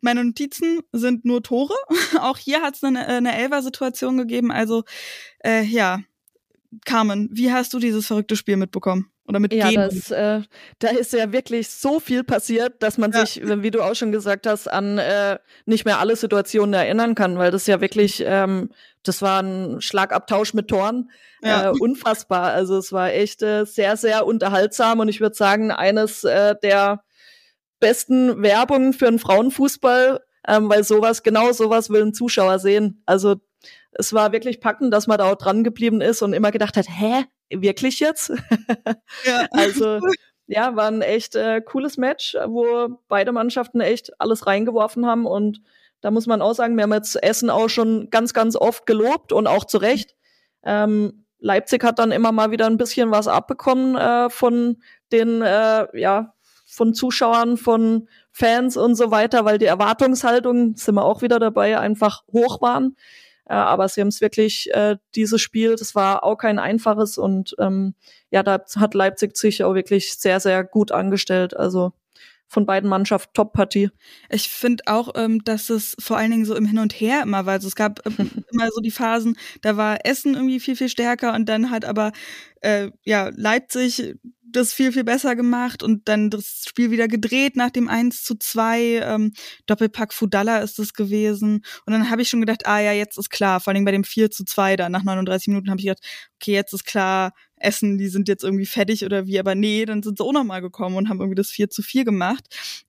meine 0.00 0.24
Notizen 0.24 0.80
sind 0.92 1.24
nur 1.24 1.42
Tore. 1.42 1.74
Auch 2.20 2.38
hier 2.38 2.62
hat 2.62 2.76
es 2.76 2.84
eine, 2.84 3.06
eine 3.06 3.36
Elfer-Situation 3.36 4.16
gegeben. 4.16 4.50
Also 4.50 4.84
äh, 5.44 5.62
ja, 5.62 6.00
Carmen, 6.84 7.28
wie 7.32 7.52
hast 7.52 7.72
du 7.72 7.78
dieses 7.78 8.06
verrückte 8.06 8.36
Spiel 8.36 8.56
mitbekommen? 8.56 9.10
Oder 9.28 9.40
mit 9.40 9.52
ja, 9.52 9.70
das, 9.70 10.10
äh, 10.10 10.40
da 10.78 10.88
ist 10.88 11.12
ja 11.12 11.32
wirklich 11.32 11.68
so 11.68 12.00
viel 12.00 12.24
passiert, 12.24 12.82
dass 12.82 12.96
man 12.96 13.12
ja. 13.12 13.26
sich, 13.26 13.42
wie 13.44 13.70
du 13.70 13.82
auch 13.82 13.94
schon 13.94 14.10
gesagt 14.10 14.46
hast, 14.46 14.68
an 14.68 14.96
äh, 14.96 15.38
nicht 15.66 15.84
mehr 15.84 15.98
alle 15.98 16.16
Situationen 16.16 16.72
erinnern 16.72 17.14
kann, 17.14 17.36
weil 17.36 17.50
das 17.50 17.66
ja 17.66 17.82
wirklich, 17.82 18.24
ähm, 18.26 18.70
das 19.02 19.20
war 19.20 19.42
ein 19.42 19.82
Schlagabtausch 19.82 20.54
mit 20.54 20.68
Toren, 20.68 21.10
ja. 21.42 21.66
äh, 21.66 21.72
unfassbar. 21.78 22.52
Also 22.52 22.78
es 22.78 22.90
war 22.90 23.12
echt 23.12 23.42
äh, 23.42 23.66
sehr, 23.66 23.98
sehr 23.98 24.24
unterhaltsam 24.26 25.00
und 25.00 25.08
ich 25.08 25.20
würde 25.20 25.36
sagen, 25.36 25.70
eines 25.72 26.24
äh, 26.24 26.54
der 26.62 27.04
besten 27.80 28.42
Werbungen 28.42 28.94
für 28.94 29.08
einen 29.08 29.18
Frauenfußball, 29.18 30.20
ähm, 30.46 30.70
weil 30.70 30.84
sowas, 30.84 31.22
genau 31.22 31.52
sowas 31.52 31.90
will 31.90 32.02
ein 32.02 32.14
Zuschauer 32.14 32.60
sehen. 32.60 33.02
Also 33.04 33.36
es 33.92 34.14
war 34.14 34.32
wirklich 34.32 34.60
packend, 34.60 34.94
dass 34.94 35.06
man 35.06 35.18
da 35.18 35.30
auch 35.30 35.36
dran 35.36 35.64
geblieben 35.64 36.00
ist 36.00 36.22
und 36.22 36.32
immer 36.32 36.50
gedacht 36.50 36.78
hat, 36.78 36.86
hä, 36.88 37.24
wirklich 37.50 38.00
jetzt? 38.00 38.32
Ja. 39.24 39.46
also 39.50 40.00
ja, 40.46 40.76
war 40.76 40.88
ein 40.88 41.02
echt 41.02 41.36
äh, 41.36 41.60
cooles 41.60 41.96
Match, 41.96 42.36
wo 42.46 43.00
beide 43.08 43.32
Mannschaften 43.32 43.80
echt 43.80 44.18
alles 44.20 44.46
reingeworfen 44.46 45.06
haben 45.06 45.26
und 45.26 45.60
da 46.00 46.10
muss 46.10 46.26
man 46.26 46.42
auch 46.42 46.54
sagen, 46.54 46.76
wir 46.76 46.84
haben 46.84 46.92
jetzt 46.92 47.20
Essen 47.22 47.50
auch 47.50 47.68
schon 47.68 48.08
ganz, 48.10 48.32
ganz 48.32 48.56
oft 48.56 48.86
gelobt 48.86 49.32
und 49.32 49.46
auch 49.46 49.64
zu 49.64 49.78
Recht. 49.78 50.14
Ähm, 50.62 51.24
Leipzig 51.40 51.84
hat 51.84 51.98
dann 51.98 52.12
immer 52.12 52.32
mal 52.32 52.50
wieder 52.50 52.66
ein 52.66 52.76
bisschen 52.76 53.10
was 53.10 53.28
abbekommen 53.28 53.96
äh, 53.96 54.30
von 54.30 54.82
den, 55.12 55.42
äh, 55.42 55.86
ja, 55.98 56.34
von 56.66 56.94
Zuschauern, 56.94 57.56
von 57.56 58.08
Fans 58.30 58.76
und 58.76 58.94
so 58.94 59.10
weiter, 59.10 59.44
weil 59.44 59.58
die 59.58 59.66
Erwartungshaltung, 59.66 60.76
sind 60.76 60.94
wir 60.94 61.04
auch 61.04 61.22
wieder 61.22 61.38
dabei, 61.38 61.78
einfach 61.78 62.22
hoch 62.32 62.60
waren. 62.60 62.96
Äh, 63.48 63.54
aber 63.54 63.88
sie 63.88 64.00
haben 64.00 64.08
es 64.08 64.20
wirklich, 64.20 64.72
äh, 64.74 64.96
dieses 65.14 65.40
Spiel, 65.40 65.76
das 65.76 65.94
war 65.94 66.24
auch 66.24 66.36
kein 66.36 66.58
einfaches 66.58 67.18
und 67.18 67.54
ähm, 67.58 67.94
ja, 68.30 68.42
da 68.42 68.62
hat 68.76 68.94
Leipzig 68.94 69.36
sich 69.36 69.64
auch 69.64 69.74
wirklich 69.74 70.14
sehr, 70.14 70.40
sehr 70.40 70.64
gut 70.64 70.92
angestellt. 70.92 71.56
Also 71.56 71.92
von 72.48 72.64
beiden 72.64 72.88
Mannschaften 72.88 73.32
Top-Partie. 73.34 73.90
Ich 74.30 74.48
finde 74.48 74.84
auch, 74.86 75.10
ähm, 75.14 75.44
dass 75.44 75.68
es 75.68 75.94
vor 75.98 76.16
allen 76.16 76.30
Dingen 76.30 76.44
so 76.46 76.56
im 76.56 76.64
Hin 76.64 76.78
und 76.78 76.94
Her 76.94 77.22
immer 77.22 77.44
war. 77.44 77.54
Also 77.54 77.68
es 77.68 77.76
gab 77.76 78.04
ähm, 78.06 78.30
immer 78.52 78.68
so 78.70 78.80
die 78.80 78.90
Phasen, 78.90 79.36
da 79.60 79.76
war 79.76 80.04
Essen 80.04 80.34
irgendwie 80.34 80.58
viel, 80.58 80.74
viel 80.74 80.88
stärker 80.88 81.34
und 81.34 81.46
dann 81.48 81.70
hat 81.70 81.84
aber 81.84 82.12
äh, 82.62 82.90
ja 83.04 83.30
Leipzig 83.34 84.16
das 84.52 84.72
viel, 84.72 84.92
viel 84.92 85.04
besser 85.04 85.36
gemacht 85.36 85.82
und 85.82 86.08
dann 86.08 86.30
das 86.30 86.64
Spiel 86.68 86.90
wieder 86.90 87.08
gedreht 87.08 87.56
nach 87.56 87.70
dem 87.70 87.88
1 87.88 88.22
zu 88.24 88.36
2. 88.36 89.00
Ähm, 89.04 89.32
Doppelpack 89.66 90.12
Fudalla 90.12 90.58
ist 90.58 90.78
es 90.78 90.94
gewesen. 90.94 91.64
Und 91.86 91.92
dann 91.92 92.10
habe 92.10 92.22
ich 92.22 92.28
schon 92.28 92.40
gedacht, 92.40 92.66
ah 92.66 92.80
ja, 92.80 92.92
jetzt 92.92 93.18
ist 93.18 93.30
klar, 93.30 93.60
vor 93.60 93.72
allem 93.72 93.84
bei 93.84 93.92
dem 93.92 94.04
4 94.04 94.30
zu 94.30 94.44
2 94.44 94.76
da 94.76 94.88
nach 94.88 95.02
39 95.02 95.48
Minuten 95.48 95.70
habe 95.70 95.80
ich 95.80 95.86
gedacht, 95.86 96.04
okay, 96.36 96.52
jetzt 96.52 96.72
ist 96.72 96.84
klar, 96.84 97.32
Essen, 97.56 97.98
die 97.98 98.08
sind 98.08 98.28
jetzt 98.28 98.44
irgendwie 98.44 98.66
fertig 98.66 99.04
oder 99.04 99.26
wie, 99.26 99.38
aber 99.38 99.54
nee, 99.54 99.84
dann 99.84 100.02
sind 100.02 100.18
sie 100.18 100.24
auch 100.24 100.32
nochmal 100.32 100.60
gekommen 100.60 100.96
und 100.96 101.08
haben 101.08 101.20
irgendwie 101.20 101.36
das 101.36 101.50
4 101.50 101.70
zu 101.70 101.82
4 101.82 102.04
gemacht. 102.04 102.44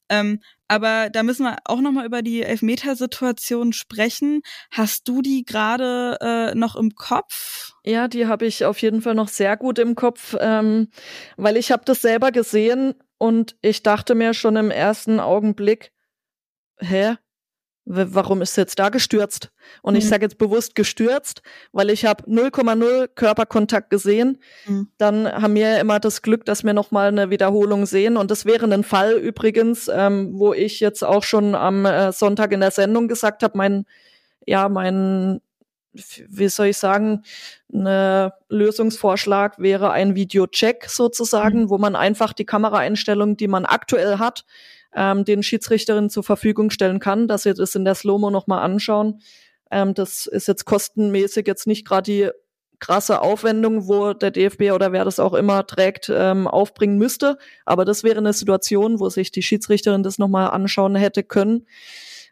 Ähm, 0.10 0.40
aber 0.68 1.10
da 1.10 1.24
müssen 1.24 1.46
wir 1.46 1.58
auch 1.66 1.82
nochmal 1.82 2.06
über 2.06 2.22
die 2.22 2.44
Elfmetersituation 2.44 3.74
sprechen. 3.74 4.42
Hast 4.72 5.08
du 5.08 5.22
die 5.22 5.44
gerade 5.44 6.18
äh, 6.22 6.56
noch 6.56 6.76
im 6.76 6.94
Kopf? 6.96 7.74
Ja, 7.84 8.08
die 8.08 8.28
habe 8.28 8.46
ich 8.46 8.66
auf 8.66 8.80
jeden 8.82 9.02
Fall 9.02 9.16
noch 9.16 9.30
sehr 9.30 9.58
gut 9.58 9.80
im 9.80 9.96
Kopf, 9.96 10.36
ähm, 10.40 10.90
weil 11.38 11.58
ich 11.58 11.72
habe 11.72 11.84
das 11.86 12.02
selber 12.02 12.32
gesehen 12.32 12.94
und 13.18 13.56
ich 13.62 13.82
dachte 13.84 14.14
mir 14.16 14.34
schon 14.34 14.56
im 14.58 14.70
ersten 14.70 15.20
Augenblick, 15.20 15.92
hä, 16.80 17.16
warum 17.92 18.44
ist 18.44 18.56
jetzt 18.56 18.78
da 18.78 18.90
gestürzt? 18.90 19.52
Und 19.82 19.94
mhm. 19.94 20.00
ich 20.00 20.08
sage 20.08 20.24
jetzt 20.24 20.38
bewusst 20.38 20.76
gestürzt, 20.76 21.42
weil 21.72 21.90
ich 21.90 22.06
habe 22.06 22.24
0,0 22.26 23.08
Körperkontakt 23.08 23.90
gesehen. 23.90 24.38
Mhm. 24.68 24.90
Dann 24.98 25.28
haben 25.28 25.56
wir 25.56 25.80
immer 25.80 26.00
das 26.00 26.22
Glück, 26.22 26.46
dass 26.46 26.64
wir 26.64 26.74
noch 26.74 26.92
mal 26.92 27.08
eine 27.08 27.32
Wiederholung 27.32 27.88
sehen. 27.88 28.16
Und 28.16 28.30
das 28.30 28.46
wäre 28.46 28.72
ein 28.72 28.84
Fall 28.84 29.14
übrigens, 29.14 29.90
ähm, 29.92 30.32
wo 30.34 30.54
ich 30.54 30.80
jetzt 30.80 31.04
auch 31.04 31.24
schon 31.24 31.56
am 31.56 31.86
äh, 31.86 32.12
Sonntag 32.12 32.52
in 32.52 32.60
der 32.60 32.72
Sendung 32.72 33.08
gesagt 33.08 33.42
habe, 33.42 33.58
mein 33.58 33.86
ja 34.46 34.70
mein 34.70 35.42
wie 35.94 36.50
soll 36.50 36.68
ich 36.68 36.78
sagen, 36.78 37.24
ein 37.74 38.32
Lösungsvorschlag 38.48 39.58
wäre 39.58 39.92
ein 39.92 40.14
Videocheck 40.14 40.86
sozusagen, 40.88 41.64
mhm. 41.64 41.70
wo 41.70 41.80
man 41.80 41.96
einfach 41.96 42.34
die 42.34 42.46
Kameraeinstellung, 42.46 43.38
die 43.38 43.48
man 43.48 43.66
aktuell 43.66 44.20
hat, 44.20 44.46
ähm, 44.96 45.26
den 45.26 45.44
Schiedsrichterinnen 45.44 46.10
zur 46.10 46.24
Verfügung 46.24 46.70
stellen 46.70 47.00
kann, 47.00 47.28
dass 47.28 47.44
sie 47.44 47.54
das 47.54 47.76
in 47.76 47.86
der 47.86 47.96
Slow-Mo 47.96 48.30
nochmal 48.30 48.64
anschauen. 48.64 49.22
Ähm, 49.72 49.94
das 49.94 50.26
ist 50.26 50.48
jetzt 50.48 50.66
kostenmäßig 50.66 51.48
jetzt 51.48 51.68
nicht 51.68 51.88
gerade 51.88 52.04
die 52.04 52.30
krasse 52.80 53.22
Aufwendung, 53.22 53.88
wo 53.88 54.14
der 54.14 54.32
DFB 54.32 54.72
oder 54.72 54.92
wer 54.92 55.06
das 55.06 55.20
auch 55.20 55.34
immer 55.34 55.68
trägt, 55.68 56.12
ähm, 56.14 56.48
aufbringen 56.48 56.98
müsste. 56.98 57.38
Aber 57.66 57.86
das 57.86 58.04
wäre 58.04 58.18
eine 58.18 58.34
Situation, 58.34 59.00
wo 59.00 59.10
sich 59.10 59.32
die 59.32 59.44
Schiedsrichterin 59.44 60.04
das 60.04 60.18
nochmal 60.18 60.50
anschauen 60.50 60.96
hätte 60.96 61.24
können. 61.24 61.68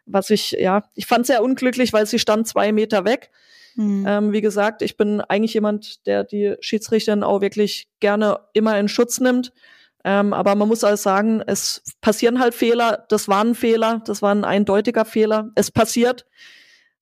Was 0.06 0.30
ich, 0.30 0.52
ja, 0.52 0.84
ich 0.94 1.06
fand 1.06 1.26
sehr 1.26 1.42
unglücklich, 1.42 1.92
weil 1.92 2.06
sie 2.06 2.18
stand 2.18 2.48
zwei 2.48 2.72
Meter 2.72 3.04
weg. 3.04 3.30
Mhm. 3.74 4.04
Ähm, 4.08 4.32
wie 4.32 4.40
gesagt, 4.40 4.80
ich 4.80 4.96
bin 4.96 5.20
eigentlich 5.20 5.54
jemand, 5.54 6.06
der 6.06 6.24
die 6.24 6.56
Schiedsrichterin 6.60 7.22
auch 7.22 7.42
wirklich 7.42 7.88
gerne 8.00 8.40
immer 8.54 8.78
in 8.78 8.88
Schutz 8.88 9.20
nimmt. 9.20 9.52
Ähm, 10.04 10.32
aber 10.32 10.54
man 10.54 10.68
muss 10.68 10.84
alles 10.84 11.02
sagen, 11.02 11.42
es 11.46 11.82
passieren 12.00 12.40
halt 12.40 12.54
Fehler. 12.54 13.04
Das 13.08 13.28
war 13.28 13.44
ein 13.44 13.54
Fehler, 13.54 14.02
das 14.04 14.22
war 14.22 14.34
ein 14.34 14.44
eindeutiger 14.44 15.04
Fehler. 15.04 15.50
Es 15.54 15.70
passiert. 15.70 16.26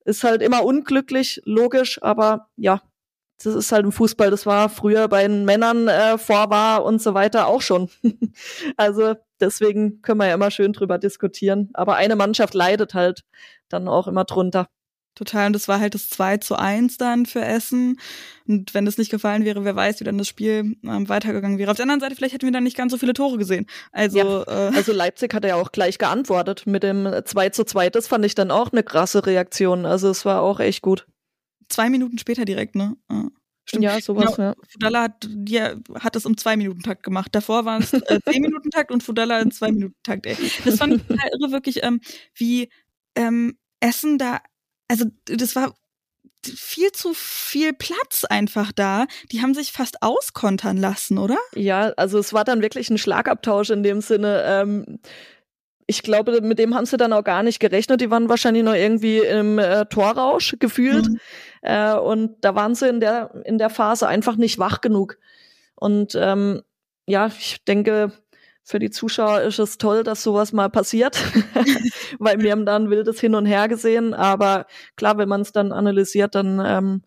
Ist 0.05 0.25
halt 0.25 0.41
immer 0.41 0.65
unglücklich, 0.65 1.43
logisch, 1.45 2.01
aber 2.03 2.49
ja, 2.57 2.81
das 3.43 3.55
ist 3.55 3.73
halt 3.73 3.85
im 3.85 3.93
Fußball, 3.93 4.31
das 4.31 4.47
war 4.47 4.69
früher 4.69 5.09
bei 5.09 5.27
den 5.27 5.45
Männern 5.45 5.89
äh, 5.89 6.17
vor 6.17 6.49
war 6.49 6.85
und 6.85 7.03
so 7.03 7.13
weiter 7.13 7.49
auch 7.49 7.61
schon. 7.61 7.91
also 8.77 9.15
deswegen 9.41 10.01
können 10.01 10.21
wir 10.21 10.29
ja 10.29 10.35
immer 10.35 10.51
schön 10.51 10.73
drüber 10.73 10.99
diskutieren. 10.99 11.71
Aber 11.75 11.97
eine 11.97 12.17
Mannschaft 12.17 12.55
leidet 12.55 12.95
halt 12.95 13.25
dann 13.69 13.89
auch 13.89 14.07
immer 14.09 14.25
drunter. 14.25 14.69
Total. 15.17 15.49
Und 15.49 15.55
das 15.55 15.67
war 15.67 15.81
halt 15.81 15.95
das 15.95 16.09
2 16.09 16.37
zu 16.37 16.55
1 16.57 16.99
dann 16.99 17.27
für 17.27 17.45
Essen. 17.45 17.99
Und 18.47 18.73
wenn 18.75 18.85
das 18.85 18.99
nicht 18.99 19.11
gefallen 19.11 19.45
wäre, 19.45 19.65
wer 19.65 19.75
weiß, 19.75 19.99
wie 19.99 20.05
dann 20.05 20.19
das 20.19 20.29
Spiel 20.29 20.77
ähm, 20.85 21.09
weitergegangen 21.09 21.59
wäre. 21.59 21.71
Auf 21.71 21.77
der 21.77 21.85
anderen 21.85 22.01
Seite, 22.01 22.15
vielleicht 22.15 22.35
hätten 22.35 22.47
wir 22.47 22.53
dann 22.53 22.63
nicht 22.63 22.77
ganz 22.77 22.93
so 22.93 22.99
viele 22.99 23.15
Tore 23.15 23.39
gesehen. 23.39 23.67
Also, 23.91 24.19
ja. 24.19 24.43
äh, 24.43 24.77
also 24.77 24.93
Leipzig 24.93 25.35
hat 25.35 25.45
ja 25.45 25.57
auch 25.57 25.73
gleich 25.73 25.99
geantwortet 25.99 26.67
mit 26.67 26.85
dem 26.85 27.11
2 27.25 27.49
zu 27.49 27.65
2. 27.65 27.91
Das 27.91 28.07
fand 28.07 28.25
ich 28.25 28.37
dann 28.37 28.53
auch 28.53 28.71
eine 28.73 28.85
krasse 28.85 29.27
Reaktion. 29.27 29.87
Also 29.87 30.11
es 30.11 30.25
war 30.25 30.43
auch 30.43 30.61
echt 30.61 30.83
gut 30.83 31.07
zwei 31.69 31.91
Minuten 31.91 32.19
später 32.19 32.45
direkt, 32.45 32.77
ne? 32.77 32.97
Stimmt. 33.69 33.83
Ja, 33.83 34.01
sowas, 34.01 34.37
genau. 34.37 34.49
ja. 34.51 34.55
Fudalla 34.69 35.03
hat, 35.03 35.29
die 35.29 35.61
hat 35.61 36.15
das 36.15 36.25
im 36.25 36.37
Zwei-Minuten-Takt 36.37 37.03
gemacht. 37.03 37.35
Davor 37.35 37.65
waren 37.65 37.83
es 37.83 37.93
äh, 37.93 38.21
Zehn-Minuten-Takt 38.31 38.93
und 38.93 39.03
Fudalla 39.03 39.41
im 39.41 39.51
Zwei-Minuten-Takt, 39.51 40.27
ey. 40.27 40.37
Das 40.65 40.77
fand 40.77 40.95
ich 40.95 41.03
total 41.03 41.29
irre, 41.33 41.51
wirklich, 41.51 41.83
ähm, 41.83 42.01
wie 42.35 42.69
ähm, 43.17 43.59
Essen 43.81 44.19
da, 44.19 44.41
also 44.89 45.07
das 45.25 45.57
war 45.57 45.75
viel 46.45 46.93
zu 46.93 47.13
viel 47.15 47.73
Platz 47.73 48.25
einfach 48.25 48.73
da. 48.73 49.07
Die 49.33 49.43
haben 49.43 49.55
sich 49.55 49.73
fast 49.73 50.03
auskontern 50.03 50.77
lassen, 50.77 51.19
oder? 51.19 51.39
Ja, 51.55 51.93
also 51.97 52.19
es 52.19 52.33
war 52.33 52.45
dann 52.45 52.63
wirklich 52.63 52.91
ein 52.91 52.99
Schlagabtausch 52.99 53.71
in 53.71 53.83
dem 53.83 54.01
Sinne. 54.01 54.43
Ähm, 54.47 54.99
ich 55.87 56.03
glaube, 56.03 56.41
mit 56.41 56.59
dem 56.59 56.75
haben 56.75 56.87
sie 56.87 56.97
dann 56.97 57.13
auch 57.13 57.25
gar 57.25 57.43
nicht 57.43 57.61
gerechnet. 57.61 58.01
Die 58.01 58.11
waren 58.11 58.29
wahrscheinlich 58.29 58.65
noch 58.65 58.75
irgendwie 58.75 59.19
im 59.19 59.59
äh, 59.59 59.87
Torrausch 59.87 60.57
gefühlt. 60.59 61.09
Mhm. 61.09 61.21
Äh, 61.63 61.95
und 61.95 62.37
da 62.41 62.55
waren 62.55 62.75
sie 62.75 62.89
in 62.89 63.01
der, 63.01 63.31
in 63.45 63.59
der 63.59 63.71
Phase 63.71 64.09
einfach 64.09 64.37
nicht 64.37 64.59
wach 64.59 64.81
genug. 64.81 65.19
Und 65.75 66.17
ähm, 66.17 66.63
ja, 67.07 67.27
ich 67.27 67.65
denke, 67.65 68.13
für 68.67 68.81
die 68.81 68.91
Zuschauer 68.91 69.43
ist 69.43 69.61
es 69.61 69.79
toll, 69.79 70.03
dass 70.03 70.25
sowas 70.25 70.53
mal 70.53 70.69
passiert, 70.69 71.17
weil 72.19 72.41
wir 72.41 72.51
haben 72.51 72.67
da 72.67 72.75
ein 72.75 72.91
wildes 72.91 73.21
Hin 73.21 73.37
und 73.37 73.47
Her 73.47 73.69
gesehen. 73.69 74.13
Aber 74.13 74.67
klar, 74.97 75.19
wenn 75.19 75.29
man 75.29 75.43
es 75.43 75.53
dann 75.53 75.71
analysiert, 75.71 76.35
dann 76.35 76.61
ähm, 76.67 77.03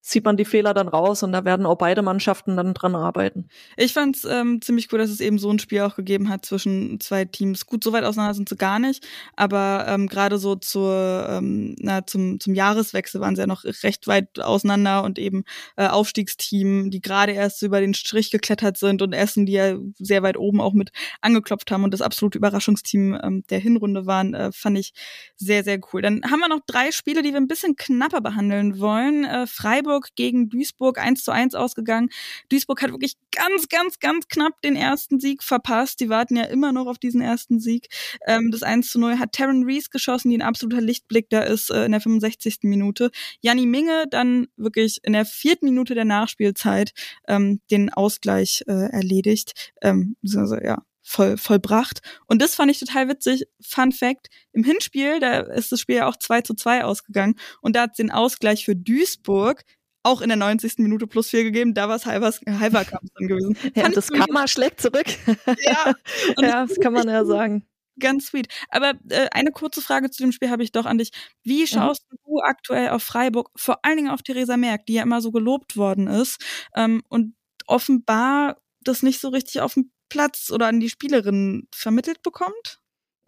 sieht 0.00 0.24
man 0.24 0.36
die 0.36 0.44
Fehler 0.44 0.74
dann 0.74 0.88
raus 0.88 1.22
und 1.22 1.32
da 1.32 1.44
werden 1.44 1.66
auch 1.66 1.76
beide 1.76 2.02
Mannschaften 2.02 2.56
dann 2.56 2.74
dran 2.74 2.94
arbeiten. 2.94 3.48
Ich 3.76 3.92
fand 3.92 4.16
es 4.16 4.24
ähm, 4.24 4.60
ziemlich 4.62 4.90
cool, 4.92 4.98
dass 4.98 5.10
es 5.10 5.20
eben 5.20 5.38
so 5.38 5.50
ein 5.50 5.58
Spiel 5.58 5.82
auch 5.82 5.94
gegeben 5.94 6.28
hat 6.30 6.44
zwischen 6.46 7.00
zwei 7.00 7.26
Teams. 7.26 7.66
Gut, 7.66 7.84
so 7.84 7.92
weit 7.92 8.04
auseinander 8.04 8.34
sind 8.34 8.48
sie 8.48 8.56
gar 8.56 8.78
nicht, 8.78 9.06
aber 9.36 9.84
ähm, 9.88 10.08
gerade 10.08 10.38
so 10.38 10.56
zur, 10.56 11.26
ähm, 11.28 11.76
na, 11.78 12.06
zum, 12.06 12.40
zum 12.40 12.54
Jahreswechsel 12.54 13.20
waren 13.20 13.36
sie 13.36 13.42
ja 13.42 13.46
noch 13.46 13.64
recht 13.64 14.06
weit 14.06 14.40
auseinander 14.40 15.04
und 15.04 15.18
eben 15.18 15.44
äh, 15.76 15.86
Aufstiegsteam, 15.86 16.90
die 16.90 17.00
gerade 17.00 17.32
erst 17.32 17.62
über 17.62 17.80
den 17.80 17.94
Strich 17.94 18.30
geklettert 18.30 18.78
sind 18.78 19.02
und 19.02 19.12
Essen, 19.12 19.44
die 19.44 19.52
ja 19.52 19.76
sehr 19.98 20.22
weit 20.22 20.38
oben 20.38 20.60
auch 20.60 20.72
mit 20.72 20.90
angeklopft 21.20 21.70
haben 21.70 21.84
und 21.84 21.92
das 21.92 22.02
absolute 22.02 22.38
Überraschungsteam 22.38 23.18
ähm, 23.22 23.44
der 23.50 23.58
Hinrunde 23.58 24.06
waren, 24.06 24.32
äh, 24.32 24.50
fand 24.52 24.78
ich 24.78 24.92
sehr, 25.36 25.62
sehr 25.62 25.78
cool. 25.92 26.00
Dann 26.00 26.22
haben 26.24 26.40
wir 26.40 26.48
noch 26.48 26.60
drei 26.66 26.90
Spiele, 26.90 27.22
die 27.22 27.30
wir 27.30 27.36
ein 27.36 27.48
bisschen 27.48 27.76
knapper 27.76 28.22
behandeln 28.22 28.80
wollen. 28.80 29.24
Äh, 29.24 29.46
Freiburg 29.46 29.89
Freiburg 29.90 30.08
gegen 30.14 30.48
Duisburg 30.48 30.98
1 30.98 31.24
zu 31.24 31.32
1 31.32 31.54
ausgegangen. 31.54 32.10
Duisburg 32.48 32.82
hat 32.82 32.90
wirklich 32.90 33.16
ganz, 33.32 33.68
ganz, 33.68 33.98
ganz 33.98 34.28
knapp 34.28 34.60
den 34.62 34.76
ersten 34.76 35.18
Sieg 35.18 35.42
verpasst. 35.42 36.00
Die 36.00 36.08
warten 36.08 36.36
ja 36.36 36.44
immer 36.44 36.72
noch 36.72 36.86
auf 36.86 36.98
diesen 36.98 37.20
ersten 37.20 37.58
Sieg. 37.58 37.88
Ähm, 38.26 38.50
das 38.52 38.62
1 38.62 38.90
zu 38.90 39.00
0 39.00 39.18
hat 39.18 39.32
Taryn 39.32 39.64
Rees 39.64 39.90
geschossen, 39.90 40.30
die 40.30 40.38
ein 40.38 40.42
absoluter 40.42 40.80
Lichtblick 40.80 41.28
da 41.30 41.40
ist 41.40 41.70
äh, 41.70 41.84
in 41.84 41.92
der 41.92 42.00
65. 42.00 42.58
Minute. 42.62 43.10
Janni 43.40 43.66
Minge 43.66 44.04
dann 44.08 44.46
wirklich 44.56 45.00
in 45.02 45.12
der 45.12 45.24
vierten 45.24 45.66
Minute 45.66 45.94
der 45.94 46.04
Nachspielzeit 46.04 46.92
ähm, 47.26 47.60
den 47.70 47.92
Ausgleich 47.92 48.62
äh, 48.68 48.90
erledigt. 48.92 49.72
Ähm, 49.82 50.16
also, 50.22 50.56
ja, 50.56 50.78
voll, 51.10 51.36
vollbracht. 51.36 52.00
Und 52.26 52.40
das 52.40 52.54
fand 52.54 52.70
ich 52.70 52.78
total 52.78 53.08
witzig. 53.08 53.46
Fun 53.60 53.92
Fact, 53.92 54.28
im 54.52 54.64
Hinspiel, 54.64 55.20
da 55.20 55.40
ist 55.40 55.72
das 55.72 55.80
Spiel 55.80 55.96
ja 55.96 56.08
auch 56.08 56.16
2 56.16 56.42
zu 56.42 56.54
2 56.54 56.84
ausgegangen 56.84 57.34
und 57.60 57.76
da 57.76 57.82
hat 57.82 57.98
den 57.98 58.10
Ausgleich 58.10 58.64
für 58.64 58.76
Duisburg 58.76 59.64
auch 60.02 60.20
in 60.20 60.28
der 60.28 60.36
90. 60.36 60.78
Minute 60.78 61.06
plus 61.06 61.28
vier 61.30 61.44
gegeben. 61.44 61.74
Da 61.74 61.88
war 61.88 61.96
es 61.96 62.06
Halberkamp 62.06 63.02
dann 63.14 63.28
gewesen. 63.28 63.56
Ja, 63.74 63.82
Fand 63.82 63.96
das 63.96 64.08
Kammer 64.10 64.48
schlägt 64.48 64.80
zurück. 64.80 65.06
Ja, 65.64 65.94
ja 66.40 66.66
das 66.66 66.78
kann 66.80 66.92
man 66.92 67.08
ja 67.08 67.24
sagen. 67.24 67.66
Ganz 67.98 68.28
sweet. 68.28 68.48
Aber 68.70 68.94
äh, 69.10 69.28
eine 69.32 69.50
kurze 69.50 69.82
Frage 69.82 70.10
zu 70.10 70.22
dem 70.22 70.32
Spiel 70.32 70.50
habe 70.50 70.62
ich 70.62 70.72
doch 70.72 70.86
an 70.86 70.98
dich. 70.98 71.10
Wie 71.42 71.62
mhm. 71.62 71.66
schaust 71.66 72.10
mhm. 72.10 72.16
du 72.24 72.40
aktuell 72.40 72.90
auf 72.90 73.02
Freiburg, 73.02 73.50
vor 73.56 73.84
allen 73.84 73.96
Dingen 73.96 74.10
auf 74.10 74.22
Theresa 74.22 74.56
Merck, 74.56 74.86
die 74.86 74.94
ja 74.94 75.02
immer 75.02 75.20
so 75.20 75.32
gelobt 75.32 75.76
worden 75.76 76.06
ist 76.06 76.42
ähm, 76.74 77.02
und 77.08 77.34
offenbar 77.66 78.56
das 78.80 79.02
nicht 79.02 79.20
so 79.20 79.28
richtig 79.28 79.60
auf 79.60 79.74
dem 79.74 79.92
Platz 80.08 80.50
oder 80.50 80.66
an 80.66 80.80
die 80.80 80.88
Spielerinnen 80.88 81.68
vermittelt 81.74 82.22
bekommt? 82.22 82.80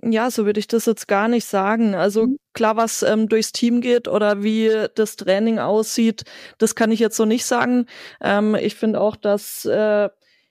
Ja, 0.04 0.30
so 0.32 0.46
würde 0.46 0.58
ich 0.58 0.66
das 0.66 0.86
jetzt 0.86 1.06
gar 1.06 1.28
nicht 1.28 1.44
sagen. 1.44 1.94
Also 1.94 2.26
mhm. 2.26 2.38
klar, 2.54 2.76
was 2.76 3.02
ähm, 3.02 3.28
durchs 3.28 3.52
Team 3.52 3.80
geht 3.80 4.08
oder 4.08 4.42
wie 4.42 4.86
das 4.96 5.16
Training 5.16 5.58
aussieht, 5.60 6.24
das 6.58 6.74
kann 6.74 6.90
ich 6.90 6.98
jetzt 6.98 7.16
so 7.16 7.24
nicht 7.24 7.46
sagen. 7.46 7.86
Ähm, 8.20 8.56
ich 8.56 8.74
finde 8.74 9.00
auch, 9.00 9.16
dass 9.16 9.64
äh, 9.64 10.08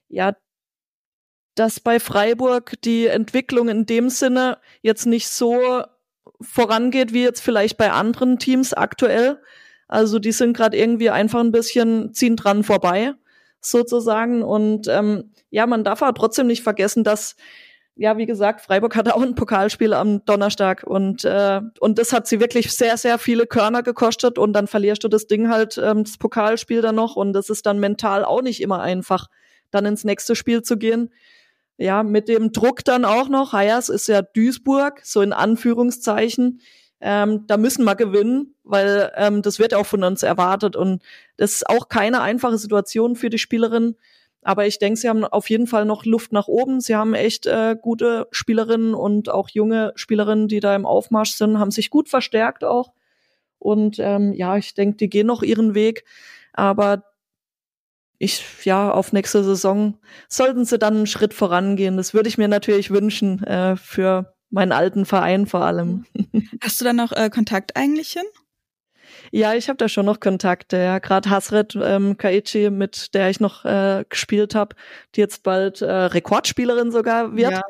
ja 0.07 0.33
dass 1.55 1.79
bei 1.79 1.99
Freiburg 1.99 2.75
die 2.83 3.07
Entwicklung 3.07 3.67
in 3.67 3.85
dem 3.85 4.09
Sinne 4.09 4.57
jetzt 4.81 5.05
nicht 5.05 5.27
so 5.27 5.83
vorangeht 6.39 7.13
wie 7.13 7.23
jetzt 7.23 7.41
vielleicht 7.41 7.77
bei 7.77 7.91
anderen 7.91 8.39
Teams 8.39 8.73
aktuell. 8.73 9.39
Also 9.87 10.19
die 10.19 10.31
sind 10.31 10.55
gerade 10.55 10.77
irgendwie 10.77 11.09
einfach 11.09 11.41
ein 11.41 11.51
bisschen 11.51 12.13
ziehen 12.13 12.37
dran 12.37 12.63
vorbei 12.63 13.13
sozusagen. 13.59 14.43
Und 14.43 14.87
ähm, 14.87 15.33
ja, 15.49 15.67
man 15.67 15.83
darf 15.83 16.01
aber 16.01 16.17
trotzdem 16.17 16.47
nicht 16.47 16.63
vergessen, 16.63 17.03
dass 17.03 17.35
ja, 18.01 18.17
wie 18.17 18.25
gesagt, 18.25 18.61
Freiburg 18.61 18.95
hatte 18.95 19.15
auch 19.15 19.21
ein 19.21 19.35
Pokalspiel 19.35 19.93
am 19.93 20.25
Donnerstag 20.25 20.83
und 20.83 21.23
äh, 21.23 21.61
und 21.79 21.99
das 21.99 22.11
hat 22.11 22.25
sie 22.25 22.39
wirklich 22.39 22.75
sehr 22.75 22.97
sehr 22.97 23.19
viele 23.19 23.45
Körner 23.45 23.83
gekostet 23.83 24.39
und 24.39 24.53
dann 24.53 24.65
verlierst 24.65 25.03
du 25.03 25.07
das 25.07 25.27
Ding 25.27 25.49
halt 25.49 25.77
ähm, 25.77 26.03
das 26.03 26.17
Pokalspiel 26.17 26.81
dann 26.81 26.95
noch 26.95 27.15
und 27.15 27.33
das 27.33 27.51
ist 27.51 27.67
dann 27.67 27.77
mental 27.77 28.25
auch 28.25 28.41
nicht 28.41 28.59
immer 28.59 28.81
einfach, 28.81 29.27
dann 29.69 29.85
ins 29.85 30.03
nächste 30.03 30.35
Spiel 30.35 30.63
zu 30.63 30.77
gehen. 30.77 31.11
Ja, 31.77 32.01
mit 32.01 32.27
dem 32.27 32.51
Druck 32.51 32.83
dann 32.83 33.05
auch 33.05 33.29
noch. 33.29 33.53
Hayas 33.53 33.89
ist 33.89 34.07
ja 34.07 34.23
Duisburg, 34.23 35.01
so 35.03 35.21
in 35.21 35.31
Anführungszeichen. 35.31 36.59
Ähm, 37.01 37.45
da 37.45 37.57
müssen 37.57 37.83
wir 37.83 37.95
gewinnen, 37.95 38.55
weil 38.63 39.11
ähm, 39.15 39.43
das 39.43 39.59
wird 39.59 39.75
auch 39.75 39.85
von 39.85 40.03
uns 40.03 40.23
erwartet 40.23 40.75
und 40.75 41.03
das 41.37 41.51
ist 41.51 41.69
auch 41.69 41.87
keine 41.87 42.21
einfache 42.21 42.57
Situation 42.57 43.15
für 43.15 43.29
die 43.29 43.37
Spielerin. 43.37 43.95
Aber 44.43 44.65
ich 44.65 44.79
denke, 44.79 44.99
sie 44.99 45.07
haben 45.07 45.23
auf 45.23 45.49
jeden 45.49 45.67
Fall 45.67 45.85
noch 45.85 46.05
Luft 46.05 46.31
nach 46.31 46.47
oben. 46.47 46.81
Sie 46.81 46.95
haben 46.95 47.13
echt 47.13 47.45
äh, 47.45 47.75
gute 47.79 48.27
Spielerinnen 48.31 48.95
und 48.95 49.29
auch 49.29 49.49
junge 49.49 49.93
Spielerinnen, 49.95 50.47
die 50.47 50.59
da 50.59 50.75
im 50.75 50.85
Aufmarsch 50.85 51.33
sind, 51.33 51.59
haben 51.59 51.71
sich 51.71 51.89
gut 51.89 52.09
verstärkt 52.09 52.63
auch. 52.63 52.91
Und 53.59 53.99
ähm, 53.99 54.33
ja, 54.33 54.57
ich 54.57 54.73
denke, 54.73 54.97
die 54.97 55.09
gehen 55.09 55.27
noch 55.27 55.43
ihren 55.43 55.75
Weg. 55.75 56.03
Aber 56.53 57.03
ich, 58.17 58.43
ja, 58.65 58.91
auf 58.91 59.13
nächste 59.13 59.43
Saison 59.43 59.97
sollten 60.27 60.65
sie 60.65 60.79
dann 60.79 60.95
einen 60.95 61.07
Schritt 61.07 61.33
vorangehen. 61.33 61.97
Das 61.97 62.13
würde 62.13 62.29
ich 62.29 62.37
mir 62.37 62.47
natürlich 62.47 62.89
wünschen, 62.89 63.43
äh, 63.43 63.75
für 63.75 64.33
meinen 64.49 64.71
alten 64.71 65.05
Verein 65.05 65.45
vor 65.45 65.61
allem. 65.61 66.05
Hast 66.61 66.81
du 66.81 66.85
da 66.85 66.93
noch 66.93 67.11
äh, 67.11 67.29
Kontakt 67.29 67.75
eigentlich 67.75 68.11
hin? 68.11 68.25
Ja, 69.31 69.53
ich 69.53 69.69
habe 69.69 69.77
da 69.77 69.87
schon 69.87 70.05
noch 70.05 70.19
Kontakte. 70.19 70.77
Ja, 70.77 70.99
gerade 70.99 71.29
Hasret 71.29 71.77
ähm, 71.81 72.17
Kaichi, 72.17 72.69
mit 72.69 73.13
der 73.13 73.29
ich 73.29 73.39
noch 73.39 73.63
äh, 73.63 74.03
gespielt 74.09 74.55
habe, 74.55 74.75
die 75.15 75.21
jetzt 75.21 75.43
bald 75.43 75.81
äh, 75.81 75.89
Rekordspielerin 75.89 76.91
sogar 76.91 77.35
wird. 77.35 77.51
Ja. 77.51 77.63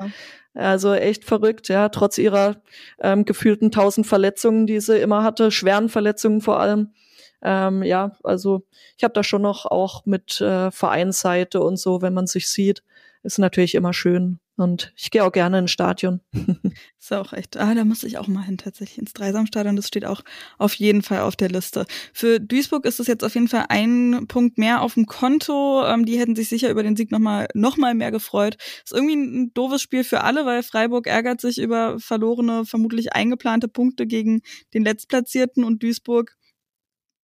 Also 0.54 0.94
echt 0.94 1.24
verrückt, 1.24 1.70
ja, 1.70 1.88
trotz 1.90 2.18
ihrer 2.18 2.58
ähm, 3.00 3.24
gefühlten 3.24 3.72
tausend 3.72 4.06
Verletzungen, 4.06 4.68
die 4.68 4.82
sie 4.82 4.98
immer 4.98 5.24
hatte, 5.24 5.50
schweren 5.50 5.88
Verletzungen 5.88 6.42
vor 6.42 6.60
allem. 6.60 6.94
Ähm, 7.42 7.84
ja, 7.84 8.18
also 8.24 8.64
ich 8.98 9.04
habe 9.04 9.14
da 9.14 9.24
schon 9.24 9.44
noch 9.44 9.66
auch 9.66 10.06
mit 10.06 10.42
äh, 10.42 10.70
Vereinsseite 10.72 11.62
und 11.62 11.78
so, 11.78 12.02
wenn 12.02 12.14
man 12.14 12.28
sich 12.28 12.50
sieht, 12.50 12.84
ist 13.24 13.40
natürlich 13.40 13.76
immer 13.76 13.94
schön. 13.94 14.40
Und 14.62 14.94
ich 14.96 15.10
gehe 15.10 15.24
auch 15.24 15.32
gerne 15.32 15.60
ins 15.60 15.72
Stadion. 15.72 16.22
ist 17.00 17.12
auch 17.12 17.34
echt. 17.34 17.58
Ah, 17.58 17.74
da 17.74 17.84
muss 17.84 18.04
ich 18.04 18.18
auch 18.18 18.28
mal 18.28 18.44
hin, 18.44 18.58
tatsächlich 18.58 19.00
ins 19.00 19.14
Dreisamstadion. 19.14 19.76
Das 19.76 19.88
steht 19.88 20.06
auch 20.06 20.22
auf 20.58 20.76
jeden 20.76 21.02
Fall 21.02 21.22
auf 21.22 21.36
der 21.36 21.50
Liste. 21.50 21.86
Für 22.14 22.40
Duisburg 22.40 22.86
ist 22.86 23.00
es 23.00 23.08
jetzt 23.08 23.24
auf 23.24 23.34
jeden 23.34 23.48
Fall 23.48 23.66
ein 23.70 24.26
Punkt 24.28 24.58
mehr 24.58 24.82
auf 24.82 24.94
dem 24.94 25.08
Konto. 25.08 25.84
Ähm, 25.86 26.06
die 26.06 26.20
hätten 26.20 26.36
sich 26.36 26.50
sicher 26.50 26.70
über 26.70 26.84
den 26.84 26.96
Sieg 26.96 27.12
nochmal 27.12 27.48
noch 27.54 27.78
mal 27.78 27.96
mehr 27.96 28.12
gefreut. 28.12 28.58
Ist 28.84 28.94
irgendwie 28.94 29.16
ein 29.16 29.54
doofes 29.54 29.82
Spiel 29.82 30.04
für 30.04 30.22
alle, 30.22 30.46
weil 30.46 30.64
Freiburg 30.64 31.08
ärgert 31.08 31.42
sich 31.42 31.58
über 31.58 32.00
verlorene, 32.00 32.66
vermutlich 32.66 33.14
eingeplante 33.14 33.68
Punkte 33.68 34.06
gegen 34.06 34.42
den 34.74 34.84
Letztplatzierten 34.84 35.64
und 35.64 35.82
Duisburg 35.82 36.38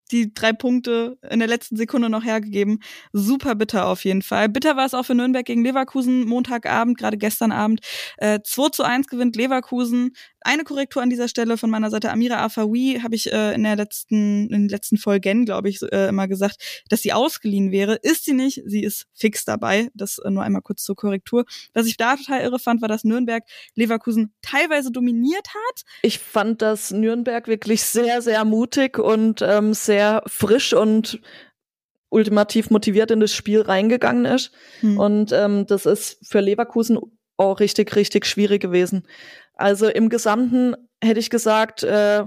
die 0.08 0.32
drei 0.32 0.52
Punkte 0.52 1.18
in 1.30 1.38
der 1.38 1.48
letzten 1.48 1.76
Sekunde 1.76 2.08
noch 2.08 2.24
hergegeben. 2.24 2.80
Super 3.12 3.54
bitter 3.54 3.86
auf 3.86 4.04
jeden 4.04 4.22
Fall. 4.22 4.48
Bitter 4.48 4.76
war 4.76 4.86
es 4.86 4.94
auch 4.94 5.04
für 5.04 5.14
Nürnberg 5.14 5.46
gegen 5.46 5.64
Leverkusen 5.64 6.26
Montagabend, 6.26 6.98
gerade 6.98 7.16
gestern 7.18 7.52
Abend. 7.52 7.80
Äh, 8.18 8.40
2 8.42 8.70
zu 8.70 8.82
1 8.82 9.06
gewinnt 9.08 9.36
Leverkusen. 9.36 10.12
Eine 10.40 10.64
Korrektur 10.64 11.02
an 11.02 11.10
dieser 11.10 11.28
Stelle 11.28 11.56
von 11.56 11.70
meiner 11.70 11.90
Seite. 11.90 12.10
Amira 12.10 12.44
Afawi 12.44 13.00
habe 13.02 13.14
ich 13.14 13.32
äh, 13.32 13.54
in 13.54 13.64
der 13.64 13.76
letzten, 13.76 14.48
in 14.48 14.62
den 14.62 14.68
letzten 14.68 14.96
Folgen, 14.96 15.44
glaube 15.44 15.68
ich, 15.68 15.80
äh, 15.82 16.08
immer 16.08 16.28
gesagt, 16.28 16.84
dass 16.88 17.02
sie 17.02 17.12
ausgeliehen 17.12 17.72
wäre. 17.72 17.96
Ist 17.96 18.24
sie 18.24 18.34
nicht. 18.34 18.62
Sie 18.66 18.82
ist 18.82 19.06
fix 19.14 19.44
dabei. 19.44 19.88
Das 19.94 20.18
äh, 20.18 20.30
nur 20.30 20.42
einmal 20.42 20.62
kurz 20.62 20.84
zur 20.84 20.96
Korrektur. 20.96 21.44
Was 21.74 21.86
ich 21.86 21.96
da 21.96 22.16
total 22.16 22.42
irre 22.42 22.58
fand, 22.58 22.80
war, 22.80 22.88
dass 22.88 23.04
Nürnberg 23.04 23.44
Leverkusen 23.74 24.32
teilweise 24.42 24.92
dominiert 24.92 25.48
hat. 25.48 25.82
Ich 26.02 26.18
fand, 26.18 26.62
dass 26.62 26.90
Nürnberg 26.90 27.48
wirklich 27.48 27.82
sehr, 27.82 28.22
sehr 28.22 28.44
mutig 28.44 28.98
und 28.98 29.42
ähm, 29.42 29.74
sehr 29.74 30.22
frisch 30.26 30.72
und 30.72 31.20
ultimativ 32.10 32.70
motiviert 32.70 33.10
in 33.10 33.20
das 33.20 33.34
Spiel 33.34 33.60
reingegangen 33.60 34.24
ist. 34.24 34.52
Hm. 34.80 34.98
Und 34.98 35.32
ähm, 35.32 35.66
das 35.66 35.86
ist 35.86 36.18
für 36.26 36.40
Leverkusen 36.40 36.98
auch 37.36 37.60
richtig, 37.60 37.94
richtig 37.94 38.26
schwierig 38.26 38.60
gewesen. 38.60 39.06
Also 39.58 39.88
im 39.88 40.08
Gesamten 40.08 40.74
hätte 41.02 41.20
ich 41.20 41.30
gesagt, 41.30 41.82
äh, 41.82 42.24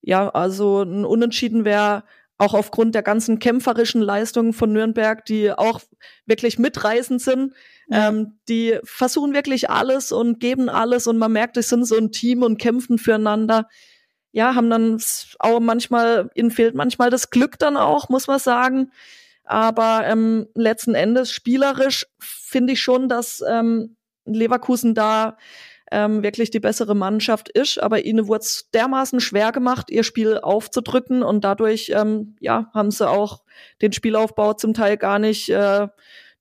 ja, 0.00 0.28
also 0.30 0.82
ein 0.82 1.04
Unentschieden 1.04 1.64
wäre 1.66 2.04
auch 2.38 2.54
aufgrund 2.54 2.94
der 2.94 3.02
ganzen 3.02 3.38
kämpferischen 3.38 4.00
Leistungen 4.00 4.54
von 4.54 4.72
Nürnberg, 4.72 5.24
die 5.26 5.52
auch 5.52 5.80
wirklich 6.24 6.58
mitreißend 6.58 7.20
sind. 7.20 7.52
Ja. 7.88 8.08
Ähm, 8.08 8.38
die 8.48 8.78
versuchen 8.84 9.34
wirklich 9.34 9.68
alles 9.68 10.10
und 10.10 10.40
geben 10.40 10.70
alles 10.70 11.06
und 11.06 11.18
man 11.18 11.32
merkt, 11.32 11.58
es 11.58 11.68
sind 11.68 11.84
so 11.84 11.96
ein 11.96 12.12
Team 12.12 12.42
und 12.42 12.58
kämpfen 12.58 12.96
füreinander. 12.96 13.68
Ja, 14.32 14.54
haben 14.54 14.70
dann 14.70 15.02
auch 15.40 15.60
manchmal, 15.60 16.30
ihnen 16.34 16.50
fehlt 16.52 16.74
manchmal 16.74 17.10
das 17.10 17.30
Glück 17.30 17.58
dann 17.58 17.76
auch, 17.76 18.08
muss 18.08 18.26
man 18.26 18.38
sagen. 18.38 18.90
Aber 19.44 20.06
ähm, 20.06 20.46
letzten 20.54 20.94
Endes 20.94 21.32
spielerisch 21.32 22.06
finde 22.20 22.74
ich 22.74 22.80
schon, 22.80 23.08
dass 23.08 23.42
ähm, 23.46 23.96
Leverkusen 24.24 24.94
da 24.94 25.36
ähm, 25.90 26.22
wirklich 26.22 26.50
die 26.50 26.60
bessere 26.60 26.94
Mannschaft 26.94 27.48
ist, 27.48 27.82
aber 27.82 28.04
ihnen 28.04 28.28
wurde 28.28 28.42
es 28.42 28.70
dermaßen 28.72 29.20
schwer 29.20 29.52
gemacht, 29.52 29.90
ihr 29.90 30.04
Spiel 30.04 30.38
aufzudrücken 30.38 31.22
und 31.22 31.44
dadurch 31.44 31.92
ähm, 31.94 32.36
ja, 32.40 32.70
haben 32.72 32.90
sie 32.90 33.08
auch 33.08 33.42
den 33.82 33.92
Spielaufbau 33.92 34.52
zum 34.52 34.72
Teil 34.72 34.96
gar 34.96 35.18
nicht 35.18 35.48
äh, 35.48 35.88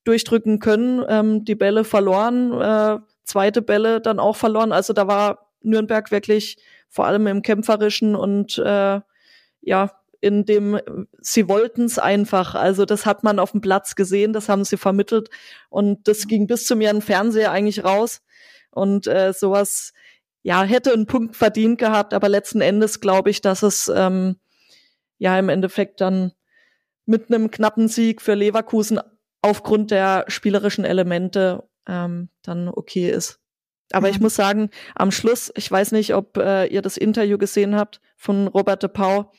durchdrücken 0.04 0.60
können, 0.60 1.04
ähm, 1.08 1.45
die 1.45 1.56
Bälle 1.56 1.84
verloren, 1.84 2.54
äh, 2.54 3.00
zweite 3.24 3.62
Bälle 3.62 4.02
dann 4.02 4.20
auch 4.20 4.36
verloren. 4.36 4.72
Also 4.72 4.93
da 4.93 5.08
war 5.08 5.50
Nürnberg 5.62 6.12
wirklich 6.12 6.58
vor 6.88 7.06
allem 7.06 7.28
im 7.28 7.41
kämpferischen 7.41 8.16
und 8.16 8.58
äh, 8.60 9.02
ja, 9.62 9.91
in 10.22 10.45
dem 10.45 10.80
sie 11.22 11.47
wollten 11.47 11.86
es 11.86 11.97
einfach. 11.97 12.56
Also 12.56 12.86
das 12.86 13.06
hat 13.06 13.24
man 13.24 13.39
auf 13.39 13.52
dem 13.52 13.62
Platz 13.62 13.95
gesehen, 13.95 14.34
das 14.34 14.50
haben 14.50 14.66
sie 14.66 14.78
vermittelt 14.78 15.30
und 15.70 16.08
das 16.08 16.28
ging 16.28 16.47
bis 16.47 16.66
zu 16.66 16.76
mir 16.76 16.89
im 16.89 17.02
Fernseher 17.02 17.52
eigentlich 17.52 17.84
raus. 17.84 18.22
Und 18.72 19.07
äh, 19.07 19.34
sowas, 19.34 19.93
ja, 20.41 20.63
hätte 20.63 20.93
einen 20.93 21.05
Punkt 21.05 21.36
verdient 21.36 21.80
gehabt, 21.80 22.13
aber 22.13 22.30
letzten 22.30 22.61
Endes 22.61 22.99
glaube 22.99 23.30
ich, 23.30 23.41
dass 23.41 23.63
es 23.63 23.91
ähm, 23.93 24.38
ja 25.17 25.38
im 25.38 25.49
Endeffekt 25.49 26.01
dann 26.01 26.32
mit 27.05 27.30
einem 27.30 27.51
knappen 27.51 27.88
Sieg 27.88 28.22
für 28.22 28.36
Leverkusen 28.36 28.99
aufgrund 29.41 29.91
der 29.91 30.26
spielerischen 30.28 30.86
Elemente 30.86 31.67
ähm, 31.88 32.30
dann 32.43 32.67
okay 32.70 33.09
ist. 33.09 33.39
Aber 33.91 34.07
mhm. 34.07 34.13
ich 34.13 34.20
muss 34.20 34.36
sagen, 34.36 34.70
am 34.95 35.11
Schluss, 35.11 35.51
ich 35.55 35.70
weiß 35.70 35.91
nicht, 35.93 36.13
ob 36.13 36.38
äh, 36.38 36.67
ihr 36.67 36.82
das 36.82 36.97
Interview 36.97 37.38
gesehen 37.38 37.76
habt 37.76 37.99
von 38.15 38.47
Robert 38.47 38.84
de 38.84 38.89
Pau. 38.89 39.32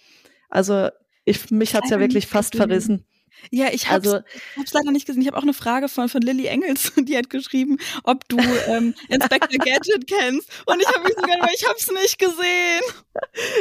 Also 0.48 0.88
ich, 1.24 1.50
mich 1.50 1.74
hat's 1.74 1.90
ja 1.90 2.00
wirklich 2.00 2.26
fast 2.26 2.56
verrissen. 2.56 3.06
Ja, 3.50 3.68
ich 3.72 3.88
habe 3.88 4.06
es 4.06 4.14
also, 4.14 4.24
leider 4.72 4.92
nicht 4.92 5.06
gesehen. 5.06 5.22
Ich 5.22 5.28
habe 5.28 5.38
auch 5.38 5.42
eine 5.42 5.54
Frage 5.54 5.88
von, 5.88 6.08
von 6.08 6.20
Lilly 6.22 6.46
Engels, 6.46 6.92
die 6.96 7.16
hat 7.16 7.30
geschrieben, 7.30 7.78
ob 8.04 8.28
du 8.28 8.38
ähm, 8.66 8.94
Inspector 9.08 9.58
Gadget 9.58 10.06
kennst. 10.06 10.50
Und 10.66 10.80
ich 10.80 10.88
habe 10.88 11.00
mich 11.04 11.14
sogar, 11.14 11.50
ich 11.54 11.66
habe 11.66 11.76
es 11.78 11.90
nicht 11.90 12.18
gesehen. 12.18 12.82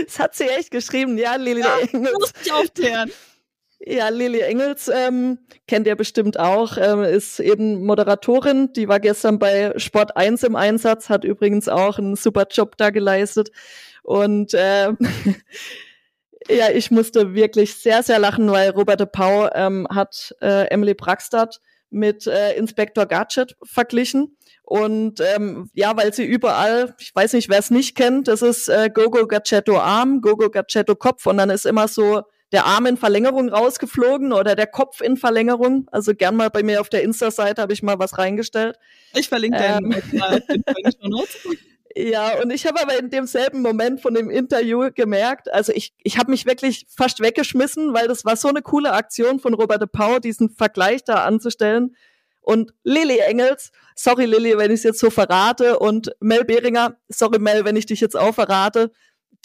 Das 0.06 0.20
hat 0.20 0.36
sie 0.36 0.46
echt 0.46 0.72
geschrieben, 0.72 1.18
ja, 1.18 1.36
Lilly 1.36 1.62
ja, 1.62 1.80
Engels. 1.80 2.14
Muss 2.14 2.34
ich 2.44 2.52
aufklären. 2.52 3.12
Ja, 3.80 4.10
Lilly 4.10 4.42
Engels 4.42 4.90
ähm, 4.94 5.40
kennt 5.68 5.88
ihr 5.88 5.96
bestimmt 5.96 6.38
auch, 6.40 6.78
ähm, 6.78 7.04
ist 7.04 7.40
eben 7.40 7.86
Moderatorin. 7.86 8.74
Die 8.74 8.88
war 8.88 9.00
gestern 9.00 9.40
bei 9.40 9.74
Sport 9.78 10.18
1 10.18 10.44
im 10.44 10.56
Einsatz, 10.56 11.10
hat 11.10 11.24
übrigens 11.24 11.70
auch 11.70 11.98
einen 11.98 12.16
super 12.16 12.46
Job 12.50 12.76
da 12.78 12.90
geleistet. 12.90 13.52
Und 14.04 14.54
äh, 14.54 14.92
Ja, 16.50 16.72
ich 16.72 16.90
musste 16.90 17.36
wirklich 17.36 17.76
sehr, 17.76 18.02
sehr 18.02 18.18
lachen, 18.18 18.52
weil 18.52 18.72
Robert 18.72 19.00
de 19.00 19.08
Pau 19.08 19.50
ähm, 19.54 19.88
hat 19.90 20.36
äh, 20.42 20.68
Emily 20.70 20.96
Braxstadt 20.96 21.62
mit 21.92 22.26
äh, 22.26 22.54
Inspector 22.54 23.06
Gadget 23.06 23.56
verglichen. 23.64 24.36
Und 24.64 25.20
ähm, 25.20 25.70
ja, 25.74 25.96
weil 25.96 26.14
sie 26.14 26.26
überall, 26.26 26.96
ich 27.00 27.14
weiß 27.14 27.34
nicht, 27.34 27.50
wer 27.50 27.60
es 27.60 27.72
nicht 27.72 27.96
kennt, 27.96 28.28
das 28.28 28.42
ist 28.42 28.68
äh, 28.68 28.90
Gogo 28.94 29.28
Gadgetto 29.28 29.78
Arm, 29.78 30.22
Gogo 30.22 30.50
Gadgetto 30.50 30.96
Kopf 30.96 31.26
und 31.28 31.38
dann 31.38 31.50
ist 31.50 31.66
immer 31.66 31.88
so 31.88 32.22
der 32.52 32.66
Arm 32.66 32.88
in 32.88 32.98
Verlängerung 32.98 33.50
rausgeflogen 33.50 34.34
oder 34.34 34.56
der 34.56 34.68
Kopf 34.68 35.02
in 35.02 35.18
Verlängerung. 35.18 35.88
Also 35.92 36.16
gern 36.16 36.36
mal 36.36 36.50
bei 36.50 36.64
mir 36.64 36.82
auf 36.82 36.90
der 36.90 37.04
Insta-Seite 37.04 37.62
habe 37.62 37.74
ich 37.74 37.84
mal 37.84 38.00
was 38.00 38.18
reingestellt. 38.18 38.78
Ich 39.14 39.30
verlinke 39.30 39.60
ähm, 39.60 39.96
mal 40.14 40.44
in 40.50 40.64
den 40.64 41.14
ja, 41.96 42.42
und 42.42 42.52
ich 42.52 42.66
habe 42.66 42.82
aber 42.82 42.98
in 43.00 43.10
demselben 43.10 43.62
Moment 43.62 44.02
von 44.02 44.14
dem 44.14 44.30
Interview 44.30 44.90
gemerkt, 44.94 45.52
also 45.52 45.72
ich, 45.74 45.94
ich 46.04 46.18
habe 46.18 46.32
mich 46.32 46.46
wirklich 46.46 46.86
fast 46.90 47.20
weggeschmissen, 47.20 47.94
weil 47.94 48.08
das 48.08 48.26
war 48.26 48.36
so 48.36 48.48
eine 48.48 48.62
coole 48.62 48.94
Aktion 48.94 49.40
von 49.40 49.54
Robert 49.54 49.82
de 49.82 49.88
Pau, 49.92 50.20
diesen 50.20 50.50
Vergleich 50.50 51.04
da 51.04 51.24
anzustellen. 51.26 51.96
Und 52.42 52.74
Lilly 52.84 53.20
Engels, 53.20 53.72
sorry 53.96 54.26
Lilly, 54.26 54.58
wenn 54.58 54.72
ich 54.72 54.80
es 54.80 54.84
jetzt 54.84 55.00
so 55.00 55.10
verrate, 55.10 55.80
und 55.80 56.12
Mel 56.20 56.46
Behringer, 56.46 56.98
sorry 57.08 57.40
Mel, 57.40 57.66
wenn 57.66 57.76
ich 57.76 57.86
dich 57.86 58.02
jetzt 58.02 58.18
auch 58.18 58.34
verrate, 58.34 58.92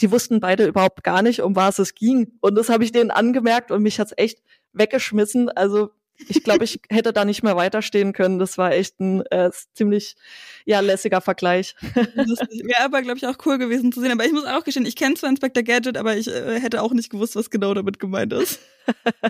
die 0.00 0.10
wussten 0.10 0.40
beide 0.40 0.66
überhaupt 0.66 1.04
gar 1.04 1.22
nicht, 1.22 1.40
um 1.40 1.56
was 1.56 1.78
es 1.78 1.94
ging. 1.94 2.38
Und 2.40 2.56
das 2.56 2.68
habe 2.68 2.84
ich 2.84 2.92
denen 2.92 3.10
angemerkt 3.10 3.70
und 3.70 3.82
mich 3.82 4.00
hat's 4.00 4.14
echt 4.16 4.42
weggeschmissen. 4.72 5.48
Also 5.50 5.90
ich 6.28 6.42
glaube, 6.42 6.64
ich 6.64 6.80
hätte 6.90 7.12
da 7.12 7.24
nicht 7.24 7.42
mehr 7.42 7.56
weiterstehen 7.56 8.12
können. 8.12 8.38
Das 8.38 8.56
war 8.58 8.72
echt 8.72 9.00
ein 9.00 9.22
äh, 9.26 9.50
ziemlich 9.74 10.16
ja 10.64 10.80
lässiger 10.80 11.20
Vergleich. 11.20 11.74
Wäre 11.80 12.84
aber, 12.84 13.02
glaube 13.02 13.18
ich, 13.18 13.26
auch 13.26 13.36
cool 13.46 13.58
gewesen 13.58 13.92
zu 13.92 14.00
sehen. 14.00 14.12
Aber 14.12 14.24
ich 14.24 14.32
muss 14.32 14.44
auch 14.44 14.64
gestehen, 14.64 14.86
ich 14.86 14.96
kenne 14.96 15.14
zwar 15.16 15.30
Inspector 15.30 15.62
Gadget, 15.62 15.96
aber 15.96 16.16
ich 16.16 16.28
äh, 16.28 16.60
hätte 16.60 16.82
auch 16.82 16.92
nicht 16.92 17.10
gewusst, 17.10 17.36
was 17.36 17.50
genau 17.50 17.74
damit 17.74 17.98
gemeint 17.98 18.32
ist. 18.32 18.60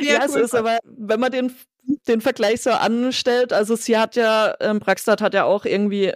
ja, 0.00 0.14
ja 0.14 0.18
cool. 0.20 0.24
es 0.24 0.34
ist 0.34 0.54
aber, 0.54 0.78
wenn 0.84 1.20
man 1.20 1.32
den, 1.32 1.54
den 2.08 2.20
Vergleich 2.20 2.62
so 2.62 2.70
anstellt, 2.70 3.52
also 3.52 3.76
sie 3.76 3.96
hat 3.96 4.16
ja, 4.16 4.54
ähm, 4.60 4.80
Braxtad 4.80 5.20
hat 5.20 5.34
ja 5.34 5.44
auch 5.44 5.64
irgendwie 5.64 6.12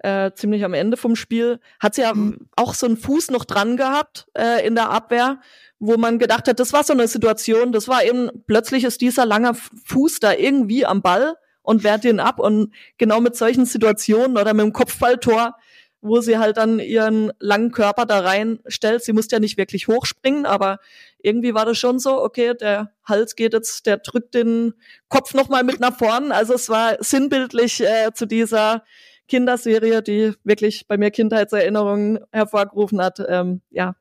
äh, 0.00 0.32
ziemlich 0.34 0.64
am 0.64 0.74
Ende 0.74 0.96
vom 0.96 1.16
Spiel, 1.16 1.60
hat 1.80 1.94
sie 1.94 2.02
ja 2.02 2.14
mhm. 2.14 2.48
auch 2.56 2.74
so 2.74 2.86
einen 2.86 2.96
Fuß 2.96 3.30
noch 3.30 3.44
dran 3.44 3.76
gehabt 3.76 4.26
äh, 4.34 4.66
in 4.66 4.74
der 4.74 4.90
Abwehr 4.90 5.40
wo 5.78 5.96
man 5.96 6.18
gedacht 6.18 6.48
hat, 6.48 6.58
das 6.58 6.72
war 6.72 6.84
so 6.84 6.92
eine 6.92 7.08
Situation, 7.08 7.72
das 7.72 7.88
war 7.88 8.04
eben, 8.04 8.30
plötzlich 8.46 8.84
ist 8.84 9.00
dieser 9.00 9.26
lange 9.26 9.52
Fuß 9.84 10.20
da 10.20 10.32
irgendwie 10.32 10.86
am 10.86 11.02
Ball 11.02 11.36
und 11.62 11.84
wehrt 11.84 12.04
ihn 12.04 12.20
ab 12.20 12.38
und 12.38 12.72
genau 12.96 13.20
mit 13.20 13.36
solchen 13.36 13.66
Situationen 13.66 14.38
oder 14.38 14.54
mit 14.54 14.64
dem 14.64 14.72
Kopfballtor, 14.72 15.56
wo 16.00 16.20
sie 16.20 16.38
halt 16.38 16.56
dann 16.56 16.78
ihren 16.78 17.32
langen 17.40 17.72
Körper 17.72 18.06
da 18.06 18.20
reinstellt. 18.20 19.02
Sie 19.02 19.12
musste 19.12 19.36
ja 19.36 19.40
nicht 19.40 19.58
wirklich 19.58 19.88
hochspringen, 19.88 20.46
aber 20.46 20.78
irgendwie 21.18 21.54
war 21.54 21.64
das 21.64 21.78
schon 21.78 21.98
so, 21.98 22.22
okay, 22.22 22.54
der 22.54 22.92
Hals 23.04 23.34
geht 23.34 23.52
jetzt, 23.52 23.86
der 23.86 23.98
drückt 23.98 24.34
den 24.34 24.74
Kopf 25.08 25.34
nochmal 25.34 25.64
mit 25.64 25.80
nach 25.80 25.96
vorn. 25.98 26.32
Also 26.32 26.54
es 26.54 26.68
war 26.68 26.96
sinnbildlich 27.00 27.80
äh, 27.80 28.12
zu 28.14 28.26
dieser 28.26 28.84
Kinderserie, 29.28 30.02
die 30.02 30.34
wirklich 30.44 30.86
bei 30.86 30.96
mir 30.96 31.10
Kindheitserinnerungen 31.10 32.20
hervorgerufen 32.30 33.02
hat. 33.02 33.20
Ähm, 33.28 33.60
ja, 33.70 33.96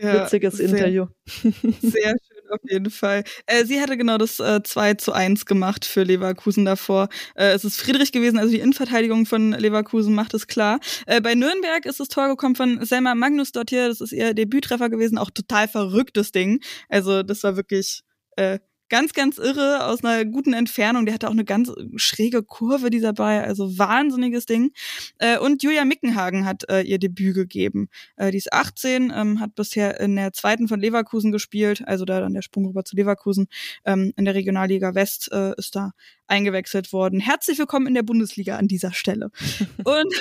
ja, 0.00 0.24
Witziges 0.24 0.54
sehr, 0.54 0.68
Interview. 0.68 1.06
Sehr 1.26 2.10
schön, 2.10 2.50
auf 2.50 2.60
jeden 2.68 2.90
Fall. 2.90 3.24
Äh, 3.46 3.64
sie 3.64 3.80
hatte 3.80 3.96
genau 3.96 4.18
das 4.18 4.40
äh, 4.40 4.62
2 4.62 4.94
zu 4.94 5.12
1 5.12 5.46
gemacht 5.46 5.84
für 5.84 6.02
Leverkusen 6.02 6.64
davor. 6.64 7.08
Äh, 7.34 7.52
es 7.52 7.64
ist 7.64 7.80
Friedrich 7.80 8.12
gewesen, 8.12 8.38
also 8.38 8.50
die 8.50 8.60
Innenverteidigung 8.60 9.26
von 9.26 9.52
Leverkusen 9.52 10.14
macht 10.14 10.34
es 10.34 10.46
klar. 10.46 10.80
Äh, 11.06 11.20
bei 11.20 11.34
Nürnberg 11.34 11.84
ist 11.86 12.00
das 12.00 12.08
Tor 12.08 12.28
gekommen 12.28 12.56
von 12.56 12.84
Selma 12.84 13.14
Magnus 13.14 13.52
dort 13.52 13.70
hier. 13.70 13.88
Das 13.88 14.00
ist 14.00 14.12
ihr 14.12 14.34
Debüttreffer 14.34 14.88
gewesen, 14.88 15.18
auch 15.18 15.30
total 15.30 15.68
verrücktes 15.68 16.32
Ding. 16.32 16.60
Also 16.88 17.22
das 17.22 17.42
war 17.42 17.56
wirklich 17.56 18.02
äh, 18.36 18.58
ganz, 18.90 19.14
ganz 19.14 19.38
irre 19.38 19.86
aus 19.86 20.04
einer 20.04 20.26
guten 20.26 20.52
Entfernung. 20.52 21.06
Der 21.06 21.14
hatte 21.14 21.28
auch 21.28 21.32
eine 21.32 21.44
ganz 21.44 21.72
schräge 21.96 22.42
Kurve, 22.42 22.90
dieser 22.90 23.14
Ball, 23.14 23.44
also 23.44 23.78
wahnsinniges 23.78 24.44
Ding. 24.44 24.72
Äh, 25.18 25.38
und 25.38 25.62
Julia 25.62 25.84
Mickenhagen 25.84 26.44
hat 26.44 26.68
äh, 26.68 26.82
ihr 26.82 26.98
Debüt 26.98 27.34
gegeben. 27.34 27.88
Äh, 28.16 28.32
die 28.32 28.38
ist 28.38 28.52
18, 28.52 29.12
ähm, 29.14 29.40
hat 29.40 29.54
bisher 29.54 29.98
in 30.00 30.16
der 30.16 30.32
zweiten 30.32 30.68
von 30.68 30.80
Leverkusen 30.80 31.32
gespielt, 31.32 31.82
also 31.86 32.04
da 32.04 32.20
dann 32.20 32.34
der 32.34 32.42
Sprung 32.42 32.66
rüber 32.66 32.84
zu 32.84 32.96
Leverkusen. 32.96 33.46
Ähm, 33.86 34.12
in 34.16 34.24
der 34.24 34.34
Regionalliga 34.34 34.94
West 34.94 35.28
ist 35.28 35.76
da 35.76 35.92
eingewechselt 36.26 36.92
worden. 36.92 37.20
Herzlich 37.20 37.58
willkommen 37.58 37.86
in 37.86 37.94
der 37.94 38.02
Bundesliga 38.02 38.56
an 38.56 38.66
dieser 38.66 38.92
Stelle. 38.92 39.30
und 39.84 40.14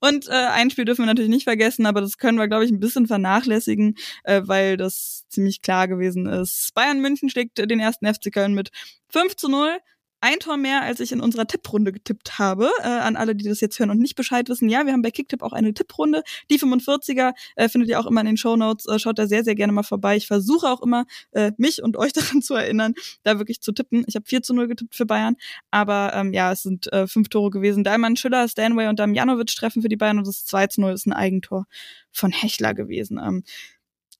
und 0.00 0.28
ein 0.28 0.70
Spiel 0.70 0.84
dürfen 0.84 1.02
wir 1.02 1.06
natürlich 1.06 1.30
nicht 1.30 1.44
vergessen, 1.44 1.86
aber 1.86 2.00
das 2.00 2.18
können 2.18 2.38
wir, 2.38 2.48
glaube 2.48 2.64
ich, 2.64 2.70
ein 2.70 2.80
bisschen 2.80 3.06
vernachlässigen, 3.06 3.96
weil 4.24 4.76
das 4.76 5.24
ziemlich 5.28 5.62
klar 5.62 5.88
gewesen 5.88 6.26
ist. 6.26 6.72
Bayern 6.74 7.00
München 7.00 7.30
schlägt 7.30 7.58
den 7.66 7.80
ersten 7.80 8.06
FC 8.06 8.32
Köln 8.32 8.54
mit 8.54 8.70
5 9.08 9.36
zu 9.36 9.48
0 9.48 9.78
ein 10.22 10.38
Tor 10.38 10.56
mehr, 10.56 10.82
als 10.82 11.00
ich 11.00 11.10
in 11.10 11.20
unserer 11.20 11.46
Tipprunde 11.48 11.92
getippt 11.92 12.38
habe. 12.38 12.70
Äh, 12.80 12.86
an 12.86 13.16
alle, 13.16 13.34
die 13.34 13.44
das 13.44 13.60
jetzt 13.60 13.78
hören 13.78 13.90
und 13.90 13.98
nicht 13.98 14.14
Bescheid 14.14 14.48
wissen. 14.48 14.68
Ja, 14.68 14.86
wir 14.86 14.92
haben 14.92 15.02
bei 15.02 15.10
Kicktipp 15.10 15.42
auch 15.42 15.52
eine 15.52 15.74
Tipprunde. 15.74 16.22
Die 16.48 16.60
45er 16.60 17.32
äh, 17.56 17.68
findet 17.68 17.90
ihr 17.90 17.98
auch 17.98 18.06
immer 18.06 18.20
in 18.20 18.28
den 18.28 18.36
Shownotes. 18.36 18.86
Äh, 18.86 19.00
schaut 19.00 19.18
da 19.18 19.26
sehr, 19.26 19.42
sehr 19.42 19.56
gerne 19.56 19.72
mal 19.72 19.82
vorbei. 19.82 20.16
Ich 20.16 20.28
versuche 20.28 20.68
auch 20.68 20.80
immer, 20.80 21.06
äh, 21.32 21.50
mich 21.56 21.82
und 21.82 21.96
euch 21.96 22.12
daran 22.12 22.40
zu 22.40 22.54
erinnern, 22.54 22.94
da 23.24 23.38
wirklich 23.38 23.60
zu 23.60 23.72
tippen. 23.72 24.04
Ich 24.06 24.14
habe 24.14 24.24
4 24.24 24.42
zu 24.42 24.54
0 24.54 24.68
getippt 24.68 24.94
für 24.94 25.06
Bayern. 25.06 25.34
Aber 25.72 26.12
ähm, 26.14 26.32
ja, 26.32 26.52
es 26.52 26.62
sind 26.62 26.90
äh, 26.92 27.08
fünf 27.08 27.28
Tore 27.28 27.50
gewesen. 27.50 27.82
Daimann, 27.82 28.16
Schiller, 28.16 28.46
Stanway 28.46 28.86
und 28.86 29.00
Damjanovic 29.00 29.48
treffen 29.48 29.82
für 29.82 29.88
die 29.88 29.96
Bayern 29.96 30.18
und 30.18 30.26
das 30.28 30.44
2 30.44 30.68
zu 30.68 30.82
0 30.82 30.92
ist 30.92 31.06
ein 31.06 31.12
Eigentor 31.12 31.66
von 32.12 32.30
Hechler 32.30 32.74
gewesen. 32.74 33.18
Ähm, 33.18 33.42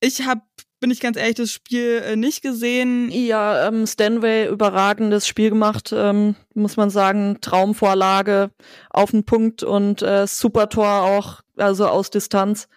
ich 0.01 0.25
habe 0.25 0.41
bin 0.83 0.91
ich 0.91 0.99
ganz 0.99 1.15
ehrlich, 1.15 1.35
das 1.35 1.49
Spiel 1.49 2.03
äh, 2.05 2.17
nicht 2.17 2.41
gesehen. 2.41 3.09
Ja, 3.09 3.69
ähm, 3.69 3.87
Stanway 3.87 4.49
überragendes 4.49 5.25
Spiel 5.25 5.49
gemacht, 5.49 5.93
ähm, 5.95 6.35
muss 6.55 6.75
man 6.75 6.89
sagen. 6.89 7.37
Traumvorlage 7.39 8.51
auf 8.89 9.11
den 9.11 9.23
Punkt 9.23 9.63
und 9.63 10.01
äh, 10.01 10.27
super 10.27 10.67
Tor 10.67 11.03
auch, 11.03 11.39
also 11.55 11.87
aus 11.87 12.09
Distanz. 12.09 12.67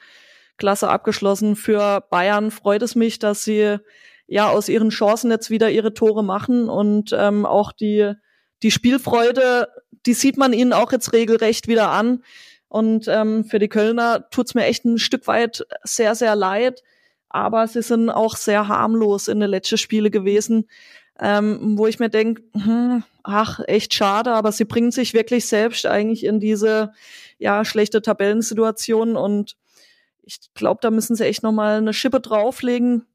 Klasse 0.57 0.89
abgeschlossen. 0.89 1.57
Für 1.57 2.01
Bayern 2.01 2.53
freut 2.53 2.83
es 2.83 2.95
mich, 2.95 3.19
dass 3.19 3.43
sie 3.43 3.79
ja 4.29 4.51
aus 4.51 4.69
ihren 4.69 4.91
Chancen 4.91 5.33
jetzt 5.33 5.51
wieder 5.51 5.69
ihre 5.69 5.93
Tore 5.93 6.23
machen 6.23 6.69
und 6.69 7.11
ähm, 7.13 7.45
auch 7.45 7.73
die, 7.73 8.13
die 8.63 8.71
Spielfreude, 8.71 9.67
die 10.07 10.15
sieht 10.15 10.37
man 10.37 10.53
ihnen 10.53 10.73
auch 10.73 10.93
jetzt 10.93 11.13
regelrecht 11.13 11.67
wieder 11.67 11.91
an. 11.91 12.23
Und 12.69 13.09
ähm, 13.09 13.43
für 13.43 13.59
die 13.59 13.69
Kölner 13.69 14.31
tut's 14.31 14.55
mir 14.55 14.67
echt 14.67 14.85
ein 14.85 14.99
Stück 14.99 15.27
weit 15.27 15.67
sehr, 15.83 16.15
sehr 16.15 16.37
leid 16.37 16.85
aber 17.29 17.67
sie 17.67 17.83
sind 17.83 18.11
auch 18.11 18.37
sehr 18.37 18.69
harmlos 18.69 19.29
in 19.29 19.41
den 19.41 19.51
letzten 19.51 19.79
Spiele 19.79 20.11
gewesen, 20.11 20.69
ähm, 21.19 21.79
wo 21.79 21.87
ich 21.87 21.99
mir 21.99 22.11
denke, 22.11 22.43
hm, 22.53 23.03
ach, 23.23 23.61
echt 23.67 23.95
schade, 23.95 24.33
aber 24.33 24.53
sie 24.53 24.65
bringen 24.65 24.91
sich 24.91 25.15
wirklich 25.15 25.47
selbst 25.47 25.87
eigentlich 25.87 26.25
in 26.25 26.41
diese 26.41 26.93
ja 27.39 27.65
schlechte 27.65 28.03
Tabellensituation 28.03 29.17
und 29.17 29.57
ich 30.23 30.39
glaube, 30.55 30.81
da 30.83 30.91
müssen 30.91 31.17
sie 31.17 31.25
echt 31.25 31.43
nochmal 31.43 31.79
eine 31.79 31.93
Schippe 31.93 32.21
drauflegen. 32.21 33.07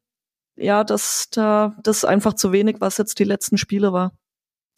Ja, 0.55 0.83
dass 0.83 1.27
da 1.31 1.75
das 1.83 2.05
einfach 2.05 2.33
zu 2.33 2.51
wenig, 2.51 2.77
was 2.79 2.97
jetzt 2.97 3.19
die 3.19 3.23
letzten 3.23 3.57
Spiele 3.57 3.93
war. 3.93 4.13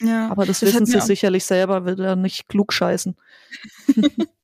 Ja, 0.02 0.30
aber 0.30 0.46
das, 0.46 0.60
das 0.60 0.70
wissen 0.74 0.86
sie 0.86 1.00
sicherlich 1.00 1.46
selber, 1.46 1.86
will 1.86 2.00
er 2.00 2.16
nicht 2.16 2.48
klug 2.48 2.74
scheißen. 2.74 3.16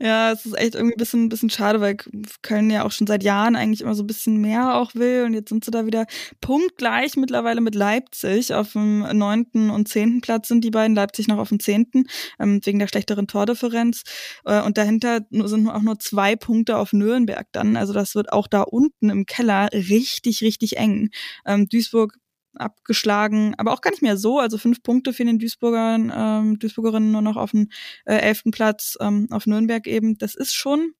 Ja, 0.00 0.32
es 0.32 0.44
ist 0.44 0.58
echt 0.58 0.74
irgendwie 0.74 0.94
ein 0.94 0.98
bisschen, 0.98 1.24
ein 1.24 1.28
bisschen 1.28 1.50
schade, 1.50 1.80
weil 1.80 1.96
Köln 2.42 2.70
ja 2.70 2.84
auch 2.84 2.90
schon 2.90 3.06
seit 3.06 3.22
Jahren 3.22 3.56
eigentlich 3.56 3.80
immer 3.82 3.94
so 3.94 4.02
ein 4.02 4.06
bisschen 4.06 4.40
mehr 4.40 4.76
auch 4.76 4.94
will. 4.94 5.24
Und 5.24 5.34
jetzt 5.34 5.48
sind 5.48 5.64
sie 5.64 5.70
da 5.70 5.86
wieder 5.86 6.06
punktgleich 6.40 7.16
mittlerweile 7.16 7.60
mit 7.60 7.74
Leipzig. 7.74 8.52
Auf 8.54 8.72
dem 8.72 9.00
neunten 9.16 9.70
und 9.70 9.88
zehnten 9.88 10.20
Platz 10.20 10.48
sind 10.48 10.64
die 10.64 10.70
beiden, 10.70 10.96
Leipzig 10.96 11.28
noch 11.28 11.38
auf 11.38 11.48
dem 11.48 11.60
zehnten, 11.60 12.04
ähm, 12.40 12.60
wegen 12.64 12.78
der 12.78 12.88
schlechteren 12.88 13.26
Tordifferenz. 13.26 14.02
Äh, 14.44 14.62
und 14.62 14.78
dahinter 14.78 15.20
sind 15.30 15.68
auch 15.68 15.82
nur 15.82 15.98
zwei 15.98 16.36
Punkte 16.36 16.76
auf 16.76 16.92
Nürnberg 16.92 17.46
dann. 17.52 17.76
Also 17.76 17.92
das 17.92 18.14
wird 18.14 18.32
auch 18.32 18.48
da 18.48 18.62
unten 18.62 19.10
im 19.10 19.26
Keller 19.26 19.68
richtig, 19.72 20.42
richtig 20.42 20.76
eng. 20.76 21.10
Ähm, 21.46 21.68
Duisburg 21.68 22.18
abgeschlagen, 22.56 23.54
aber 23.58 23.72
auch 23.72 23.80
gar 23.80 23.90
nicht 23.90 24.02
mehr 24.02 24.16
so. 24.16 24.38
Also 24.38 24.58
fünf 24.58 24.82
Punkte 24.82 25.12
für 25.12 25.24
den 25.24 25.38
Duisburgern, 25.38 26.12
ähm, 26.14 26.58
Duisburgerinnen 26.58 27.10
nur 27.10 27.22
noch 27.22 27.36
auf 27.36 27.52
dem 27.52 27.68
äh, 28.04 28.16
elften 28.16 28.50
Platz 28.50 28.96
ähm, 29.00 29.28
auf 29.30 29.46
Nürnberg 29.46 29.86
eben. 29.86 30.18
Das 30.18 30.34
ist 30.34 30.54
schon, 30.54 30.92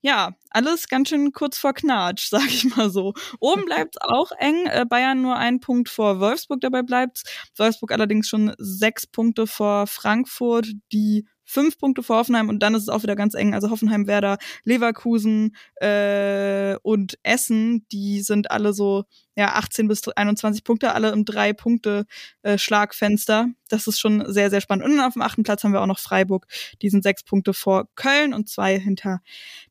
ja, 0.00 0.32
alles 0.50 0.88
ganz 0.88 1.08
schön 1.08 1.32
kurz 1.32 1.58
vor 1.58 1.72
Knatsch, 1.72 2.28
sag 2.30 2.46
ich 2.46 2.76
mal 2.76 2.90
so. 2.90 3.14
Oben 3.40 3.64
bleibt's 3.64 3.98
auch 4.00 4.30
eng. 4.38 4.66
Äh, 4.66 4.84
Bayern 4.88 5.22
nur 5.22 5.36
ein 5.36 5.60
Punkt 5.60 5.88
vor 5.88 6.20
Wolfsburg, 6.20 6.60
dabei 6.60 6.82
bleibt's. 6.82 7.24
Wolfsburg 7.56 7.92
allerdings 7.92 8.28
schon 8.28 8.54
sechs 8.58 9.06
Punkte 9.06 9.46
vor 9.46 9.86
Frankfurt, 9.86 10.68
die 10.92 11.26
fünf 11.48 11.78
Punkte 11.78 12.02
vor 12.02 12.18
Hoffenheim 12.18 12.48
und 12.48 12.60
dann 12.60 12.74
ist 12.74 12.82
es 12.82 12.88
auch 12.88 13.02
wieder 13.02 13.16
ganz 13.16 13.34
eng. 13.34 13.54
Also 13.54 13.70
Hoffenheim, 13.70 14.06
Werder, 14.06 14.36
Leverkusen 14.64 15.56
äh, 15.76 16.76
und 16.82 17.18
Essen, 17.22 17.86
die 17.90 18.20
sind 18.20 18.50
alle 18.50 18.74
so 18.74 19.04
ja 19.34 19.54
18 19.54 19.88
bis 19.88 20.06
21 20.06 20.62
Punkte, 20.62 20.92
alle 20.92 21.10
im 21.10 21.24
drei 21.24 21.52
Punkte 21.54 22.04
äh, 22.42 22.58
Schlagfenster. 22.58 23.48
Das 23.68 23.86
ist 23.86 23.98
schon 23.98 24.30
sehr 24.30 24.50
sehr 24.50 24.60
spannend. 24.60 24.84
Und 24.84 25.00
auf 25.00 25.14
dem 25.14 25.22
achten 25.22 25.42
Platz 25.42 25.64
haben 25.64 25.72
wir 25.72 25.80
auch 25.80 25.86
noch 25.86 26.00
Freiburg. 26.00 26.46
Die 26.82 26.90
sind 26.90 27.02
sechs 27.02 27.22
Punkte 27.22 27.54
vor 27.54 27.88
Köln 27.94 28.34
und 28.34 28.48
zwei 28.48 28.78
hinter 28.78 29.20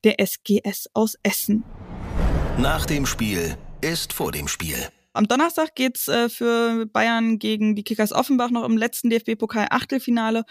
der 0.04 0.20
SGS 0.20 0.90
aus 0.94 1.16
Essen. 1.22 1.64
Nach 2.58 2.88
dem 2.88 3.06
Spiel 3.06 3.56
ist 3.82 4.14
vor 4.14 4.32
dem 4.32 4.48
Spiel. 4.48 4.90
Am 5.18 5.28
Donnerstag 5.28 5.74
geht's 5.74 6.08
äh, 6.08 6.30
für 6.30 6.86
Bayern 6.86 7.40
gegen 7.40 7.76
die 7.76 7.84
Kickers 7.84 8.14
Offenbach 8.14 8.52
noch 8.52 8.64
im 8.64 8.78
letzten 8.78 9.10
DFB-Pokal 9.10 9.68
Achtelfinale. 9.72 10.44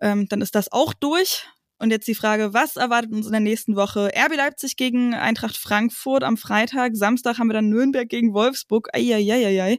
Ähm, 0.00 0.28
dann 0.28 0.40
ist 0.42 0.54
das 0.54 0.72
auch 0.72 0.94
durch. 0.94 1.48
Und 1.80 1.90
jetzt 1.90 2.06
die 2.06 2.14
Frage, 2.14 2.52
was 2.52 2.76
erwartet 2.76 3.10
uns 3.12 3.24
in 3.24 3.32
der 3.32 3.40
nächsten 3.40 3.74
Woche? 3.74 4.10
RB 4.14 4.36
Leipzig 4.36 4.76
gegen 4.76 5.14
Eintracht 5.14 5.56
Frankfurt 5.56 6.22
am 6.22 6.36
Freitag. 6.36 6.94
Samstag 6.94 7.38
haben 7.38 7.48
wir 7.48 7.54
dann 7.54 7.70
Nürnberg 7.70 8.06
gegen 8.06 8.34
Wolfsburg. 8.34 8.90
Eieieiei. 8.92 9.78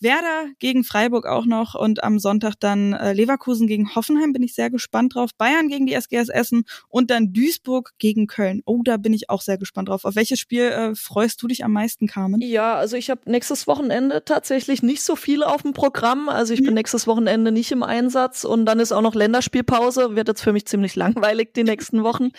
Werder 0.00 0.46
gegen 0.58 0.82
Freiburg 0.82 1.26
auch 1.26 1.44
noch 1.44 1.74
und 1.74 2.04
am 2.04 2.18
Sonntag 2.18 2.54
dann 2.60 2.92
äh, 2.94 3.12
Leverkusen 3.12 3.66
gegen 3.66 3.94
Hoffenheim, 3.94 4.32
bin 4.32 4.42
ich 4.42 4.54
sehr 4.54 4.70
gespannt 4.70 5.14
drauf. 5.14 5.30
Bayern 5.36 5.68
gegen 5.68 5.86
die 5.86 5.94
SGS 5.94 6.28
Essen 6.28 6.64
und 6.88 7.10
dann 7.10 7.32
Duisburg 7.32 7.92
gegen 7.98 8.26
Köln. 8.26 8.62
Oh, 8.64 8.82
da 8.82 8.96
bin 8.96 9.12
ich 9.12 9.28
auch 9.28 9.42
sehr 9.42 9.58
gespannt 9.58 9.88
drauf. 9.88 10.04
Auf 10.04 10.16
welches 10.16 10.38
Spiel 10.38 10.64
äh, 10.64 10.94
freust 10.94 11.42
du 11.42 11.48
dich 11.48 11.64
am 11.64 11.72
meisten, 11.72 12.06
Carmen? 12.06 12.40
Ja, 12.40 12.76
also 12.76 12.96
ich 12.96 13.10
habe 13.10 13.22
nächstes 13.24 13.66
Wochenende 13.66 14.24
tatsächlich 14.24 14.82
nicht 14.82 15.02
so 15.02 15.16
viel 15.16 15.42
auf 15.42 15.62
dem 15.62 15.72
Programm. 15.72 16.28
Also 16.28 16.54
ich 16.54 16.60
mhm. 16.60 16.66
bin 16.66 16.74
nächstes 16.74 17.06
Wochenende 17.06 17.52
nicht 17.52 17.72
im 17.72 17.82
Einsatz 17.82 18.44
und 18.44 18.64
dann 18.66 18.80
ist 18.80 18.92
auch 18.92 19.02
noch 19.02 19.14
Länderspielpause. 19.14 20.14
Wird 20.14 20.28
jetzt 20.28 20.42
für 20.42 20.52
mich 20.52 20.66
ziemlich 20.66 20.94
langweilig 20.96 21.25
die 21.34 21.64
nächsten 21.64 22.02
Wochen. 22.02 22.30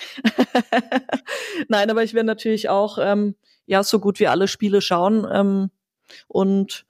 Nein, 1.68 1.90
aber 1.90 2.04
ich 2.04 2.14
werde 2.14 2.28
natürlich 2.28 2.70
auch 2.70 2.98
ähm, 3.02 3.36
ja 3.66 3.84
so 3.84 4.00
gut 4.00 4.20
wie 4.20 4.28
alle 4.28 4.48
Spiele 4.48 4.82
schauen 4.82 5.28
ähm, 5.32 5.72
und 6.28 6.86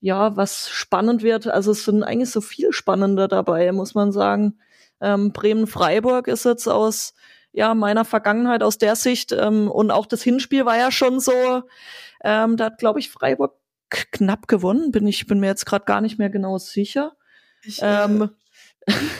ja, 0.00 0.36
was 0.36 0.68
spannend 0.68 1.22
wird. 1.22 1.48
Also 1.48 1.72
es 1.72 1.84
sind 1.84 2.02
eigentlich 2.02 2.30
so 2.30 2.40
viel 2.40 2.72
spannender 2.72 3.28
dabei, 3.28 3.72
muss 3.72 3.94
man 3.94 4.12
sagen. 4.12 4.58
Ähm, 5.00 5.32
Bremen-Freiburg 5.32 6.28
ist 6.28 6.44
jetzt 6.44 6.68
aus 6.68 7.14
ja 7.52 7.74
meiner 7.74 8.04
Vergangenheit 8.04 8.62
aus 8.62 8.78
der 8.78 8.94
Sicht 8.94 9.32
ähm, 9.32 9.70
und 9.70 9.90
auch 9.90 10.06
das 10.06 10.22
Hinspiel 10.22 10.66
war 10.66 10.76
ja 10.76 10.90
schon 10.90 11.20
so. 11.20 11.62
Ähm, 12.22 12.56
da 12.56 12.66
hat 12.66 12.78
glaube 12.78 13.00
ich 13.00 13.10
Freiburg 13.10 13.54
knapp 13.90 14.48
gewonnen. 14.48 14.92
Bin 14.92 15.06
ich 15.06 15.26
bin 15.26 15.40
mir 15.40 15.46
jetzt 15.46 15.66
gerade 15.66 15.84
gar 15.84 16.00
nicht 16.00 16.18
mehr 16.18 16.30
genau 16.30 16.58
sicher. 16.58 17.16
Ich, 17.64 17.82
äh, 17.82 18.04
ähm, 18.04 18.30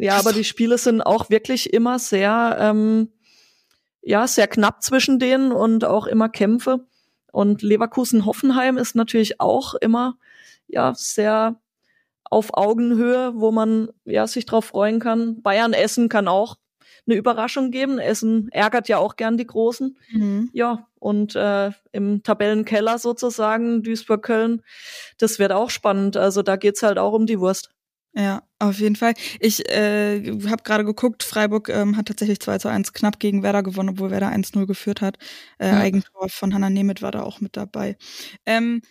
ja, 0.00 0.16
aber 0.16 0.32
die 0.32 0.44
Spiele 0.44 0.78
sind 0.78 1.02
auch 1.02 1.28
wirklich 1.28 1.72
immer 1.72 1.98
sehr 1.98 2.56
ähm, 2.60 3.08
ja 4.00 4.26
sehr 4.26 4.46
knapp 4.46 4.82
zwischen 4.82 5.18
denen 5.18 5.52
und 5.52 5.84
auch 5.84 6.06
immer 6.06 6.28
Kämpfe. 6.28 6.86
Und 7.32 7.62
Leverkusen-Hoffenheim 7.62 8.78
ist 8.78 8.94
natürlich 8.94 9.40
auch 9.40 9.74
immer 9.74 10.16
ja 10.66 10.94
sehr 10.94 11.60
auf 12.24 12.54
Augenhöhe, 12.54 13.32
wo 13.34 13.50
man 13.50 13.88
ja 14.04 14.26
sich 14.26 14.46
drauf 14.46 14.66
freuen 14.66 15.00
kann. 15.00 15.42
Bayern 15.42 15.72
Essen 15.72 16.08
kann 16.08 16.28
auch 16.28 16.56
eine 17.06 17.16
Überraschung 17.16 17.70
geben. 17.70 17.98
Essen 17.98 18.48
ärgert 18.50 18.88
ja 18.88 18.98
auch 18.98 19.16
gern 19.16 19.36
die 19.36 19.46
Großen. 19.46 19.96
Mhm. 20.12 20.50
Ja, 20.52 20.86
und 20.98 21.34
äh, 21.36 21.70
im 21.92 22.22
Tabellenkeller 22.22 22.98
sozusagen 22.98 23.82
Duisburg-Köln, 23.82 24.62
das 25.18 25.38
wird 25.38 25.52
auch 25.52 25.70
spannend. 25.70 26.16
Also 26.16 26.42
da 26.42 26.56
geht's 26.56 26.82
halt 26.82 26.98
auch 26.98 27.12
um 27.12 27.26
die 27.26 27.40
Wurst. 27.40 27.70
Ja, 28.14 28.42
auf 28.58 28.80
jeden 28.80 28.96
Fall. 28.96 29.14
Ich 29.38 29.68
äh, 29.70 30.20
habe 30.48 30.62
gerade 30.62 30.84
geguckt, 30.84 31.22
Freiburg 31.22 31.68
ähm, 31.68 31.96
hat 31.96 32.06
tatsächlich 32.06 32.40
2 32.40 32.58
zu 32.58 32.68
1 32.68 32.92
knapp 32.92 33.20
gegen 33.20 33.42
Werder 33.42 33.62
gewonnen, 33.62 33.90
obwohl 33.90 34.10
Werder 34.10 34.32
1-0 34.32 34.66
geführt 34.66 35.00
hat. 35.00 35.18
Äh, 35.58 35.68
ja. 35.68 35.78
Eigentor 35.78 36.28
von 36.28 36.54
Hanna 36.54 36.70
Nemeth 36.70 37.02
war 37.02 37.12
da 37.12 37.22
auch 37.22 37.40
mit 37.40 37.56
dabei. 37.56 37.96
Ähm, 38.46 38.82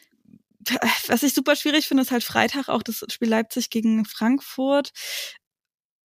was 1.07 1.23
ich 1.23 1.33
super 1.33 1.55
schwierig 1.55 1.87
finde, 1.87 2.03
ist 2.03 2.11
halt 2.11 2.23
Freitag 2.23 2.69
auch 2.69 2.83
das 2.83 3.03
Spiel 3.09 3.29
Leipzig 3.29 3.69
gegen 3.69 4.05
Frankfurt. 4.05 4.91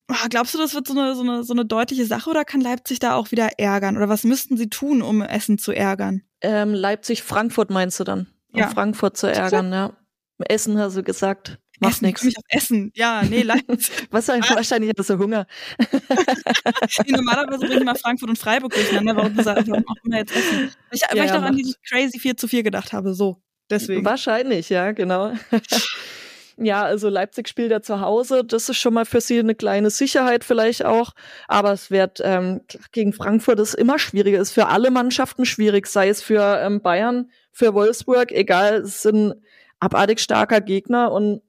Ah, 0.07 0.27
glaubst 0.29 0.53
du, 0.53 0.57
das 0.57 0.73
wird 0.73 0.87
so 0.87 0.93
eine, 0.93 1.15
so, 1.15 1.21
eine, 1.21 1.43
so 1.43 1.53
eine 1.53 1.65
deutliche 1.65 2.05
Sache 2.05 2.29
oder 2.29 2.43
kann 2.43 2.61
Leipzig 2.61 2.99
da 2.99 3.15
auch 3.15 3.31
wieder 3.31 3.59
ärgern? 3.59 3.97
Oder 3.97 4.09
was 4.09 4.23
müssten 4.23 4.57
sie 4.57 4.69
tun, 4.69 5.01
um 5.01 5.21
Essen 5.21 5.57
zu 5.57 5.71
ärgern? 5.71 6.21
Ähm, 6.41 6.73
Leipzig-Frankfurt 6.73 7.69
meinst 7.69 7.99
du 7.99 8.03
dann? 8.03 8.27
ja. 8.53 8.65
um 8.65 8.71
Frankfurt 8.71 9.17
zu 9.17 9.27
ärgern, 9.27 9.71
ja. 9.71 9.93
Essen 10.39 10.77
hast 10.77 10.97
du 10.97 11.03
gesagt. 11.03 11.59
Macht 11.81 11.93
Essen, 11.93 12.05
nichts. 12.05 12.23
mich 12.23 12.37
auf 12.37 12.43
Essen. 12.47 12.91
Ja, 12.95 13.23
nee, 13.23 13.41
Leipzig. 13.41 13.91
Was 14.11 14.29
ah. 14.29 14.39
wahrscheinlich 14.49 14.91
hattest 14.91 15.09
du 15.09 15.17
Hunger. 15.17 15.47
nee, 15.79 17.11
normalerweise 17.11 17.65
bringe 17.65 17.79
ich 17.79 17.83
mal 17.83 17.95
Frankfurt 17.95 18.29
und 18.29 18.37
Freiburg 18.37 18.71
durcheinander. 18.71 19.15
Warum, 19.15 19.35
warum 19.35 19.85
auch 19.87 19.95
immer 20.05 20.17
jetzt 20.17 20.35
Essen? 20.35 20.71
Ich, 20.91 21.01
weil 21.09 21.17
ja, 21.17 21.25
ich 21.25 21.31
doch 21.31 21.41
an 21.41 21.57
dieses 21.57 21.75
crazy 21.81 22.19
4 22.19 22.37
zu 22.37 22.47
4 22.47 22.61
gedacht 22.61 22.93
habe. 22.93 23.15
So, 23.15 23.41
deswegen. 23.69 24.05
Wahrscheinlich, 24.05 24.69
ja, 24.69 24.91
genau. 24.91 25.33
Ja, 26.57 26.83
also 26.83 27.09
Leipzig 27.09 27.47
spielt 27.47 27.71
ja 27.71 27.81
zu 27.81 28.01
Hause. 28.01 28.43
Das 28.43 28.69
ist 28.69 28.77
schon 28.77 28.93
mal 28.93 29.05
für 29.05 29.19
sie 29.19 29.39
eine 29.39 29.55
kleine 29.55 29.89
Sicherheit 29.89 30.43
vielleicht 30.43 30.85
auch. 30.85 31.13
Aber 31.47 31.71
es 31.71 31.89
wird 31.89 32.21
ähm, 32.23 32.61
gegen 32.91 33.13
Frankfurt 33.13 33.59
ist 33.59 33.73
immer 33.73 33.97
schwieriger. 33.97 34.39
Ist 34.39 34.51
für 34.51 34.67
alle 34.67 34.91
Mannschaften 34.91 35.45
schwierig, 35.45 35.87
sei 35.87 36.09
es 36.09 36.21
für 36.21 36.59
ähm, 36.61 36.81
Bayern, 36.81 37.31
für 37.51 37.73
Wolfsburg, 37.73 38.31
egal. 38.31 38.81
Es 38.81 39.01
sind 39.01 39.33
abartig 39.79 40.19
starker 40.19 40.61
Gegner 40.61 41.11
und 41.11 41.41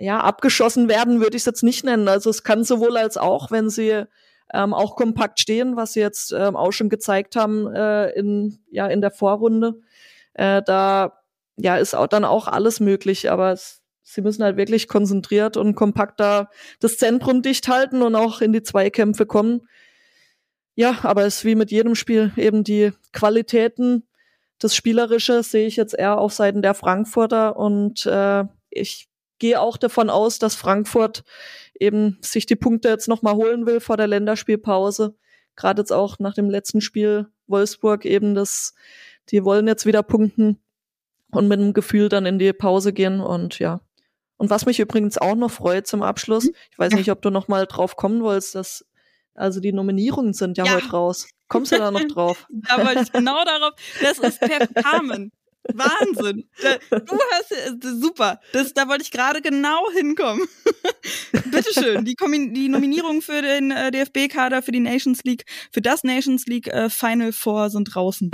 ja, 0.00 0.18
abgeschossen 0.20 0.88
werden 0.88 1.20
würde 1.20 1.36
ich 1.36 1.42
es 1.42 1.46
jetzt 1.46 1.62
nicht 1.62 1.84
nennen. 1.84 2.08
Also 2.08 2.30
es 2.30 2.42
kann 2.42 2.64
sowohl 2.64 2.96
als 2.96 3.18
auch, 3.18 3.50
wenn 3.50 3.68
sie 3.68 4.04
ähm, 4.52 4.72
auch 4.72 4.96
kompakt 4.96 5.38
stehen, 5.38 5.76
was 5.76 5.92
sie 5.92 6.00
jetzt 6.00 6.32
ähm, 6.32 6.56
auch 6.56 6.72
schon 6.72 6.88
gezeigt 6.88 7.36
haben 7.36 7.66
äh, 7.72 8.10
in 8.12 8.58
ja 8.70 8.86
in 8.86 9.02
der 9.02 9.10
Vorrunde. 9.10 9.74
Äh, 10.32 10.62
da 10.62 11.20
ja 11.56 11.76
ist 11.76 11.94
auch 11.94 12.06
dann 12.06 12.24
auch 12.24 12.48
alles 12.48 12.80
möglich, 12.80 13.30
aber 13.30 13.52
es, 13.52 13.82
sie 14.02 14.22
müssen 14.22 14.42
halt 14.42 14.56
wirklich 14.56 14.88
konzentriert 14.88 15.58
und 15.58 15.74
kompakt 15.74 16.18
da 16.18 16.48
das 16.80 16.96
Zentrum 16.96 17.42
dicht 17.42 17.68
halten 17.68 18.00
und 18.00 18.14
auch 18.14 18.40
in 18.40 18.54
die 18.54 18.62
Zweikämpfe 18.62 19.26
kommen. 19.26 19.68
Ja, 20.76 20.98
aber 21.02 21.26
es 21.26 21.38
ist 21.38 21.44
wie 21.44 21.56
mit 21.56 21.70
jedem 21.70 21.94
Spiel 21.94 22.32
eben 22.36 22.64
die 22.64 22.92
Qualitäten, 23.12 24.08
das 24.58 24.74
Spielerische 24.74 25.42
sehe 25.42 25.66
ich 25.66 25.76
jetzt 25.76 25.94
eher 25.94 26.18
auf 26.18 26.32
Seiten 26.32 26.62
der 26.62 26.74
Frankfurter 26.74 27.56
und 27.56 28.06
äh, 28.06 28.44
ich 28.70 29.09
gehe 29.40 29.60
auch 29.60 29.76
davon 29.76 30.08
aus, 30.08 30.38
dass 30.38 30.54
Frankfurt 30.54 31.24
eben 31.78 32.18
sich 32.20 32.46
die 32.46 32.56
Punkte 32.56 32.88
jetzt 32.88 33.08
nochmal 33.08 33.34
holen 33.34 33.66
will 33.66 33.80
vor 33.80 33.96
der 33.96 34.06
Länderspielpause. 34.06 35.16
Gerade 35.56 35.82
jetzt 35.82 35.92
auch 35.92 36.20
nach 36.20 36.34
dem 36.34 36.48
letzten 36.48 36.80
Spiel 36.80 37.26
Wolfsburg 37.48 38.04
eben 38.04 38.36
das, 38.36 38.74
die 39.30 39.44
wollen 39.44 39.66
jetzt 39.66 39.86
wieder 39.86 40.04
punkten 40.04 40.60
und 41.32 41.48
mit 41.48 41.58
einem 41.58 41.72
Gefühl 41.72 42.08
dann 42.08 42.26
in 42.26 42.38
die 42.38 42.52
Pause 42.52 42.92
gehen 42.92 43.20
und 43.20 43.58
ja. 43.58 43.80
Und 44.36 44.48
was 44.48 44.64
mich 44.64 44.80
übrigens 44.80 45.18
auch 45.18 45.34
noch 45.34 45.50
freut 45.50 45.86
zum 45.86 46.02
Abschluss, 46.02 46.44
mhm. 46.44 46.54
ich 46.70 46.78
weiß 46.78 46.94
nicht, 46.94 47.10
ob 47.10 47.20
du 47.20 47.30
noch 47.30 47.48
mal 47.48 47.66
drauf 47.66 47.96
kommen 47.96 48.22
wolltest, 48.22 48.54
dass 48.54 48.86
also 49.34 49.60
die 49.60 49.72
Nominierungen 49.72 50.32
sind 50.32 50.58
ja, 50.58 50.64
ja. 50.64 50.74
heute 50.74 50.90
raus. 50.90 51.28
Kommst 51.48 51.72
du 51.72 51.78
da 51.78 51.90
noch 51.90 52.06
drauf? 52.08 52.46
da 52.50 52.84
wollte 52.84 53.02
ich 53.02 53.12
genau 53.12 53.44
darauf. 53.44 53.74
Das 54.00 54.18
ist 54.18 54.40
per 54.40 54.66
Carmen. 54.66 55.32
Wahnsinn. 55.64 56.48
Du 56.90 57.18
hast 57.32 57.52
äh, 57.52 57.72
super. 57.82 58.40
Das, 58.52 58.72
da 58.72 58.88
wollte 58.88 59.02
ich 59.02 59.10
gerade 59.10 59.40
genau 59.42 59.90
hinkommen. 59.92 60.46
Bitteschön. 61.50 62.04
Die, 62.04 62.16
die 62.52 62.68
Nominierungen 62.68 63.22
für 63.22 63.42
den 63.42 63.70
äh, 63.70 63.90
DFB-Kader 63.90 64.62
für 64.62 64.72
die 64.72 64.80
Nations 64.80 65.22
League, 65.24 65.44
für 65.72 65.80
das 65.80 66.04
Nations 66.04 66.46
League 66.46 66.68
äh, 66.68 66.88
Final 66.88 67.32
Four 67.32 67.70
sind 67.70 67.94
draußen. 67.94 68.30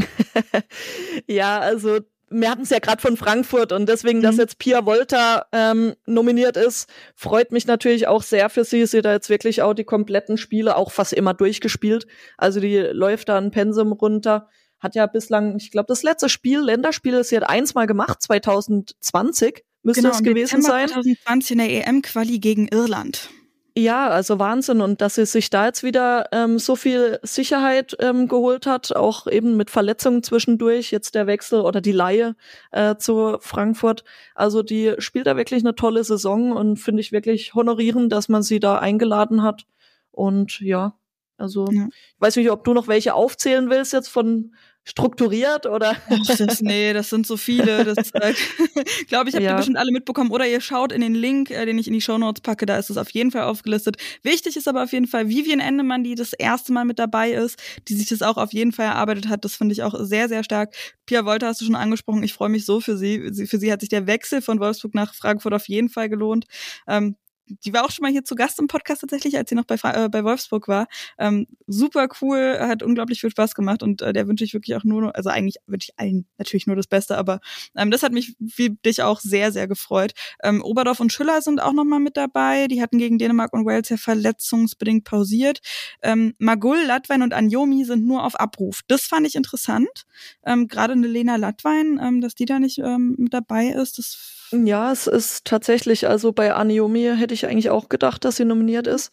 ja, 1.26 1.58
also 1.58 2.00
wir 2.28 2.50
hatten 2.50 2.62
es 2.62 2.70
ja 2.70 2.80
gerade 2.80 3.00
von 3.00 3.16
Frankfurt 3.16 3.72
und 3.72 3.88
deswegen, 3.88 4.18
mhm. 4.18 4.22
dass 4.22 4.36
jetzt 4.36 4.58
Pia 4.58 4.84
Volta 4.84 5.46
ähm, 5.52 5.94
nominiert 6.06 6.56
ist, 6.56 6.88
freut 7.14 7.52
mich 7.52 7.66
natürlich 7.66 8.08
auch 8.08 8.22
sehr 8.22 8.50
für 8.50 8.64
sie. 8.64 8.84
Sie 8.86 8.98
hat 8.98 9.04
da 9.04 9.12
jetzt 9.12 9.30
wirklich 9.30 9.62
auch 9.62 9.74
die 9.74 9.84
kompletten 9.84 10.36
Spiele 10.36 10.76
auch 10.76 10.90
fast 10.90 11.12
immer 11.12 11.34
durchgespielt. 11.34 12.06
Also 12.36 12.60
die 12.60 12.78
läuft 12.78 13.28
da 13.28 13.38
ein 13.38 13.52
Pensum 13.52 13.92
runter 13.92 14.48
hat 14.86 14.94
ja 14.94 15.06
bislang, 15.06 15.56
ich 15.56 15.70
glaube, 15.70 15.86
das 15.88 16.02
letzte 16.02 16.28
Spiel, 16.28 16.60
Länderspiel, 16.60 17.22
sie 17.24 17.36
hat 17.36 17.48
eins 17.48 17.74
mal 17.74 17.86
gemacht, 17.86 18.22
2020 18.22 19.64
müsste 19.82 20.02
genau, 20.02 20.14
es 20.14 20.22
gewesen 20.22 20.60
Dezember 20.62 20.68
sein. 20.68 20.88
2020 20.88 21.50
in 21.50 21.58
der 21.58 21.88
EM-Quali 21.88 22.38
gegen 22.38 22.68
Irland. 22.68 23.30
Ja, 23.78 24.08
also 24.08 24.38
Wahnsinn. 24.38 24.80
Und 24.80 25.02
dass 25.02 25.16
sie 25.16 25.26
sich 25.26 25.50
da 25.50 25.66
jetzt 25.66 25.82
wieder 25.82 26.28
ähm, 26.32 26.58
so 26.58 26.76
viel 26.76 27.18
Sicherheit 27.22 27.94
ähm, 28.00 28.26
geholt 28.26 28.66
hat, 28.66 28.96
auch 28.96 29.26
eben 29.26 29.56
mit 29.58 29.70
Verletzungen 29.70 30.22
zwischendurch, 30.22 30.90
jetzt 30.90 31.14
der 31.14 31.26
Wechsel 31.26 31.60
oder 31.60 31.82
die 31.82 31.92
Laie 31.92 32.36
äh, 32.72 32.96
zu 32.96 33.36
Frankfurt. 33.40 34.02
Also 34.34 34.62
die 34.62 34.94
spielt 34.98 35.26
da 35.26 35.36
wirklich 35.36 35.62
eine 35.62 35.74
tolle 35.74 36.04
Saison 36.04 36.52
und 36.52 36.78
finde 36.78 37.02
ich 37.02 37.12
wirklich 37.12 37.54
honorierend, 37.54 38.10
dass 38.12 38.30
man 38.30 38.42
sie 38.42 38.60
da 38.60 38.78
eingeladen 38.78 39.42
hat. 39.42 39.66
Und 40.10 40.58
ja, 40.60 40.98
also 41.36 41.66
ja. 41.70 41.88
ich 41.88 42.20
weiß 42.20 42.36
nicht, 42.36 42.50
ob 42.50 42.64
du 42.64 42.72
noch 42.72 42.88
welche 42.88 43.12
aufzählen 43.12 43.68
willst 43.68 43.92
jetzt 43.92 44.08
von 44.08 44.54
strukturiert 44.86 45.66
oder? 45.66 45.96
Ach, 46.08 46.36
das, 46.38 46.62
nee, 46.62 46.92
das 46.92 47.10
sind 47.10 47.26
so 47.26 47.36
viele. 47.36 47.84
Das 47.84 48.10
äh, 48.14 48.34
glaube 49.08 49.28
ich, 49.28 49.34
habt 49.34 49.44
ja. 49.44 49.50
ihr 49.50 49.56
bestimmt 49.56 49.76
alle 49.76 49.92
mitbekommen. 49.92 50.30
Oder 50.30 50.46
ihr 50.46 50.60
schaut 50.60 50.92
in 50.92 51.00
den 51.00 51.14
Link, 51.14 51.50
äh, 51.50 51.66
den 51.66 51.78
ich 51.78 51.88
in 51.88 51.92
die 51.92 52.00
Show 52.00 52.16
Notes 52.16 52.40
packe, 52.40 52.64
da 52.64 52.78
ist 52.78 52.88
es 52.88 52.96
auf 52.96 53.10
jeden 53.10 53.32
Fall 53.32 53.42
aufgelistet. 53.42 53.96
Wichtig 54.22 54.56
ist 54.56 54.68
aber 54.68 54.84
auf 54.84 54.92
jeden 54.92 55.08
Fall 55.08 55.28
Vivian 55.28 55.60
Endemann, 55.60 56.04
die 56.04 56.14
das 56.14 56.32
erste 56.32 56.72
Mal 56.72 56.84
mit 56.84 56.98
dabei 56.98 57.32
ist, 57.32 57.60
die 57.88 57.94
sich 57.94 58.08
das 58.08 58.22
auch 58.22 58.36
auf 58.36 58.52
jeden 58.52 58.72
Fall 58.72 58.86
erarbeitet 58.86 59.28
hat. 59.28 59.44
Das 59.44 59.56
finde 59.56 59.72
ich 59.72 59.82
auch 59.82 59.94
sehr, 59.98 60.28
sehr 60.28 60.44
stark. 60.44 60.74
Pia 61.04 61.24
Wolter 61.24 61.48
hast 61.48 61.60
du 61.60 61.64
schon 61.64 61.74
angesprochen. 61.74 62.22
Ich 62.22 62.32
freue 62.32 62.48
mich 62.48 62.64
so 62.64 62.80
für 62.80 62.96
sie. 62.96 63.46
Für 63.46 63.58
sie 63.58 63.72
hat 63.72 63.80
sich 63.80 63.88
der 63.88 64.06
Wechsel 64.06 64.40
von 64.40 64.60
Wolfsburg 64.60 64.94
nach 64.94 65.14
Frankfurt 65.14 65.52
auf 65.52 65.68
jeden 65.68 65.88
Fall 65.88 66.08
gelohnt. 66.08 66.46
Ähm, 66.86 67.16
die 67.48 67.72
war 67.72 67.84
auch 67.84 67.90
schon 67.90 68.02
mal 68.02 68.12
hier 68.12 68.24
zu 68.24 68.34
Gast 68.34 68.58
im 68.58 68.66
Podcast 68.66 69.00
tatsächlich, 69.00 69.36
als 69.36 69.48
sie 69.48 69.54
noch 69.54 69.64
bei, 69.64 69.76
äh, 69.82 70.08
bei 70.08 70.24
Wolfsburg 70.24 70.68
war. 70.68 70.86
Ähm, 71.18 71.46
super 71.66 72.08
cool, 72.20 72.56
hat 72.60 72.82
unglaublich 72.82 73.20
viel 73.20 73.30
Spaß 73.30 73.54
gemacht 73.54 73.82
und 73.82 74.02
äh, 74.02 74.12
der 74.12 74.28
wünsche 74.28 74.44
ich 74.44 74.54
wirklich 74.54 74.76
auch 74.76 74.84
nur, 74.84 75.14
also 75.14 75.30
eigentlich 75.30 75.56
wünsche 75.66 75.90
ich 75.90 75.98
allen 75.98 76.26
natürlich 76.38 76.66
nur 76.66 76.76
das 76.76 76.86
Beste, 76.86 77.16
aber 77.16 77.40
ähm, 77.76 77.90
das 77.90 78.02
hat 78.02 78.12
mich 78.12 78.34
wie 78.38 78.70
dich 78.70 79.02
auch 79.02 79.20
sehr, 79.20 79.52
sehr 79.52 79.68
gefreut. 79.68 80.12
Ähm, 80.42 80.62
Oberdorf 80.62 81.00
und 81.00 81.12
Schüller 81.12 81.42
sind 81.42 81.60
auch 81.60 81.72
noch 81.72 81.84
mal 81.84 82.00
mit 82.00 82.16
dabei. 82.16 82.66
Die 82.68 82.82
hatten 82.82 82.98
gegen 82.98 83.18
Dänemark 83.18 83.52
und 83.52 83.64
Wales 83.66 83.88
ja 83.88 83.96
verletzungsbedingt 83.96 85.04
pausiert. 85.04 85.60
Ähm, 86.02 86.34
Magul, 86.38 86.82
Latwein 86.84 87.22
und 87.22 87.34
Anjomi 87.34 87.84
sind 87.84 88.06
nur 88.06 88.24
auf 88.24 88.38
Abruf. 88.38 88.80
Das 88.88 89.02
fand 89.02 89.26
ich 89.26 89.34
interessant. 89.34 90.06
Ähm, 90.44 90.68
Gerade 90.68 90.92
eine 90.94 91.06
Lena 91.06 91.36
Latwein, 91.36 92.00
ähm, 92.02 92.20
dass 92.20 92.34
die 92.34 92.44
da 92.44 92.58
nicht 92.58 92.78
ähm, 92.78 93.14
mit 93.18 93.34
dabei 93.34 93.68
ist, 93.68 93.98
das 93.98 94.35
ja, 94.52 94.92
es 94.92 95.06
ist 95.06 95.44
tatsächlich, 95.44 96.06
also 96.08 96.32
bei 96.32 96.54
Aniomi 96.54 97.12
hätte 97.16 97.34
ich 97.34 97.46
eigentlich 97.46 97.70
auch 97.70 97.88
gedacht, 97.88 98.24
dass 98.24 98.36
sie 98.36 98.44
nominiert 98.44 98.86
ist, 98.86 99.10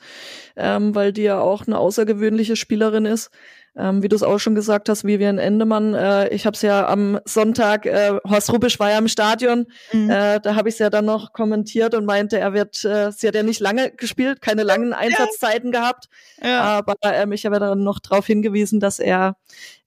ähm, 0.56 0.94
weil 0.96 1.12
die 1.14 1.24
ja 1.24 1.40
auch 1.40 1.66
eine 1.66 1.78
außergewöhnliche 1.80 2.56
Spielerin 2.56 3.06
ist. 3.06 3.32
Ähm, 3.76 4.04
wie 4.04 4.08
du 4.08 4.16
es 4.16 4.22
auch 4.22 4.38
schon 4.38 4.54
gesagt 4.54 4.88
hast, 4.88 5.04
Vivian 5.04 5.40
Endemann, 5.40 5.96
äh, 5.96 6.30
ich 6.30 6.46
habe 6.46 6.54
es 6.54 6.62
ja 6.62 6.88
am 6.88 7.20
Sonntag, 7.26 7.88
äh, 7.88 8.14
Horst 8.24 8.54
Rubisch 8.54 8.80
war 8.80 8.92
ja 8.92 9.00
im 9.00 9.08
Stadion, 9.08 9.66
mhm. 9.92 10.12
äh, 10.12 10.40
da 10.40 10.56
habe 10.56 10.70
ich 10.70 10.76
es 10.76 10.80
ja 10.80 10.92
dann 10.92 11.06
noch 11.06 11.34
kommentiert 11.34 11.96
und 11.96 12.06
meinte, 12.06 12.38
er 12.38 12.54
wird, 12.54 12.86
äh, 12.86 13.12
sie 13.12 13.28
hat 13.28 13.34
ja 13.34 13.42
nicht 13.42 13.60
lange 13.60 13.90
gespielt, 13.90 14.42
keine 14.42 14.62
langen 14.62 14.94
Einsatzzeiten 14.94 15.74
ja. 15.74 15.80
gehabt, 15.80 16.10
ja. 16.44 16.62
aber 16.62 16.96
ähm, 17.02 17.32
ich 17.32 17.48
habe 17.48 17.56
ja 17.56 17.62
dann 17.62 17.84
noch 17.84 18.00
darauf 18.00 18.28
hingewiesen, 18.28 18.80
dass 18.80 19.00
er 19.00 19.38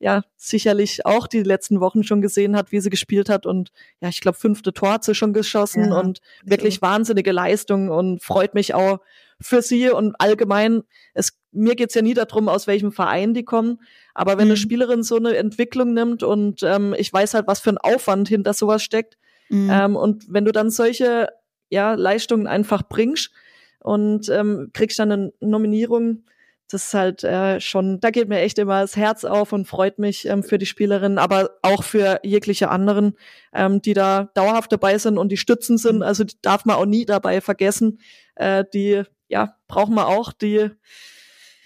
ja 0.00 0.22
sicherlich 0.36 1.06
auch 1.06 1.28
die 1.28 1.44
letzten 1.44 1.80
Wochen 1.80 2.02
schon 2.02 2.20
gesehen 2.20 2.56
hat, 2.56 2.72
wie 2.72 2.80
sie 2.80 2.90
gespielt 2.90 3.28
hat 3.28 3.46
und 3.46 3.70
ja, 4.00 4.08
ich 4.08 4.20
glaube, 4.20 4.36
fünfte 4.36 4.72
Tor 4.72 4.94
hat 4.94 5.04
sie 5.04 5.14
schon 5.14 5.32
geschossen 5.32 5.90
ja. 5.90 6.00
und 6.00 6.20
wirklich 6.44 6.82
wahnsinnige 6.82 7.30
Leistung 7.30 7.88
und 7.88 8.20
freut 8.20 8.54
mich 8.54 8.74
auch 8.74 8.98
für 9.40 9.62
sie 9.62 9.90
und 9.90 10.14
allgemein, 10.18 10.82
es, 11.14 11.38
mir 11.52 11.74
geht's 11.74 11.94
ja 11.94 12.02
nie 12.02 12.14
darum, 12.14 12.48
aus 12.48 12.66
welchem 12.66 12.92
Verein 12.92 13.34
die 13.34 13.44
kommen, 13.44 13.80
aber 14.14 14.32
wenn 14.38 14.46
mhm. 14.46 14.52
eine 14.52 14.56
Spielerin 14.56 15.02
so 15.02 15.16
eine 15.16 15.36
Entwicklung 15.36 15.92
nimmt 15.92 16.22
und 16.22 16.62
ähm, 16.62 16.94
ich 16.96 17.12
weiß 17.12 17.34
halt, 17.34 17.46
was 17.46 17.60
für 17.60 17.70
ein 17.70 17.78
Aufwand 17.78 18.28
hinter 18.28 18.54
sowas 18.54 18.82
steckt, 18.82 19.18
mhm. 19.48 19.70
ähm, 19.70 19.96
und 19.96 20.24
wenn 20.28 20.44
du 20.44 20.52
dann 20.52 20.70
solche 20.70 21.28
ja, 21.68 21.94
Leistungen 21.94 22.46
einfach 22.46 22.82
bringst 22.82 23.30
und 23.80 24.28
ähm, 24.28 24.70
kriegst 24.72 24.98
dann 24.98 25.12
eine 25.12 25.32
Nominierung, 25.40 26.24
das 26.68 26.86
ist 26.86 26.94
halt 26.94 27.22
äh, 27.22 27.60
schon, 27.60 28.00
da 28.00 28.10
geht 28.10 28.28
mir 28.28 28.40
echt 28.40 28.58
immer 28.58 28.80
das 28.80 28.96
Herz 28.96 29.24
auf 29.24 29.52
und 29.52 29.68
freut 29.68 29.98
mich 29.98 30.26
ähm, 30.26 30.42
für 30.42 30.58
die 30.58 30.66
Spielerinnen, 30.66 31.18
aber 31.18 31.50
auch 31.62 31.84
für 31.84 32.18
jegliche 32.24 32.70
anderen, 32.70 33.16
ähm, 33.52 33.80
die 33.82 33.94
da 33.94 34.30
dauerhaft 34.34 34.72
dabei 34.72 34.98
sind 34.98 35.16
und 35.16 35.30
die 35.30 35.36
Stützen 35.36 35.78
sind. 35.78 35.96
Mhm. 35.96 36.02
Also 36.02 36.24
die 36.24 36.34
darf 36.42 36.64
man 36.64 36.76
auch 36.76 36.86
nie 36.86 37.06
dabei 37.06 37.40
vergessen. 37.40 38.00
Äh, 38.34 38.64
die 38.74 39.04
ja, 39.28 39.56
brauchen 39.68 39.94
wir 39.94 40.06
auch 40.08 40.32
die, 40.32 40.70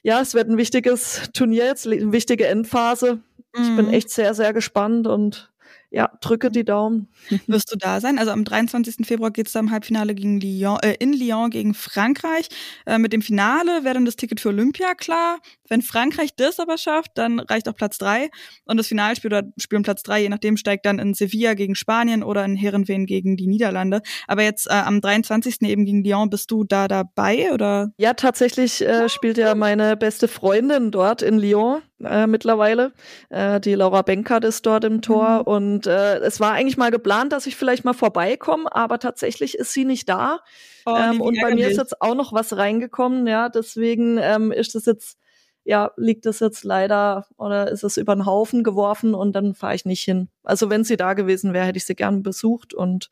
ja, 0.03 0.21
es 0.21 0.35
wird 0.35 0.49
ein 0.49 0.57
wichtiges 0.57 1.31
Turnier 1.33 1.67
jetzt, 1.67 1.87
eine 1.87 2.13
wichtige 2.13 2.47
Endphase. 2.47 3.21
Mhm. 3.55 3.63
Ich 3.63 3.77
bin 3.77 3.87
mhm. 3.87 3.93
echt 3.93 4.11
sehr, 4.11 4.35
sehr 4.35 4.53
gespannt 4.53 5.07
und 5.07 5.51
ja, 5.91 6.11
drücke 6.21 6.51
die 6.51 6.65
Daumen. 6.65 7.09
Wirst 7.47 7.73
du 7.73 7.77
da 7.77 8.01
sein? 8.01 8.19
Also 8.19 8.31
am 8.31 8.45
23. 8.45 9.07
Februar 9.07 9.31
geht 9.31 9.49
es 9.49 9.55
im 9.57 9.71
Halbfinale 9.71 10.15
gegen 10.15 10.41
Lyon, 10.41 10.79
äh, 10.83 10.95
in 11.01 11.13
Lyon 11.13 11.51
gegen 11.51 11.75
Frankreich. 11.75 12.49
Äh, 12.87 12.99
mit 12.99 13.13
dem 13.13 13.23
Finale 13.23 13.85
wäre 13.85 13.95
dann 13.95 14.05
das 14.05 14.17
Ticket 14.17 14.41
für 14.41 14.51
Olympia 14.51 14.95
klar. 14.95 15.41
Wenn 15.71 15.83
Frankreich 15.83 16.35
das 16.35 16.59
aber 16.59 16.77
schafft, 16.77 17.13
dann 17.15 17.39
reicht 17.39 17.69
auch 17.69 17.77
Platz 17.77 17.97
drei. 17.97 18.29
Und 18.65 18.77
das 18.77 18.89
Finalspiel 18.89 19.33
oder 19.33 19.45
Spiel 19.57 19.79
um 19.79 19.85
Platz 19.85 20.03
drei, 20.03 20.21
je 20.21 20.29
nachdem, 20.29 20.57
steigt 20.57 20.85
dann 20.85 20.99
in 20.99 21.15
Sevilla 21.15 21.55
gegen 21.55 21.77
Spanien 21.77 22.23
oder 22.25 22.45
in 22.45 22.57
Herrenveen 22.57 23.07
gegen 23.07 23.37
die 23.37 23.47
Niederlande. 23.47 24.03
Aber 24.27 24.43
jetzt 24.43 24.67
äh, 24.67 24.73
am 24.73 25.01
23. 25.01 25.63
eben 25.63 25.85
gegen 25.85 26.05
Lyon, 26.05 26.29
bist 26.29 26.51
du 26.51 26.65
da 26.65 26.89
dabei 26.89 27.53
oder? 27.53 27.93
Ja, 27.99 28.15
tatsächlich 28.15 28.83
äh, 28.83 29.09
spielt 29.09 29.39
ja 29.39 29.55
meine 29.55 29.97
beste 29.97 30.27
Freundin 30.27 30.91
dort 30.91 31.23
in 31.23 31.39
Lyon 31.39 31.83
äh, 32.05 32.27
mittlerweile. 32.27 32.93
Äh, 33.29 33.61
die 33.61 33.75
Laura 33.75 34.03
Benkert 34.03 34.45
ist 34.45 34.67
dort 34.67 34.85
im 34.85 35.03
Tor 35.03 35.41
mhm. 35.41 35.43
und 35.43 35.87
äh, 35.87 36.19
es 36.19 36.41
war 36.41 36.53
eigentlich 36.53 36.77
mal 36.77 36.91
geplant, 36.91 37.33
dass 37.33 37.47
ich 37.47 37.57
vielleicht 37.57 37.85
mal 37.85 37.93
vorbeikomme, 37.93 38.75
aber 38.75 38.99
tatsächlich 38.99 39.57
ist 39.57 39.73
sie 39.73 39.85
nicht 39.85 40.09
da. 40.09 40.41
Oh, 40.87 40.97
ähm, 40.97 41.21
und 41.21 41.39
bei 41.41 41.55
mir 41.55 41.69
ist 41.69 41.77
jetzt 41.77 42.01
auch 42.01 42.15
noch 42.15 42.33
was 42.33 42.57
reingekommen, 42.57 43.27
ja, 43.27 43.49
deswegen 43.49 44.19
ähm, 44.19 44.51
ist 44.51 44.75
das 44.75 44.87
jetzt 44.87 45.19
ja, 45.65 45.93
liegt 45.97 46.27
das 46.27 46.41
jetzt 46.41 46.65
leider 46.65 47.27
oder 47.37 47.71
ist 47.71 47.85
es 47.85 47.97
über 47.97 48.15
den 48.15 48.27
Haufen 48.27 48.65
geworfen 48.65 49.15
und 49.15 49.33
dann 49.33 49.55
fahre 49.55 49.75
ich 49.75 49.85
nicht 49.85 50.03
hin. 50.03 50.29
Also 50.43 50.71
wenn 50.71 50.85
sie 50.85 50.97
da 50.97 51.15
gewesen 51.15 51.53
wäre, 51.53 51.67
hätte 51.67 51.79
ich 51.79 51.87
sie 51.87 51.95
gern 51.95 52.23
besucht 52.23 52.75
und 52.75 53.11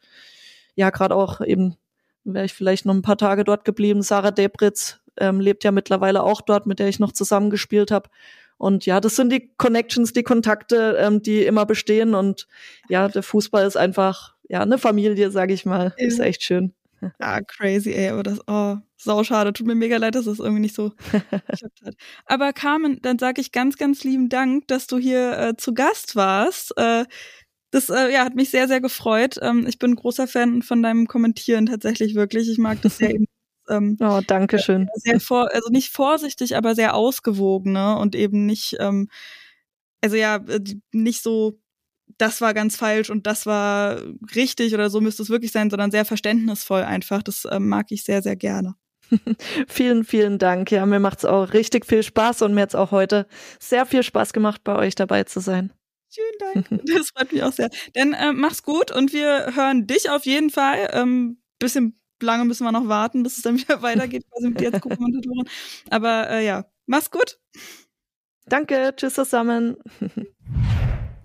ja, 0.74 0.90
gerade 0.90 1.14
auch 1.14 1.40
eben 1.40 1.76
wäre 2.24 2.44
ich 2.44 2.54
vielleicht 2.54 2.86
noch 2.86 2.94
ein 2.94 3.02
paar 3.02 3.16
Tage 3.16 3.44
dort 3.44 3.64
geblieben. 3.64 4.02
Sarah 4.02 4.30
Debritz 4.30 5.00
ähm, 5.18 5.40
lebt 5.40 5.64
ja 5.64 5.72
mittlerweile 5.72 6.22
auch 6.22 6.40
dort, 6.40 6.66
mit 6.66 6.78
der 6.78 6.88
ich 6.88 7.00
noch 7.00 7.12
zusammengespielt 7.12 7.90
habe. 7.90 8.10
Und 8.58 8.86
ja, 8.86 9.00
das 9.00 9.16
sind 9.16 9.32
die 9.32 9.52
Connections, 9.56 10.12
die 10.12 10.24
Kontakte, 10.24 10.96
ähm, 10.98 11.22
die 11.22 11.44
immer 11.44 11.64
bestehen. 11.64 12.14
Und 12.14 12.48
ja, 12.88 13.08
der 13.08 13.22
Fußball 13.22 13.66
ist 13.66 13.76
einfach 13.76 14.34
ja 14.48 14.60
eine 14.60 14.78
Familie, 14.78 15.30
sage 15.30 15.54
ich 15.54 15.64
mal. 15.64 15.94
Ist 15.96 16.20
echt 16.20 16.42
schön. 16.42 16.74
Ah, 17.20 17.40
crazy, 17.40 17.92
ey, 17.92 18.08
aber 18.08 18.22
das, 18.22 18.40
oh, 18.46 18.76
sau 18.96 19.22
schade. 19.24 19.52
Tut 19.52 19.66
mir 19.66 19.74
mega 19.74 19.96
leid, 19.96 20.14
dass 20.14 20.26
es 20.26 20.38
das 20.38 20.44
irgendwie 20.44 20.62
nicht 20.62 20.74
so 20.74 20.90
geklappt 21.12 21.80
hat. 21.84 21.94
Aber 22.26 22.52
Carmen, 22.52 23.00
dann 23.02 23.18
sage 23.18 23.40
ich 23.40 23.52
ganz, 23.52 23.76
ganz 23.76 24.04
lieben 24.04 24.28
Dank, 24.28 24.66
dass 24.68 24.86
du 24.86 24.98
hier 24.98 25.38
äh, 25.38 25.56
zu 25.56 25.74
Gast 25.74 26.16
warst. 26.16 26.76
Äh, 26.76 27.04
das 27.70 27.90
äh, 27.90 28.12
ja, 28.12 28.24
hat 28.24 28.34
mich 28.34 28.50
sehr, 28.50 28.66
sehr 28.68 28.80
gefreut. 28.80 29.38
Ähm, 29.42 29.66
ich 29.68 29.78
bin 29.78 29.94
großer 29.94 30.26
Fan 30.26 30.62
von 30.62 30.82
deinem 30.82 31.06
Kommentieren 31.06 31.66
tatsächlich 31.66 32.14
wirklich. 32.14 32.48
Ich 32.50 32.58
mag 32.58 32.80
das 32.82 32.98
sehr 32.98 33.10
eben. 33.14 33.26
Ähm, 33.68 33.98
oh, 34.00 34.20
danke 34.26 34.58
schön. 34.58 34.88
Sehr 34.94 35.20
vor, 35.20 35.50
also 35.52 35.68
nicht 35.70 35.90
vorsichtig, 35.92 36.56
aber 36.56 36.74
sehr 36.74 36.94
ausgewogen, 36.94 37.72
ne? 37.72 37.98
Und 37.98 38.14
eben 38.14 38.46
nicht, 38.46 38.76
ähm, 38.80 39.08
also 40.02 40.16
ja, 40.16 40.36
äh, 40.36 40.60
nicht 40.92 41.22
so 41.22 41.58
das 42.18 42.40
war 42.40 42.52
ganz 42.52 42.76
falsch 42.76 43.10
und 43.10 43.26
das 43.26 43.46
war 43.46 44.02
richtig 44.34 44.74
oder 44.74 44.90
so 44.90 45.00
müsste 45.00 45.22
es 45.22 45.30
wirklich 45.30 45.52
sein, 45.52 45.70
sondern 45.70 45.90
sehr 45.90 46.04
verständnisvoll 46.04 46.82
einfach. 46.82 47.22
Das 47.22 47.44
äh, 47.44 47.58
mag 47.60 47.86
ich 47.90 48.04
sehr, 48.04 48.22
sehr 48.22 48.36
gerne. 48.36 48.74
vielen, 49.68 50.04
vielen 50.04 50.38
Dank. 50.38 50.70
Ja, 50.70 50.84
mir 50.84 51.00
macht 51.00 51.18
es 51.18 51.24
auch 51.24 51.52
richtig 51.52 51.86
viel 51.86 52.02
Spaß 52.02 52.42
und 52.42 52.54
mir 52.54 52.62
hat 52.62 52.70
es 52.70 52.74
auch 52.74 52.90
heute 52.90 53.26
sehr 53.58 53.86
viel 53.86 54.02
Spaß 54.02 54.32
gemacht, 54.32 54.62
bei 54.64 54.76
euch 54.76 54.94
dabei 54.94 55.24
zu 55.24 55.40
sein. 55.40 55.72
Vielen 56.10 56.66
Dank. 56.66 56.82
Das 56.96 57.10
freut 57.10 57.32
mich 57.32 57.42
auch 57.42 57.52
sehr. 57.52 57.70
Dann 57.94 58.12
äh, 58.12 58.32
mach's 58.32 58.62
gut 58.62 58.90
und 58.90 59.12
wir 59.12 59.54
hören 59.54 59.86
dich 59.86 60.10
auf 60.10 60.24
jeden 60.24 60.50
Fall. 60.50 60.90
Ähm, 60.92 61.40
bisschen 61.58 61.98
lange 62.20 62.44
müssen 62.44 62.64
wir 62.64 62.72
noch 62.72 62.88
warten, 62.88 63.22
bis 63.22 63.36
es 63.36 63.42
dann 63.42 63.58
wieder 63.58 63.82
weitergeht, 63.82 64.24
quasi 64.30 64.48
mit 64.48 64.60
dir 64.60 64.72
als 64.72 64.82
Co-Kommentatorin. 64.82 65.48
Aber 65.90 66.30
äh, 66.30 66.44
ja, 66.44 66.64
mach's 66.86 67.10
gut. 67.10 67.38
Danke, 68.46 68.94
tschüss 68.96 69.14
zusammen. 69.14 69.76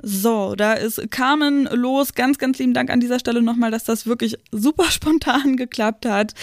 So, 0.06 0.54
da 0.56 0.74
ist 0.74 1.12
Carmen 1.12 1.64
los. 1.64 2.14
Ganz, 2.14 2.38
ganz 2.38 2.60
lieben 2.60 2.74
Dank 2.74 2.90
an 2.90 3.00
dieser 3.00 3.20
Stelle 3.20 3.42
nochmal, 3.42 3.72
dass 3.72 3.86
das 3.86 4.06
wirklich 4.06 4.36
super 4.52 4.84
spontan 4.92 5.56
geklappt 5.56 6.06
hat. 6.06 6.34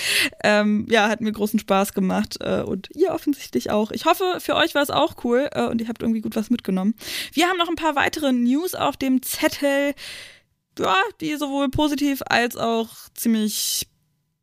Ähm, 0.42 0.86
ja, 0.88 1.10
hat 1.10 1.20
mir 1.20 1.30
großen 1.30 1.58
Spaß 1.58 1.92
gemacht 1.92 2.38
äh, 2.40 2.62
und 2.62 2.88
ihr 2.96 3.12
offensichtlich 3.12 3.70
auch. 3.70 3.90
Ich 3.90 4.06
hoffe, 4.06 4.38
für 4.38 4.56
euch 4.56 4.74
war 4.74 4.82
es 4.82 4.88
auch 4.88 5.14
cool 5.24 5.50
äh, 5.52 5.66
und 5.66 5.78
ihr 5.82 5.88
habt 5.88 6.00
irgendwie 6.00 6.22
gut 6.22 6.36
was 6.36 6.48
mitgenommen. 6.48 6.94
Wir 7.34 7.48
haben 7.48 7.58
noch 7.58 7.68
ein 7.68 7.76
paar 7.76 7.96
weitere 7.96 8.32
News 8.32 8.74
auf 8.74 8.96
dem 8.96 9.20
Zettel, 9.20 9.92
ja, 10.78 10.96
die 11.20 11.36
sowohl 11.36 11.68
positiv 11.68 12.22
als 12.24 12.56
auch 12.56 12.88
ziemlich 13.12 13.89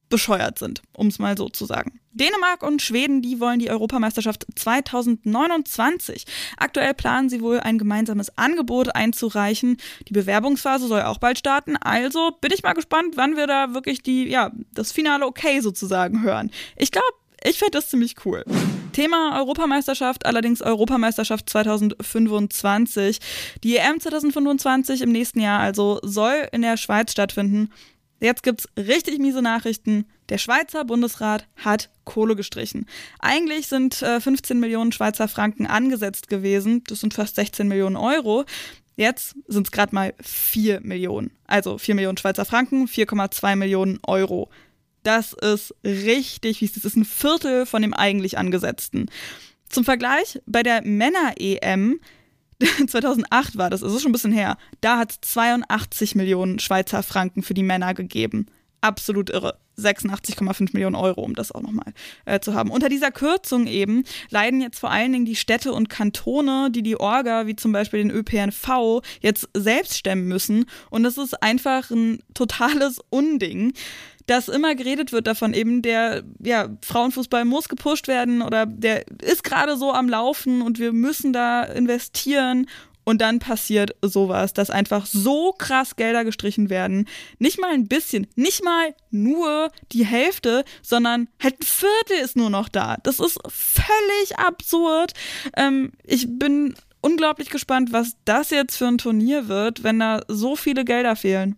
bescheuert 0.10 0.60
sind, 0.60 0.82
um 0.94 1.08
es 1.08 1.20
mal 1.20 1.38
so 1.38 1.50
zu 1.50 1.66
sagen. 1.66 2.00
Dänemark 2.12 2.64
und 2.64 2.82
Schweden, 2.82 3.22
die 3.22 3.40
wollen 3.40 3.60
die 3.60 3.70
Europameisterschaft 3.70 4.48
2029. 4.56 6.26
Aktuell 6.58 6.94
planen 6.94 7.30
sie 7.30 7.42
wohl 7.42 7.60
ein 7.60 7.78
gemeinsames 7.78 8.36
Angebot 8.38 8.96
einzureichen. 8.96 9.78
Die 10.08 10.14
Bewerbungsphase 10.14 10.88
soll 10.88 11.04
auch 11.04 11.20
bald 11.20 11.38
starten. 11.38 11.78
Also 11.78 12.32
bin 12.42 12.52
ich 12.52 12.64
mal 12.64 12.74
gespannt, 12.74 13.18
wann 13.18 13.38
wir 13.38 13.46
da 13.46 13.74
wirklich 13.74 14.02
die, 14.02 14.28
ja, 14.28 14.52
das 14.74 14.92
finale 14.92 15.28
Okay 15.28 15.60
sozusagen 15.62 16.24
hören. 16.24 16.52
Ich 16.76 16.92
glaube, 16.92 17.08
ich 17.44 17.60
fände 17.60 17.72
das 17.72 17.90
ziemlich 17.90 18.16
cool. 18.26 18.44
Thema 18.94 19.38
Europameisterschaft, 19.38 20.26
allerdings 20.26 20.62
Europameisterschaft 20.62 21.48
2025. 21.50 23.20
Die 23.64 23.78
EM 23.78 24.00
2025 24.00 25.02
im 25.02 25.12
nächsten 25.12 25.40
Jahr 25.40 25.60
also 25.60 26.00
soll 26.02 26.48
in 26.52 26.64
der 26.64 26.78
Schweiz 26.78 27.12
stattfinden. 27.12 27.70
Jetzt 28.20 28.44
gibt's 28.44 28.68
richtig 28.78 29.20
miese 29.20 29.42
Nachrichten. 29.42 30.06
Der 30.30 30.38
Schweizer 30.38 30.84
Bundesrat 30.86 31.48
hat 31.56 31.90
Kohle 32.04 32.36
gestrichen. 32.36 32.88
Eigentlich 33.20 33.68
sind 33.68 34.02
äh, 34.02 34.20
15 34.20 34.60
Millionen 34.60 34.92
Schweizer 34.92 35.28
Franken 35.28 35.68
angesetzt 35.68 36.28
gewesen. 36.28 36.84
Das 36.88 37.02
sind 37.02 37.14
fast 37.14 37.36
16 37.36 37.68
Millionen 37.68 37.96
Euro. 37.96 38.46
Jetzt 38.96 39.36
sind 39.48 39.68
es 39.68 39.72
gerade 39.72 39.94
mal 39.94 40.14
4 40.22 40.82
Millionen. 40.82 41.32
Also 41.46 41.78
4 41.78 41.94
Millionen 41.96 42.18
Schweizer 42.18 42.46
Franken, 42.46 42.88
4,2 42.88 43.56
Millionen 43.56 44.00
Euro. 44.04 44.50
Das 45.04 45.34
ist 45.34 45.74
richtig 45.86 46.58
fies. 46.60 46.74
Das 46.74 46.84
ist 46.84 46.96
ein 46.96 47.06
Viertel 47.06 47.66
von 47.66 47.84
dem 47.84 47.94
eigentlich 47.94 48.38
angesetzten. 48.38 49.10
Zum 49.70 49.86
Vergleich, 49.86 50.40
bei 50.46 50.64
der 50.64 50.82
Männer-EM 50.82 52.00
2008 52.88 53.58
war 53.58 53.70
das, 53.70 53.82
ist 53.82 54.02
schon 54.02 54.10
ein 54.10 54.14
bisschen 54.14 54.32
her, 54.32 54.58
da 54.82 54.98
hat 54.98 55.12
es 55.12 55.22
82 55.22 56.16
Millionen 56.16 56.60
Schweizer 56.60 57.04
Franken 57.04 57.44
für 57.44 57.54
die 57.54 57.64
Männer 57.64 57.94
gegeben. 57.94 58.48
Absolut 58.82 59.30
irre. 59.30 59.58
86,5 59.80 60.70
Millionen 60.74 60.96
Euro, 60.96 61.22
um 61.22 61.36
das 61.36 61.52
auch 61.52 61.62
nochmal 61.62 61.94
äh, 62.26 62.40
zu 62.40 62.56
haben. 62.56 62.72
Unter 62.72 62.90
dieser 62.90 63.12
Kürzung 63.12 63.68
eben 63.68 64.04
leiden 64.32 64.60
jetzt 64.60 64.80
vor 64.80 64.90
allen 64.90 65.12
Dingen 65.12 65.26
die 65.26 65.36
Städte 65.36 65.72
und 65.72 65.88
Kantone, 65.88 66.72
die 66.72 66.82
die 66.82 67.00
Orga, 67.00 67.46
wie 67.46 67.56
zum 67.56 67.72
Beispiel 67.74 68.00
den 68.00 68.10
ÖPNV, 68.10 69.04
jetzt 69.22 69.48
selbst 69.54 69.98
stemmen 69.98 70.28
müssen. 70.28 70.66
Und 70.90 71.04
das 71.04 71.18
ist 71.18 71.44
einfach 71.44 71.92
ein 71.92 72.24
totales 72.34 73.00
Unding 73.10 73.74
dass 74.28 74.50
immer 74.50 74.76
geredet 74.76 75.12
wird 75.12 75.26
davon 75.26 75.54
eben, 75.54 75.82
der 75.82 76.24
ja, 76.44 76.70
Frauenfußball 76.84 77.46
muss 77.46 77.70
gepusht 77.70 78.08
werden 78.08 78.42
oder 78.42 78.66
der 78.66 79.06
ist 79.22 79.44
gerade 79.44 79.78
so 79.78 79.92
am 79.92 80.08
Laufen 80.08 80.62
und 80.62 80.80
wir 80.80 80.92
müssen 80.94 81.34
da 81.34 81.64
investieren 81.64 82.68
und 83.08 83.22
dann 83.22 83.40
passiert 83.40 83.96
sowas, 84.02 84.52
dass 84.52 84.70
einfach 84.70 85.06
so 85.06 85.54
krass 85.54 85.96
Gelder 85.96 86.26
gestrichen 86.26 86.70
werden. 86.70 87.08
Nicht 87.40 87.58
mal 87.58 87.72
ein 87.72 87.88
bisschen, 87.88 88.28
nicht 88.36 88.66
mal 88.66 88.94
nur 89.12 89.72
die 89.94 90.06
Hälfte, 90.06 90.66
sondern 90.82 91.30
halt 91.42 91.62
ein 91.62 91.66
Viertel 91.66 92.22
ist 92.22 92.36
nur 92.36 92.50
noch 92.50 92.68
da. 92.68 92.98
Das 93.04 93.22
ist 93.22 93.40
völlig 93.48 94.38
absurd. 94.38 95.14
Ähm, 95.56 95.94
ich 96.04 96.28
bin 96.38 96.76
unglaublich 97.00 97.50
gespannt, 97.50 97.94
was 97.94 98.18
das 98.26 98.50
jetzt 98.50 98.76
für 98.76 98.88
ein 98.88 98.98
Turnier 98.98 99.48
wird, 99.48 99.84
wenn 99.84 100.00
da 100.00 100.24
so 100.28 100.58
viele 100.58 100.84
Gelder 100.84 101.16
fehlen. 101.16 101.56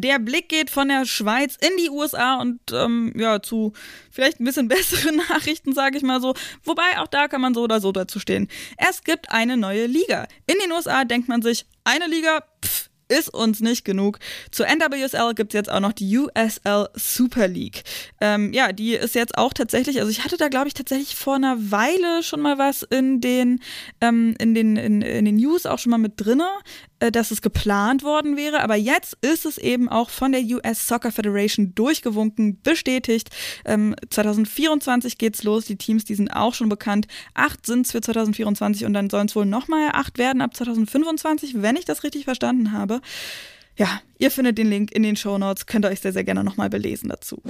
Der 0.00 0.18
Blick 0.18 0.48
geht 0.48 0.70
von 0.70 0.88
der 0.88 1.04
Schweiz 1.04 1.56
in 1.56 1.76
die 1.78 1.90
USA 1.90 2.40
und 2.40 2.60
ähm, 2.72 3.12
ja, 3.16 3.40
zu 3.42 3.72
vielleicht 4.10 4.40
ein 4.40 4.44
bisschen 4.44 4.68
besseren 4.68 5.16
Nachrichten, 5.16 5.72
sage 5.72 5.96
ich 5.96 6.02
mal 6.02 6.20
so. 6.20 6.34
Wobei 6.64 6.98
auch 6.98 7.08
da 7.08 7.28
kann 7.28 7.40
man 7.40 7.54
so 7.54 7.62
oder 7.62 7.80
so 7.80 7.92
dazu 7.92 8.20
stehen. 8.20 8.48
Es 8.76 9.04
gibt 9.04 9.30
eine 9.30 9.56
neue 9.56 9.86
Liga. 9.86 10.26
In 10.46 10.56
den 10.62 10.72
USA 10.72 11.04
denkt 11.04 11.28
man 11.28 11.42
sich, 11.42 11.66
eine 11.84 12.06
Liga, 12.06 12.42
pff, 12.64 12.90
ist 13.08 13.32
uns 13.32 13.60
nicht 13.60 13.84
genug. 13.84 14.18
Zur 14.50 14.66
NWSL 14.66 15.34
gibt 15.34 15.54
es 15.54 15.58
jetzt 15.58 15.70
auch 15.70 15.80
noch 15.80 15.92
die 15.92 16.18
USL 16.18 16.88
Super 16.94 17.48
League. 17.48 17.84
Ähm, 18.20 18.52
ja, 18.52 18.72
die 18.72 18.94
ist 18.94 19.14
jetzt 19.14 19.38
auch 19.38 19.52
tatsächlich, 19.52 20.00
also 20.00 20.10
ich 20.10 20.24
hatte 20.24 20.36
da, 20.36 20.48
glaube 20.48 20.68
ich, 20.68 20.74
tatsächlich 20.74 21.14
vor 21.14 21.36
einer 21.36 21.70
Weile 21.70 22.22
schon 22.22 22.40
mal 22.40 22.58
was 22.58 22.82
in 22.82 23.20
den, 23.20 23.60
ähm, 24.00 24.34
in 24.38 24.54
den, 24.54 24.76
in, 24.76 25.02
in 25.02 25.24
den 25.24 25.36
News 25.36 25.66
auch 25.66 25.78
schon 25.78 25.90
mal 25.90 25.98
mit 25.98 26.14
drinne, 26.16 26.48
dass 26.98 27.30
es 27.30 27.42
geplant 27.42 28.02
worden 28.02 28.36
wäre. 28.36 28.62
Aber 28.62 28.76
jetzt 28.76 29.16
ist 29.20 29.46
es 29.46 29.58
eben 29.58 29.88
auch 29.88 30.10
von 30.10 30.32
der 30.32 30.42
US 30.42 30.86
Soccer 30.86 31.12
Federation 31.12 31.74
durchgewunken, 31.74 32.60
bestätigt. 32.62 33.30
Ähm, 33.64 33.94
2024 34.10 35.18
geht's 35.18 35.42
los. 35.42 35.66
Die 35.66 35.76
Teams, 35.76 36.04
die 36.04 36.14
sind 36.14 36.30
auch 36.30 36.54
schon 36.54 36.68
bekannt. 36.68 37.06
Acht 37.34 37.66
sind 37.66 37.86
es 37.86 37.92
für 37.92 38.00
2024 38.00 38.84
und 38.84 38.92
dann 38.92 39.10
sollen 39.10 39.26
es 39.26 39.36
wohl 39.36 39.46
nochmal 39.46 39.90
acht 39.92 40.18
werden 40.18 40.40
ab 40.40 40.56
2025, 40.56 41.62
wenn 41.62 41.76
ich 41.76 41.84
das 41.84 42.02
richtig 42.04 42.24
verstanden 42.24 42.72
habe. 42.72 43.00
Ja, 43.76 44.00
ihr 44.18 44.30
findet 44.30 44.56
den 44.56 44.68
Link 44.68 44.90
in 44.92 45.02
den 45.02 45.16
Show 45.16 45.36
Notes, 45.36 45.66
könnt 45.66 45.84
ihr 45.84 45.90
euch 45.90 46.00
sehr, 46.00 46.12
sehr 46.12 46.24
gerne 46.24 46.42
nochmal 46.42 46.70
belesen 46.70 47.10
dazu. 47.10 47.42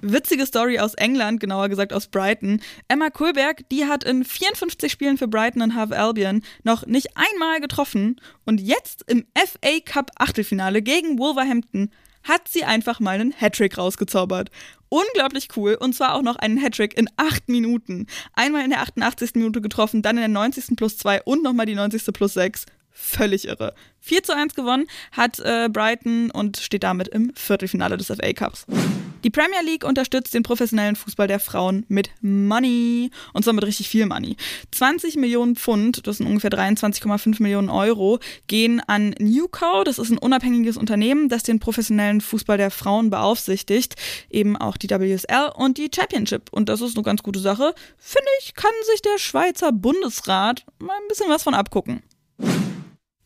Witzige 0.00 0.46
Story 0.46 0.78
aus 0.78 0.94
England, 0.94 1.40
genauer 1.40 1.68
gesagt 1.68 1.92
aus 1.92 2.06
Brighton. 2.06 2.60
Emma 2.88 3.10
Kohlberg, 3.10 3.68
die 3.70 3.86
hat 3.86 4.04
in 4.04 4.24
54 4.24 4.90
Spielen 4.90 5.18
für 5.18 5.28
Brighton 5.28 5.62
und 5.62 5.76
Hove 5.76 5.98
Albion 5.98 6.42
noch 6.62 6.86
nicht 6.86 7.08
einmal 7.16 7.60
getroffen 7.60 8.20
und 8.44 8.60
jetzt 8.60 9.04
im 9.08 9.26
FA 9.34 9.80
Cup 9.84 10.10
Achtelfinale 10.16 10.82
gegen 10.82 11.18
Wolverhampton 11.18 11.90
hat 12.22 12.48
sie 12.48 12.64
einfach 12.64 13.00
mal 13.00 13.18
einen 13.18 13.32
Hattrick 13.32 13.78
rausgezaubert. 13.78 14.50
Unglaublich 14.88 15.48
cool 15.56 15.74
und 15.74 15.94
zwar 15.94 16.14
auch 16.14 16.22
noch 16.22 16.36
einen 16.36 16.58
Hattrick 16.58 16.96
in 16.96 17.08
acht 17.16 17.48
Minuten. 17.48 18.06
Einmal 18.34 18.64
in 18.64 18.70
der 18.70 18.82
88. 18.82 19.34
Minute 19.34 19.60
getroffen, 19.60 20.02
dann 20.02 20.16
in 20.16 20.22
der 20.22 20.28
90. 20.28 20.76
plus 20.76 20.96
2 20.98 21.22
und 21.22 21.42
nochmal 21.42 21.66
die 21.66 21.74
90. 21.74 22.12
plus 22.12 22.34
6 22.34 22.66
völlig 22.98 23.46
irre. 23.46 23.74
4 24.00 24.22
zu 24.22 24.34
1 24.34 24.54
gewonnen 24.54 24.86
hat 25.12 25.38
äh, 25.38 25.68
Brighton 25.70 26.30
und 26.30 26.56
steht 26.56 26.82
damit 26.82 27.08
im 27.08 27.32
Viertelfinale 27.34 27.96
des 27.96 28.08
FA 28.08 28.32
Cups. 28.32 28.66
Die 29.24 29.30
Premier 29.30 29.62
League 29.64 29.84
unterstützt 29.84 30.32
den 30.32 30.42
professionellen 30.44 30.94
Fußball 30.94 31.26
der 31.26 31.40
Frauen 31.40 31.84
mit 31.88 32.10
Money. 32.20 33.10
Und 33.32 33.42
zwar 33.42 33.52
mit 33.52 33.64
richtig 33.64 33.88
viel 33.88 34.06
Money. 34.06 34.36
20 34.70 35.16
Millionen 35.16 35.56
Pfund, 35.56 36.06
das 36.06 36.18
sind 36.18 36.26
ungefähr 36.26 36.50
23,5 36.50 37.42
Millionen 37.42 37.68
Euro, 37.68 38.20
gehen 38.46 38.80
an 38.80 39.14
Newco. 39.18 39.82
Das 39.84 39.98
ist 39.98 40.10
ein 40.10 40.18
unabhängiges 40.18 40.76
Unternehmen, 40.76 41.28
das 41.28 41.42
den 41.42 41.58
professionellen 41.58 42.20
Fußball 42.20 42.58
der 42.58 42.70
Frauen 42.70 43.10
beaufsichtigt. 43.10 43.96
Eben 44.30 44.56
auch 44.56 44.76
die 44.76 44.88
WSL 44.88 45.50
und 45.56 45.78
die 45.78 45.90
Championship. 45.94 46.52
Und 46.52 46.68
das 46.68 46.80
ist 46.80 46.96
eine 46.96 47.04
ganz 47.04 47.22
gute 47.22 47.40
Sache. 47.40 47.74
Finde 47.96 48.28
ich, 48.40 48.54
kann 48.54 48.70
sich 48.92 49.02
der 49.02 49.18
Schweizer 49.18 49.72
Bundesrat 49.72 50.64
mal 50.78 50.96
ein 50.96 51.08
bisschen 51.08 51.28
was 51.28 51.42
von 51.42 51.54
abgucken. 51.54 52.02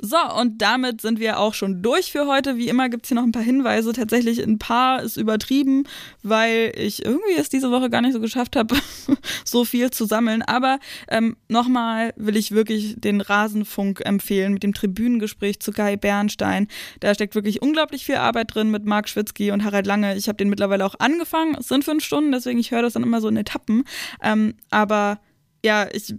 So, 0.05 0.17
und 0.41 0.61
damit 0.61 1.01
sind 1.01 1.21
wir 1.21 1.39
auch 1.39 1.55
schon 1.55 1.81
durch 1.81 2.11
für 2.11 2.27
heute. 2.27 2.57
Wie 2.57 2.69
immer 2.69 2.89
gibt 2.89 3.05
es 3.05 3.09
hier 3.11 3.15
noch 3.15 3.23
ein 3.23 3.31
paar 3.31 3.41
Hinweise. 3.41 3.93
Tatsächlich 3.93 4.43
ein 4.43 4.59
paar 4.59 5.01
ist 5.01 5.17
übertrieben, 5.17 5.85
weil 6.25 6.73
ich 6.77 7.05
irgendwie 7.05 7.35
es 7.39 7.51
diese 7.51 7.71
Woche 7.71 7.89
gar 7.89 8.01
nicht 8.01 8.13
so 8.13 8.19
geschafft 8.19 8.57
habe, 8.57 8.75
so 9.45 9.65
viel 9.65 9.93
zu 9.93 10.05
sammeln. 10.05 10.43
Aber 10.43 10.81
ähm, 11.09 11.37
nochmal 11.47 12.15
will 12.17 12.37
ich 12.37 12.51
wirklich 12.51 12.97
den 12.99 13.21
Rasenfunk 13.21 14.05
empfehlen 14.05 14.55
mit 14.55 14.65
dem 14.65 14.75
Tribünengespräch 14.75 15.61
zu 15.61 15.71
Kai 15.71 15.95
Bernstein. 15.97 16.67
Da 16.99 17.15
steckt 17.15 17.37
wirklich 17.37 17.63
unglaublich 17.63 18.05
viel 18.05 18.17
Arbeit 18.17 18.53
drin 18.57 18.73
mit 18.73 18.85
Marc 18.85 19.09
Schwitzky 19.09 19.53
und 19.53 19.63
Harald 19.63 19.87
Lange. 19.87 20.17
Ich 20.17 20.27
habe 20.27 20.37
den 20.37 20.51
mittlerweile 20.51 20.85
auch 20.85 20.97
angefangen. 20.99 21.55
Es 21.61 21.69
sind 21.69 21.85
fünf 21.85 22.03
Stunden, 22.03 22.33
deswegen 22.33 22.59
ich 22.59 22.73
höre 22.73 22.83
das 22.83 22.95
dann 22.95 23.05
immer 23.05 23.21
so 23.21 23.29
in 23.29 23.37
Etappen. 23.37 23.85
Ähm, 24.21 24.55
aber 24.69 25.21
ja, 25.65 25.87
ich 25.93 26.17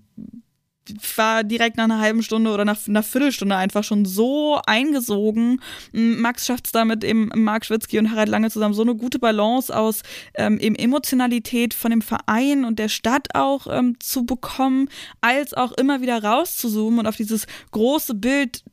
war 1.16 1.44
direkt 1.44 1.78
nach 1.78 1.86
einer 1.86 2.00
halben 2.00 2.24
Stunde 2.24 2.52
oder 2.52 2.66
nach 2.66 2.78
einer 2.88 3.04
Viertelstunde 3.04 3.56
einfach 3.56 3.84
schon 3.84 4.06
so 4.06 4.60
eingesogen. 4.66 5.62
Max 5.92 6.46
schafft 6.46 6.66
es 6.68 6.72
damit 6.72 7.04
eben 7.04 7.30
Marc 7.36 7.66
Schwitzky 7.66 8.00
und 8.00 8.12
Harald 8.12 8.30
Lange 8.30 8.50
zusammen 8.50 8.74
so 8.74 8.82
eine 8.82 8.96
gute 8.96 9.20
Balance 9.20 9.76
aus 9.76 10.02
ähm, 10.36 10.60
eben 10.60 10.76
Emotionalität 10.76 11.74
von 11.74 11.92
dem 11.92 12.02
Verein 12.02 12.66
und 12.66 12.80
der 12.80 12.90
Stadt 12.90 13.30
auch 13.34 13.68
ähm, 13.70 13.96
zu 14.00 14.26
bekommen, 14.26 14.90
als 15.22 15.54
auch 15.54 15.72
immer 15.74 16.02
wieder 16.02 16.24
rauszuzoomen 16.24 17.00
und 17.00 17.08
auf 17.08 17.16
dieses 17.16 17.48
große 17.72 18.16
Bild 18.16 18.64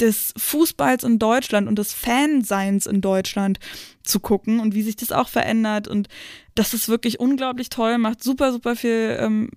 des 0.00 0.34
Fußballs 0.36 1.04
in 1.04 1.18
Deutschland 1.18 1.68
und 1.68 1.78
des 1.78 1.92
Fanseins 1.92 2.86
in 2.86 3.00
Deutschland 3.00 3.58
zu 4.06 4.20
gucken 4.20 4.60
und 4.60 4.74
wie 4.74 4.82
sich 4.82 4.96
das 4.96 5.12
auch 5.12 5.28
verändert. 5.28 5.88
Und 5.88 6.08
das 6.54 6.72
ist 6.72 6.88
wirklich 6.88 7.20
unglaublich 7.20 7.68
toll, 7.68 7.98
macht 7.98 8.22
super, 8.22 8.50
super 8.50 8.76
viel 8.76 9.18
ähm, 9.20 9.50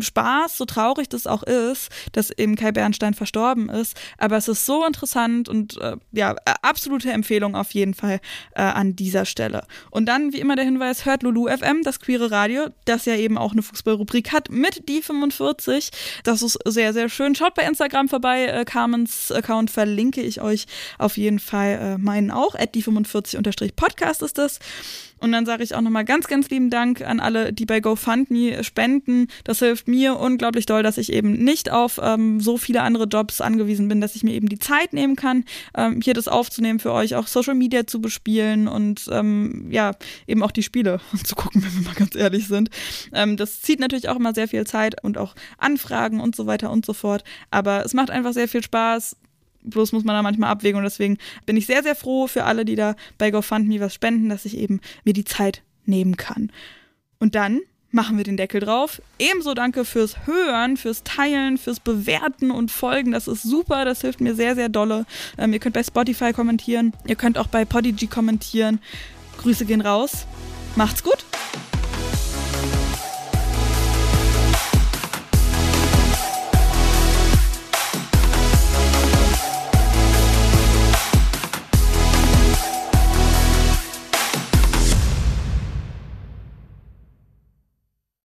Spaß, 0.00 0.56
so 0.56 0.64
traurig 0.64 1.08
das 1.08 1.26
auch 1.26 1.42
ist, 1.42 1.90
dass 2.12 2.30
eben 2.30 2.56
Kai 2.56 2.72
Bernstein 2.72 3.12
verstorben 3.12 3.68
ist. 3.68 3.94
Aber 4.16 4.36
es 4.36 4.48
ist 4.48 4.64
so 4.64 4.84
interessant 4.86 5.48
und 5.48 5.78
äh, 5.80 5.96
ja, 6.12 6.34
absolute 6.62 7.12
Empfehlung 7.12 7.54
auf 7.54 7.72
jeden 7.72 7.92
Fall 7.92 8.20
äh, 8.54 8.62
an 8.62 8.96
dieser 8.96 9.26
Stelle. 9.26 9.66
Und 9.90 10.06
dann, 10.06 10.32
wie 10.32 10.40
immer, 10.40 10.56
der 10.56 10.64
Hinweis, 10.64 11.04
hört 11.04 11.22
Lulu 11.22 11.48
FM, 11.48 11.82
das 11.82 12.00
queere 12.00 12.30
Radio, 12.30 12.68
das 12.86 13.04
ja 13.04 13.16
eben 13.16 13.36
auch 13.36 13.52
eine 13.52 13.62
Fußballrubrik 13.62 14.32
hat 14.32 14.50
mit 14.50 14.88
die 14.88 15.02
45. 15.02 15.90
Das 16.24 16.40
ist 16.40 16.58
sehr, 16.64 16.94
sehr 16.94 17.10
schön. 17.10 17.34
Schaut 17.34 17.54
bei 17.54 17.64
Instagram 17.64 18.08
vorbei. 18.08 18.46
Äh, 18.46 18.64
Carmens 18.64 19.30
Account 19.30 19.70
verlinke 19.70 20.22
ich 20.22 20.40
euch 20.40 20.66
auf 20.98 21.18
jeden 21.18 21.38
Fall 21.38 21.78
äh, 21.80 21.98
meinen 21.98 22.30
auch. 22.30 22.54
At 22.54 22.74
die 22.74 22.82
45-podcast 22.82 23.76
Podcast 23.76 23.95
ist 24.22 24.38
das. 24.38 24.58
Und 25.18 25.32
dann 25.32 25.46
sage 25.46 25.64
ich 25.64 25.74
auch 25.74 25.80
nochmal 25.80 26.04
ganz, 26.04 26.26
ganz 26.26 26.50
lieben 26.50 26.68
Dank 26.68 27.00
an 27.00 27.20
alle, 27.20 27.52
die 27.52 27.64
bei 27.64 27.80
GoFundMe 27.80 28.62
spenden. 28.62 29.28
Das 29.44 29.60
hilft 29.60 29.88
mir 29.88 30.18
unglaublich 30.18 30.66
doll, 30.66 30.82
dass 30.82 30.98
ich 30.98 31.12
eben 31.12 31.32
nicht 31.32 31.70
auf 31.70 31.98
ähm, 32.02 32.40
so 32.40 32.58
viele 32.58 32.82
andere 32.82 33.04
Jobs 33.04 33.40
angewiesen 33.40 33.88
bin, 33.88 34.00
dass 34.00 34.14
ich 34.14 34.22
mir 34.22 34.32
eben 34.32 34.48
die 34.48 34.58
Zeit 34.58 34.92
nehmen 34.92 35.16
kann, 35.16 35.44
ähm, 35.74 36.00
hier 36.02 36.12
das 36.12 36.28
aufzunehmen 36.28 36.80
für 36.80 36.92
euch, 36.92 37.14
auch 37.14 37.26
Social 37.26 37.54
Media 37.54 37.86
zu 37.86 38.00
bespielen 38.00 38.68
und 38.68 39.08
ähm, 39.10 39.68
ja, 39.70 39.92
eben 40.26 40.42
auch 40.42 40.52
die 40.52 40.62
Spiele 40.62 41.00
zu 41.24 41.34
gucken, 41.34 41.64
wenn 41.64 41.72
wir 41.72 41.82
mal 41.82 41.94
ganz 41.94 42.14
ehrlich 42.14 42.46
sind. 42.46 42.68
Ähm, 43.12 43.36
das 43.36 43.62
zieht 43.62 43.80
natürlich 43.80 44.10
auch 44.10 44.16
immer 44.16 44.34
sehr 44.34 44.48
viel 44.48 44.66
Zeit 44.66 45.02
und 45.02 45.16
auch 45.16 45.34
Anfragen 45.56 46.20
und 46.20 46.36
so 46.36 46.46
weiter 46.46 46.70
und 46.70 46.84
so 46.84 46.92
fort. 46.92 47.24
Aber 47.50 47.84
es 47.84 47.94
macht 47.94 48.10
einfach 48.10 48.34
sehr 48.34 48.48
viel 48.48 48.62
Spaß 48.62 49.16
bloß 49.66 49.92
muss 49.92 50.04
man 50.04 50.14
da 50.14 50.22
manchmal 50.22 50.50
abwägen 50.50 50.78
und 50.78 50.84
deswegen 50.84 51.18
bin 51.44 51.56
ich 51.56 51.66
sehr, 51.66 51.82
sehr 51.82 51.94
froh 51.94 52.26
für 52.26 52.44
alle, 52.44 52.64
die 52.64 52.76
da 52.76 52.96
bei 53.18 53.30
GoFundMe 53.30 53.80
was 53.80 53.94
spenden, 53.94 54.28
dass 54.28 54.44
ich 54.44 54.56
eben 54.56 54.80
mir 55.04 55.12
die 55.12 55.24
Zeit 55.24 55.62
nehmen 55.84 56.16
kann. 56.16 56.50
Und 57.18 57.34
dann 57.34 57.60
machen 57.90 58.16
wir 58.16 58.24
den 58.24 58.36
Deckel 58.36 58.60
drauf. 58.60 59.00
Ebenso 59.18 59.54
danke 59.54 59.84
fürs 59.84 60.26
Hören, 60.26 60.76
fürs 60.76 61.02
Teilen, 61.02 61.56
fürs 61.56 61.80
Bewerten 61.80 62.50
und 62.50 62.70
Folgen. 62.70 63.12
Das 63.12 63.26
ist 63.26 63.42
super, 63.42 63.84
das 63.84 64.02
hilft 64.02 64.20
mir 64.20 64.34
sehr, 64.34 64.54
sehr 64.54 64.68
dolle. 64.68 65.06
Ähm, 65.38 65.52
ihr 65.52 65.58
könnt 65.58 65.74
bei 65.74 65.82
Spotify 65.82 66.32
kommentieren, 66.32 66.92
ihr 67.06 67.16
könnt 67.16 67.38
auch 67.38 67.48
bei 67.48 67.64
Podigy 67.64 68.06
kommentieren. 68.06 68.80
Grüße 69.38 69.64
gehen 69.64 69.80
raus. 69.80 70.26
Macht's 70.76 71.02
gut 71.02 71.24